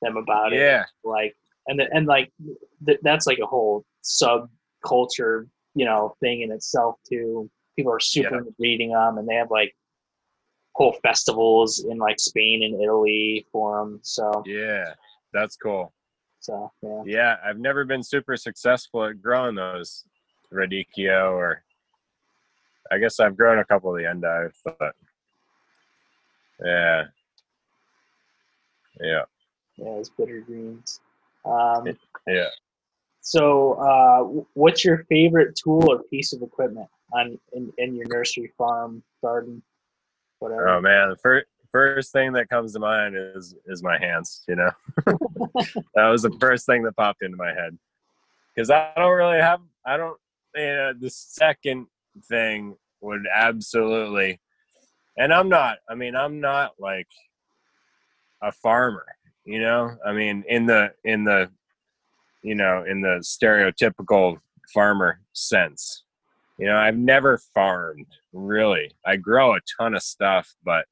them 0.00 0.16
about 0.16 0.52
it. 0.52 0.60
Yeah, 0.60 0.84
like 1.02 1.34
and 1.66 1.80
the, 1.80 1.92
and 1.92 2.06
like 2.06 2.30
th- 2.86 3.00
that's 3.02 3.26
like 3.26 3.40
a 3.42 3.46
whole 3.46 3.84
subculture, 4.87 5.49
you 5.74 5.84
know, 5.84 6.14
thing 6.20 6.43
in 6.43 6.53
itself 6.53 6.97
too. 7.09 7.51
People 7.76 7.93
are 7.93 8.01
super 8.01 8.34
Yeah. 8.34 8.39
into 8.39 8.55
reading 8.59 8.91
them, 8.93 9.18
and 9.18 9.28
they 9.28 9.34
have 9.34 9.51
like 9.51 9.76
whole 10.74 10.93
festivals 11.03 11.84
in 11.84 11.99
like 11.99 12.18
Spain 12.20 12.62
and 12.62 12.80
Italy 12.82 13.47
for 13.53 13.78
them. 13.78 14.01
So 14.03 14.43
yeah, 14.47 14.95
that's 15.32 15.57
cool. 15.57 15.93
so 16.41 16.70
yeah. 16.82 17.03
Yeah, 17.05 17.37
I've 17.45 17.59
never 17.59 17.84
been 17.84 18.03
super 18.03 18.37
successful 18.37 19.05
at 19.05 19.20
growing 19.22 19.55
those 19.55 20.05
radicchio 20.53 21.32
or 21.32 21.62
I 22.91 22.99
guess 22.99 23.18
I've 23.18 23.37
grown 23.37 23.59
a 23.59 23.64
couple 23.64 23.91
of 23.91 23.99
the 24.01 24.09
endive, 24.09 24.55
but 24.64 24.95
yeah. 26.64 27.05
Yeah, 29.01 29.22
Yeah, 29.76 29.89
it's 29.99 30.09
bitter 30.09 30.41
greens. 30.41 31.01
Um, 31.45 31.87
yeah. 32.26 32.49
So, 33.27 33.72
uh, 33.72 34.45
what's 34.55 34.85
your 34.85 34.99
favorite 35.09 35.57
tool 35.57 35.83
or 35.91 36.05
piece 36.05 36.33
of 36.33 36.43
equipment 36.43 36.87
on 37.12 37.37
in, 37.55 37.72
in 37.77 37.97
your 37.97 38.07
nursery, 38.07 38.53
farm, 38.57 39.03
garden, 39.20 39.61
whatever? 40.39 40.68
Oh 40.68 40.81
man, 40.81 41.11
the 41.11 41.16
first 41.16 41.47
first 41.72 42.12
thing 42.12 42.33
that 42.35 42.49
comes 42.49 42.72
to 42.74 42.79
mind 42.79 43.16
is 43.18 43.57
is 43.66 43.83
my 43.83 43.99
hands, 43.99 44.45
you 44.47 44.55
know. 44.55 44.70
that 45.97 46.09
was 46.09 46.22
the 46.22 46.37
first 46.39 46.66
thing 46.66 46.85
that 46.85 46.95
popped 46.95 47.20
into 47.20 47.37
my 47.37 47.53
head. 47.53 47.77
Cuz 48.57 48.70
I 48.70 48.93
don't 48.97 49.16
really 49.16 49.41
have 49.41 49.61
I 49.85 49.97
don't 49.97 50.16
you 50.55 50.62
know, 50.62 50.93
the 50.93 51.11
second 51.11 51.89
thing 52.29 52.77
would 53.01 53.27
absolutely 53.35 54.39
and 55.18 55.35
I'm 55.35 55.49
not 55.49 55.79
I 55.89 55.97
mean, 55.97 56.14
I'm 56.14 56.39
not 56.39 56.74
like 56.79 57.09
a 58.41 58.53
farmer, 58.53 59.16
you 59.45 59.59
know? 59.59 59.97
I 60.07 60.12
mean, 60.12 60.45
in 60.47 60.66
the 60.66 60.95
in 61.03 61.24
the 61.24 61.51
you 62.47 62.55
know, 62.55 62.84
in 62.88 63.01
the 63.01 63.18
stereotypical 63.24 64.38
farmer 64.72 65.18
sense. 65.32 66.05
You 66.59 66.66
know, 66.66 66.76
I've 66.76 66.97
never 66.97 67.38
farmed 67.53 68.07
really. 68.32 68.92
I 69.05 69.16
grow 69.16 69.57
a 69.57 69.61
ton 69.76 69.97
of 69.97 70.03
stuff, 70.05 70.55
but 70.64 70.84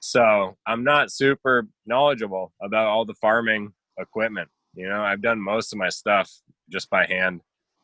so 0.00 0.56
I'm 0.66 0.82
not 0.82 1.12
super 1.12 1.68
knowledgeable 1.86 2.52
about 2.60 2.88
all 2.88 3.04
the 3.04 3.14
farming 3.14 3.72
equipment. 3.96 4.48
You 4.74 4.88
know, 4.88 5.00
I've 5.00 5.22
done 5.22 5.40
most 5.40 5.72
of 5.72 5.78
my 5.78 5.88
stuff 5.88 6.32
just 6.68 6.90
by 6.90 7.06
hand 7.06 7.42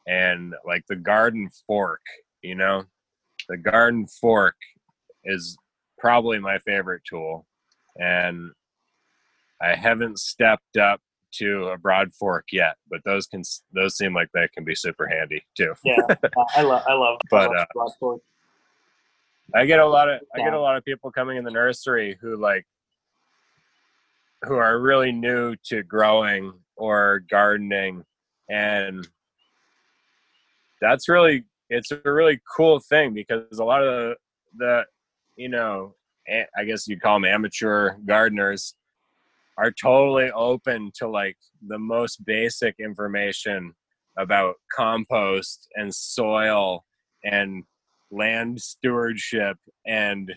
and 0.09 0.53
like 0.67 0.85
the 0.89 0.97
garden 0.97 1.49
fork, 1.69 2.03
you 2.43 2.57
know, 2.57 2.83
the 3.49 3.57
garden 3.57 4.09
fork 4.09 4.57
is 5.23 5.57
probably 6.01 6.41
my 6.41 6.59
favorite 6.59 7.03
tool. 7.09 7.47
And 7.97 8.51
I 9.63 9.77
haven't 9.77 10.19
stepped 10.19 10.77
up 10.77 11.01
to 11.39 11.69
a 11.69 11.79
broad 11.79 12.13
fork 12.15 12.47
yet, 12.53 12.77
but 12.91 13.01
those 13.05 13.27
can 13.27 13.43
those 13.73 13.97
seem 13.97 14.15
like 14.15 14.29
they 14.33 14.49
can 14.55 14.65
be 14.65 14.75
super 14.75 15.07
handy 15.07 15.45
too. 15.57 15.75
Yeah, 15.85 15.97
I 16.57 16.63
love, 16.63 16.83
I 16.87 16.95
love, 16.95 17.19
But, 17.31 17.43
I 17.43 17.47
love 17.47 17.57
uh, 17.57 17.65
broad 17.75 17.93
fork. 17.99 18.21
I 19.55 19.67
get 19.67 19.81
a 19.81 19.87
lot 19.87 20.09
of 20.09 20.21
I 20.35 20.39
get 20.39 20.55
a 20.55 20.61
lot 20.61 20.77
of 20.77 20.85
people 20.85 21.11
coming 21.11 21.37
in 21.37 21.45
the 21.45 21.51
nursery 21.51 22.19
who 22.21 22.37
like 22.37 22.67
who 24.43 24.55
are 24.55 24.79
really 24.79 25.13
new 25.13 25.55
to 25.67 25.83
growing 25.83 26.53
or 26.77 27.23
gardening 27.31 28.05
and 28.51 29.07
that's 30.81 31.09
really 31.09 31.45
it's 31.71 31.91
a 31.91 32.01
really 32.05 32.41
cool 32.57 32.79
thing 32.79 33.15
because 33.15 33.59
a 33.59 33.65
lot 33.65 33.83
of 33.83 33.93
the, 33.95 34.17
the 34.57 34.85
you 35.37 35.49
know 35.49 35.95
I 36.57 36.65
guess 36.65 36.89
you'd 36.89 37.03
call 37.03 37.17
them 37.17 37.27
amateur 37.27 37.97
gardeners 38.07 38.75
are 39.57 39.71
totally 39.71 40.31
open 40.33 40.91
to 40.97 41.09
like 41.09 41.37
the 41.67 41.79
most 41.79 42.25
basic 42.25 42.77
information 42.79 43.75
about 44.19 44.57
compost 44.75 45.69
and 45.77 45.95
soil 45.95 46.85
and 47.25 47.65
land 48.11 48.61
stewardship 48.61 49.57
and 49.87 50.33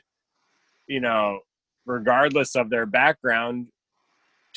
you 0.88 1.00
know 1.00 1.40
regardless 1.86 2.56
of 2.56 2.70
their 2.70 2.86
background 2.86 3.68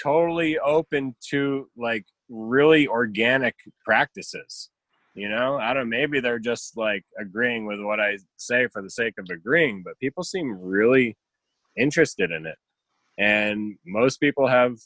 totally 0.02 0.58
open 0.58 1.14
to 1.20 1.68
like 1.76 2.04
really 2.28 2.86
organic 2.86 3.54
practices 3.84 4.70
you 5.14 5.28
know? 5.28 5.56
I 5.56 5.74
don't 5.74 5.88
maybe 5.88 6.20
they're 6.20 6.38
just 6.38 6.76
like 6.76 7.04
agreeing 7.18 7.66
with 7.66 7.80
what 7.80 8.00
i 8.00 8.16
say 8.36 8.68
for 8.68 8.80
the 8.80 8.90
sake 8.90 9.14
of 9.18 9.26
agreeing 9.30 9.82
but 9.84 9.98
people 9.98 10.22
seem 10.22 10.56
really 10.60 11.16
interested 11.76 12.30
in 12.30 12.46
it 12.46 12.56
and 13.18 13.76
most 13.86 14.18
people 14.18 14.46
have 14.46 14.76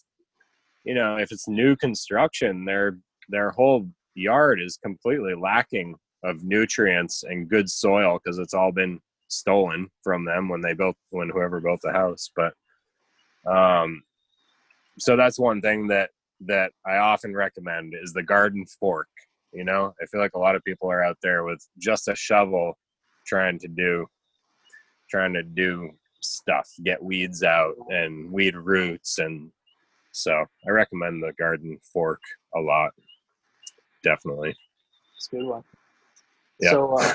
you 0.84 0.94
know 0.94 1.16
if 1.16 1.32
it's 1.32 1.48
new 1.48 1.76
construction 1.76 2.64
their 2.64 2.98
their 3.28 3.50
whole 3.50 3.88
yard 4.14 4.60
is 4.60 4.78
completely 4.82 5.34
lacking 5.34 5.94
of 6.22 6.42
nutrients 6.42 7.22
and 7.24 7.48
good 7.48 7.68
soil 7.68 8.18
because 8.22 8.38
it's 8.38 8.54
all 8.54 8.72
been 8.72 8.98
stolen 9.28 9.88
from 10.02 10.24
them 10.24 10.48
when 10.48 10.60
they 10.60 10.72
built 10.72 10.96
when 11.10 11.28
whoever 11.28 11.60
built 11.60 11.80
the 11.82 11.92
house. 11.92 12.30
But 12.36 12.54
um 13.50 14.02
so 14.98 15.16
that's 15.16 15.38
one 15.38 15.60
thing 15.60 15.88
that 15.88 16.10
that 16.40 16.72
i 16.86 16.96
often 16.96 17.34
recommend 17.34 17.94
is 18.00 18.12
the 18.12 18.22
garden 18.22 18.64
fork 18.80 19.08
you 19.54 19.64
know? 19.64 19.94
I 20.02 20.06
feel 20.06 20.20
like 20.20 20.34
a 20.34 20.38
lot 20.38 20.56
of 20.56 20.64
people 20.64 20.90
are 20.90 21.02
out 21.02 21.16
there 21.22 21.44
with 21.44 21.66
just 21.78 22.08
a 22.08 22.16
shovel 22.16 22.76
trying 23.26 23.58
to 23.60 23.68
do 23.68 24.06
trying 25.08 25.32
to 25.32 25.42
do 25.42 25.90
stuff 26.24 26.70
get 26.84 27.02
weeds 27.02 27.42
out 27.42 27.74
and 27.88 28.30
weed 28.30 28.56
roots 28.56 29.18
and 29.18 29.50
so 30.12 30.44
i 30.66 30.70
recommend 30.70 31.22
the 31.22 31.32
garden 31.38 31.78
fork 31.92 32.20
a 32.54 32.60
lot 32.60 32.92
definitely 34.02 34.54
It's 35.16 35.28
a 35.32 35.36
good 35.36 35.46
one. 35.46 35.64
Yeah. 36.60 36.70
So, 36.70 36.96
uh, 36.98 37.14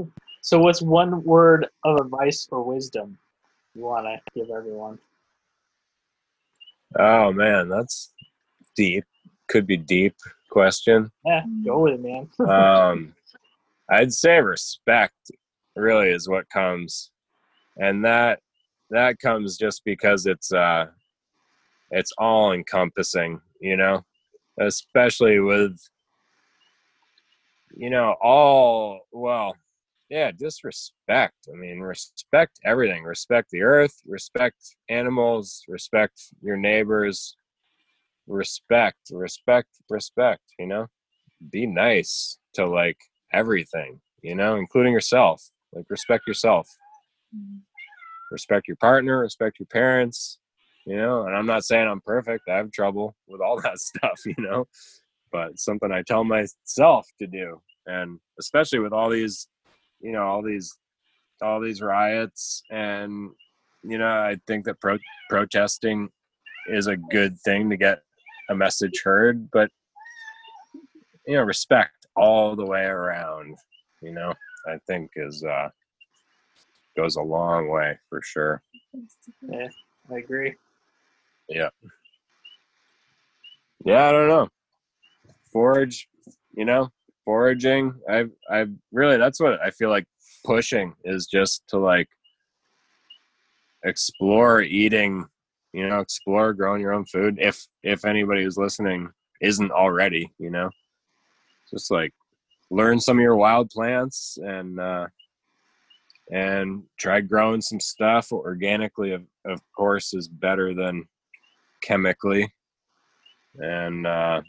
so 0.42 0.58
what's 0.58 0.82
one 0.82 1.24
word 1.24 1.66
of 1.84 1.96
advice 1.96 2.46
or 2.52 2.62
wisdom 2.62 3.18
you 3.74 3.82
want 3.82 4.06
to 4.06 4.20
give 4.34 4.50
everyone? 4.50 4.98
Oh 6.96 7.32
man, 7.32 7.68
that's 7.68 8.12
deep. 8.76 9.04
Could 9.48 9.66
be 9.66 9.76
deep 9.76 10.14
question. 10.50 11.10
Yeah, 11.24 11.42
go 11.64 11.80
with 11.80 11.94
it, 11.94 12.02
man. 12.02 12.28
Um, 12.48 13.14
I'd 13.90 14.12
say 14.12 14.40
respect 14.40 15.30
really 15.76 16.10
is 16.10 16.28
what 16.28 16.48
comes, 16.50 17.10
and 17.76 18.04
that 18.04 18.40
that 18.90 19.18
comes 19.18 19.56
just 19.56 19.82
because 19.84 20.26
it's 20.26 20.52
uh, 20.52 20.86
it's 21.90 22.12
all 22.18 22.52
encompassing. 22.52 23.40
You 23.60 23.76
know, 23.76 24.04
especially 24.60 25.40
with 25.40 25.78
you 27.76 27.90
know 27.90 28.14
all 28.22 29.00
well 29.10 29.56
yeah 30.08 30.30
just 30.30 30.62
respect 30.62 31.34
i 31.52 31.56
mean 31.56 31.80
respect 31.80 32.58
everything. 32.64 33.02
Respect 33.02 33.50
the 33.50 33.62
earth 33.62 34.00
respect 34.06 34.76
animals 34.88 35.64
respect 35.68 36.20
your 36.40 36.56
neighbors. 36.56 37.36
Respect 38.26 38.98
respect 39.10 39.68
respect 39.90 40.42
you 40.58 40.66
know? 40.66 40.86
Be 41.50 41.66
nice 41.66 42.38
to 42.54 42.66
like 42.66 42.98
everything 43.32 44.00
you 44.22 44.34
know 44.34 44.56
including 44.56 44.92
yourself. 44.92 45.42
Like 45.72 45.86
respect 45.90 46.28
yourself 46.28 46.68
respect 48.30 48.68
your 48.68 48.76
partner 48.76 49.20
respect 49.20 49.58
your 49.58 49.66
parents 49.66 50.38
you 50.86 50.96
know 50.96 51.26
and 51.26 51.36
i'm 51.36 51.46
not 51.46 51.64
saying 51.64 51.86
i'm 51.86 52.00
perfect 52.00 52.48
i 52.48 52.56
have 52.56 52.70
trouble 52.72 53.14
with 53.28 53.40
all 53.40 53.60
that 53.62 53.78
stuff 53.78 54.20
you 54.24 54.34
know 54.38 54.66
but 55.32 55.58
something 55.58 55.92
i 55.92 56.02
tell 56.02 56.24
myself 56.24 57.06
to 57.18 57.26
do 57.26 57.60
and 57.86 58.18
especially 58.38 58.78
with 58.78 58.92
all 58.92 59.10
these, 59.10 59.48
you 60.00 60.12
know, 60.12 60.22
all 60.22 60.42
these, 60.42 60.76
all 61.42 61.60
these 61.60 61.82
riots, 61.82 62.62
and 62.70 63.30
you 63.82 63.98
know, 63.98 64.06
I 64.06 64.38
think 64.46 64.64
that 64.64 64.80
pro- 64.80 64.98
protesting 65.28 66.08
is 66.68 66.86
a 66.86 66.96
good 66.96 67.38
thing 67.40 67.68
to 67.70 67.76
get 67.76 68.00
a 68.48 68.54
message 68.54 69.02
heard, 69.04 69.50
but 69.50 69.70
you 71.26 71.34
know, 71.34 71.42
respect 71.42 72.06
all 72.16 72.56
the 72.56 72.64
way 72.64 72.84
around. 72.84 73.56
You 74.02 74.12
know, 74.12 74.32
I 74.66 74.78
think 74.86 75.10
is 75.16 75.44
uh, 75.44 75.68
goes 76.96 77.16
a 77.16 77.22
long 77.22 77.68
way 77.68 77.98
for 78.08 78.20
sure. 78.22 78.62
Yeah, 79.48 79.68
I 80.10 80.18
agree. 80.18 80.54
Yeah. 81.48 81.68
Yeah, 83.84 84.08
I 84.08 84.12
don't 84.12 84.28
know. 84.28 84.48
Forage, 85.52 86.08
you 86.56 86.64
know, 86.64 86.90
foraging. 87.24 87.94
I 88.08 88.26
I 88.50 88.66
really 88.92 89.16
that's 89.18 89.40
what 89.40 89.60
I 89.60 89.70
feel 89.70 89.90
like 89.90 90.06
pushing 90.44 90.94
is 91.04 91.26
just 91.26 91.62
to 91.68 91.78
like 91.78 92.08
explore 93.84 94.62
eating, 94.62 95.26
you 95.72 95.86
know, 95.88 96.00
explore 96.00 96.52
growing 96.54 96.80
your 96.80 96.92
own 96.92 97.04
food 97.04 97.38
if 97.40 97.66
if 97.82 98.04
anybody 98.04 98.42
who's 98.42 98.56
listening 98.58 99.10
isn't 99.40 99.70
already, 99.70 100.32
you 100.38 100.50
know. 100.50 100.70
Just 101.70 101.90
like 101.90 102.12
learn 102.70 102.98
some 103.00 103.18
of 103.18 103.22
your 103.22 103.36
wild 103.36 103.70
plants 103.70 104.38
and 104.42 104.80
uh 104.80 105.06
and 106.30 106.82
try 106.98 107.20
growing 107.20 107.60
some 107.60 107.80
stuff. 107.80 108.32
Organically 108.32 109.12
of, 109.12 109.24
of 109.44 109.60
course 109.76 110.14
is 110.14 110.28
better 110.28 110.74
than 110.74 111.04
chemically. 111.82 112.52
And 113.56 114.06
uh 114.06 114.42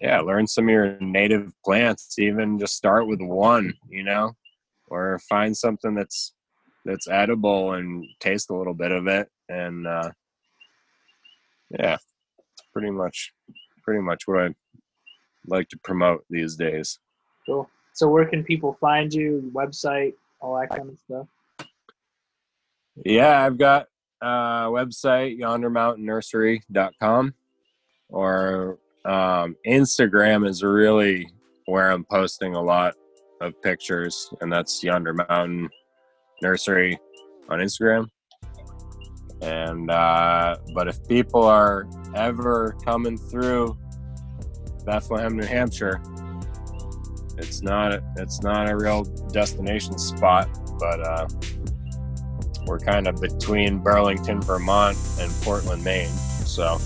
yeah 0.00 0.20
learn 0.20 0.46
some 0.46 0.64
of 0.64 0.70
your 0.70 0.98
native 1.00 1.52
plants 1.64 2.18
even 2.18 2.58
just 2.58 2.74
start 2.74 3.06
with 3.06 3.20
one 3.20 3.74
you 3.90 4.02
know 4.02 4.32
or 4.88 5.20
find 5.28 5.54
something 5.56 5.94
that's 5.94 6.34
that's 6.86 7.06
edible 7.08 7.74
and 7.74 8.04
taste 8.18 8.50
a 8.50 8.56
little 8.56 8.74
bit 8.74 8.90
of 8.92 9.06
it. 9.06 9.28
And 9.48 9.86
uh 9.86 10.10
yeah 11.78 11.98
pretty 12.72 12.90
much 12.90 13.32
pretty 13.84 14.00
much 14.00 14.26
what 14.26 14.42
i 14.42 14.54
like 15.46 15.68
to 15.68 15.78
promote 15.82 16.24
these 16.30 16.56
days. 16.56 16.98
Cool. 17.46 17.68
So 17.94 18.08
where 18.08 18.26
can 18.26 18.44
people 18.44 18.76
find 18.80 19.12
you? 19.12 19.50
Website, 19.54 20.14
all 20.40 20.58
that 20.58 20.70
kind 20.70 20.88
of 20.88 20.98
stuff. 20.98 21.26
Yeah, 23.04 23.44
I've 23.44 23.58
got 23.58 23.86
a 24.20 24.68
website, 24.68 25.38
yondermountainnursery.com, 25.38 27.34
or 28.08 28.78
um, 29.04 29.56
Instagram 29.66 30.48
is 30.48 30.62
really 30.62 31.30
where 31.66 31.90
I'm 31.90 32.04
posting 32.04 32.54
a 32.54 32.62
lot 32.62 32.94
of 33.40 33.60
pictures, 33.62 34.32
and 34.40 34.52
that's 34.52 34.82
Yonder 34.82 35.14
Mountain 35.14 35.70
Nursery 36.42 36.98
on 37.48 37.60
Instagram. 37.60 38.08
And 39.40 39.90
uh, 39.90 40.56
but 40.74 40.88
if 40.88 41.06
people 41.08 41.44
are 41.44 41.86
ever 42.14 42.76
coming 42.84 43.16
through 43.16 43.78
Bethlehem, 44.84 45.36
New 45.36 45.46
Hampshire, 45.46 46.02
it's 47.40 47.62
not 47.62 48.00
it's 48.16 48.42
not 48.42 48.70
a 48.70 48.76
real 48.76 49.04
destination 49.32 49.98
spot, 49.98 50.48
but 50.78 51.00
uh, 51.00 51.28
we're 52.66 52.78
kind 52.78 53.08
of 53.08 53.20
between 53.20 53.78
Burlington, 53.78 54.40
Vermont, 54.40 54.96
and 55.18 55.32
Portland, 55.42 55.82
Maine. 55.82 56.08
So 56.44 56.78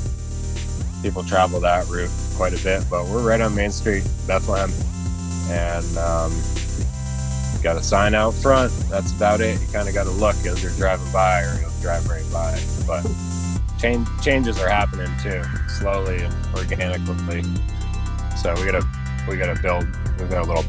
people 1.02 1.22
travel 1.24 1.61
that 1.61 1.86
route 1.88 2.11
quite 2.36 2.59
a 2.59 2.62
bit. 2.62 2.84
But 2.88 3.05
we're 3.07 3.26
right 3.26 3.40
on 3.40 3.55
Main 3.55 3.70
Street, 3.70 4.05
Bethlehem, 4.26 4.70
and 5.50 5.98
um, 5.98 6.32
got 7.62 7.76
a 7.76 7.82
sign 7.82 8.14
out 8.14 8.34
front. 8.34 8.72
That's 8.88 9.12
about 9.12 9.40
it. 9.40 9.61
You 9.61 9.66
kind 9.72 9.88
of 9.88 9.94
got 9.94 10.05
to 10.05 10.11
look 10.11 10.36
as 10.46 10.62
you're 10.62 10.72
driving 10.72 11.11
by, 11.12 11.42
or 11.42 11.59
you'll 11.61 11.70
drive 11.80 12.09
right 12.09 12.24
by. 12.32 12.61
But 12.86 13.07
change 13.78 14.07
changes 14.22 14.59
are 14.61 14.68
happening 14.68 15.11
too, 15.22 15.42
slowly 15.68 16.22
and 16.22 16.34
organically. 16.55 17.42
So 18.36 18.55
we 18.55 18.70
gotta 18.70 18.86
we 19.28 19.36
gotta 19.36 19.61
build. 19.61 19.86
We've 20.19 20.31
got 20.31 20.47
a 20.47 20.53
little 20.53 20.65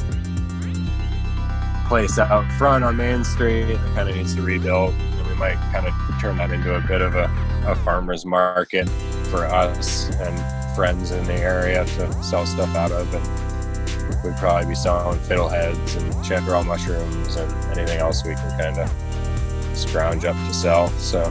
place 1.87 2.17
out 2.17 2.51
front 2.53 2.83
on 2.83 2.97
Main 2.97 3.23
Street 3.23 3.65
that 3.65 3.95
kind 3.95 4.09
of 4.09 4.15
needs 4.15 4.35
to 4.35 4.41
rebuild. 4.41 4.93
And 4.93 5.27
we 5.27 5.35
might 5.35 5.55
kind 5.71 5.87
of 5.87 5.93
turn 6.19 6.37
that 6.37 6.51
into 6.51 6.75
a 6.75 6.81
bit 6.81 7.01
of 7.01 7.15
a, 7.15 7.29
a 7.67 7.75
farmer's 7.83 8.25
market 8.25 8.89
for 9.29 9.45
us 9.45 10.09
and 10.19 10.75
friends 10.75 11.11
in 11.11 11.23
the 11.25 11.33
area 11.33 11.85
to 11.85 12.23
sell 12.23 12.45
stuff 12.45 12.75
out 12.75 12.91
of. 12.91 13.13
And 13.13 14.23
we'd 14.23 14.35
probably 14.37 14.67
be 14.67 14.75
selling 14.75 15.19
fiddleheads 15.21 15.97
and 16.01 16.13
chanterelle 16.15 16.65
mushrooms 16.65 17.35
and 17.35 17.77
anything 17.77 17.99
else 17.99 18.25
we 18.25 18.33
can 18.35 18.59
kind 18.59 18.79
of 18.79 19.77
scrounge 19.77 20.25
up 20.25 20.35
to 20.47 20.53
sell. 20.53 20.89
So, 20.99 21.29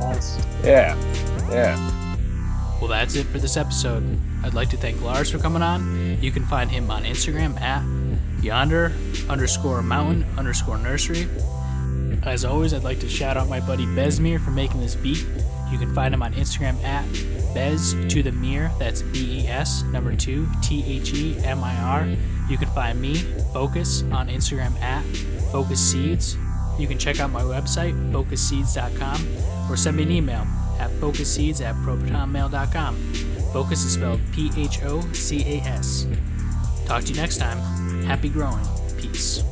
Nice. 0.00 0.38
yeah, 0.64 0.96
yeah. 1.50 1.76
Well, 2.80 2.88
that's 2.88 3.14
it 3.14 3.26
for 3.26 3.38
this 3.38 3.56
episode. 3.56 4.18
I'd 4.44 4.54
like 4.54 4.70
to 4.70 4.76
thank 4.76 5.00
Lars 5.02 5.30
for 5.30 5.38
coming 5.38 5.62
on. 5.62 6.18
You 6.20 6.30
can 6.30 6.44
find 6.46 6.70
him 6.70 6.90
on 6.90 7.04
Instagram 7.04 7.60
at 7.60 7.82
yonder 8.42 8.92
underscore 9.28 9.82
mountain 9.82 10.24
underscore 10.36 10.78
nursery. 10.78 11.28
As 12.24 12.44
always, 12.44 12.72
I'd 12.74 12.84
like 12.84 13.00
to 13.00 13.08
shout 13.08 13.36
out 13.36 13.48
my 13.48 13.60
buddy 13.60 13.86
Besmir 13.86 14.40
for 14.40 14.50
making 14.50 14.80
this 14.80 14.94
beat. 14.94 15.24
You 15.70 15.78
can 15.78 15.94
find 15.94 16.12
him 16.12 16.22
on 16.22 16.32
Instagram 16.34 16.82
at 16.84 17.04
Bez 17.54 17.94
to 18.12 18.22
the 18.22 18.32
Mir. 18.32 18.70
That's 18.78 19.02
B 19.02 19.40
E 19.40 19.46
S 19.48 19.82
number 19.84 20.14
two 20.14 20.46
T 20.62 20.84
H 20.86 21.14
E 21.14 21.38
M 21.44 21.64
I 21.64 21.74
R. 21.76 22.06
You 22.48 22.58
can 22.58 22.68
find 22.68 23.00
me, 23.00 23.16
Phocas, 23.54 24.12
on 24.12 24.28
Instagram 24.28 24.78
at 24.80 25.04
Phocas 25.52 25.78
Seeds. 25.78 26.36
You 26.78 26.86
can 26.86 26.98
check 26.98 27.20
out 27.20 27.30
my 27.30 27.42
website, 27.42 27.94
phocasseeds.com, 28.12 29.70
or 29.70 29.76
send 29.76 29.96
me 29.96 30.02
an 30.02 30.10
email 30.10 30.46
at 30.78 30.90
phocasseeds 30.92 31.60
at 31.64 31.74
protonmail.com. 31.76 33.41
Phocas 33.52 33.84
is 33.84 33.92
spelled 33.92 34.20
P 34.32 34.50
H 34.56 34.82
O 34.84 35.02
C 35.12 35.42
A 35.58 35.60
S. 35.62 36.06
Talk 36.86 37.04
to 37.04 37.12
you 37.12 37.20
next 37.20 37.36
time. 37.36 37.58
Happy 38.04 38.30
growing. 38.30 38.66
Peace. 38.96 39.51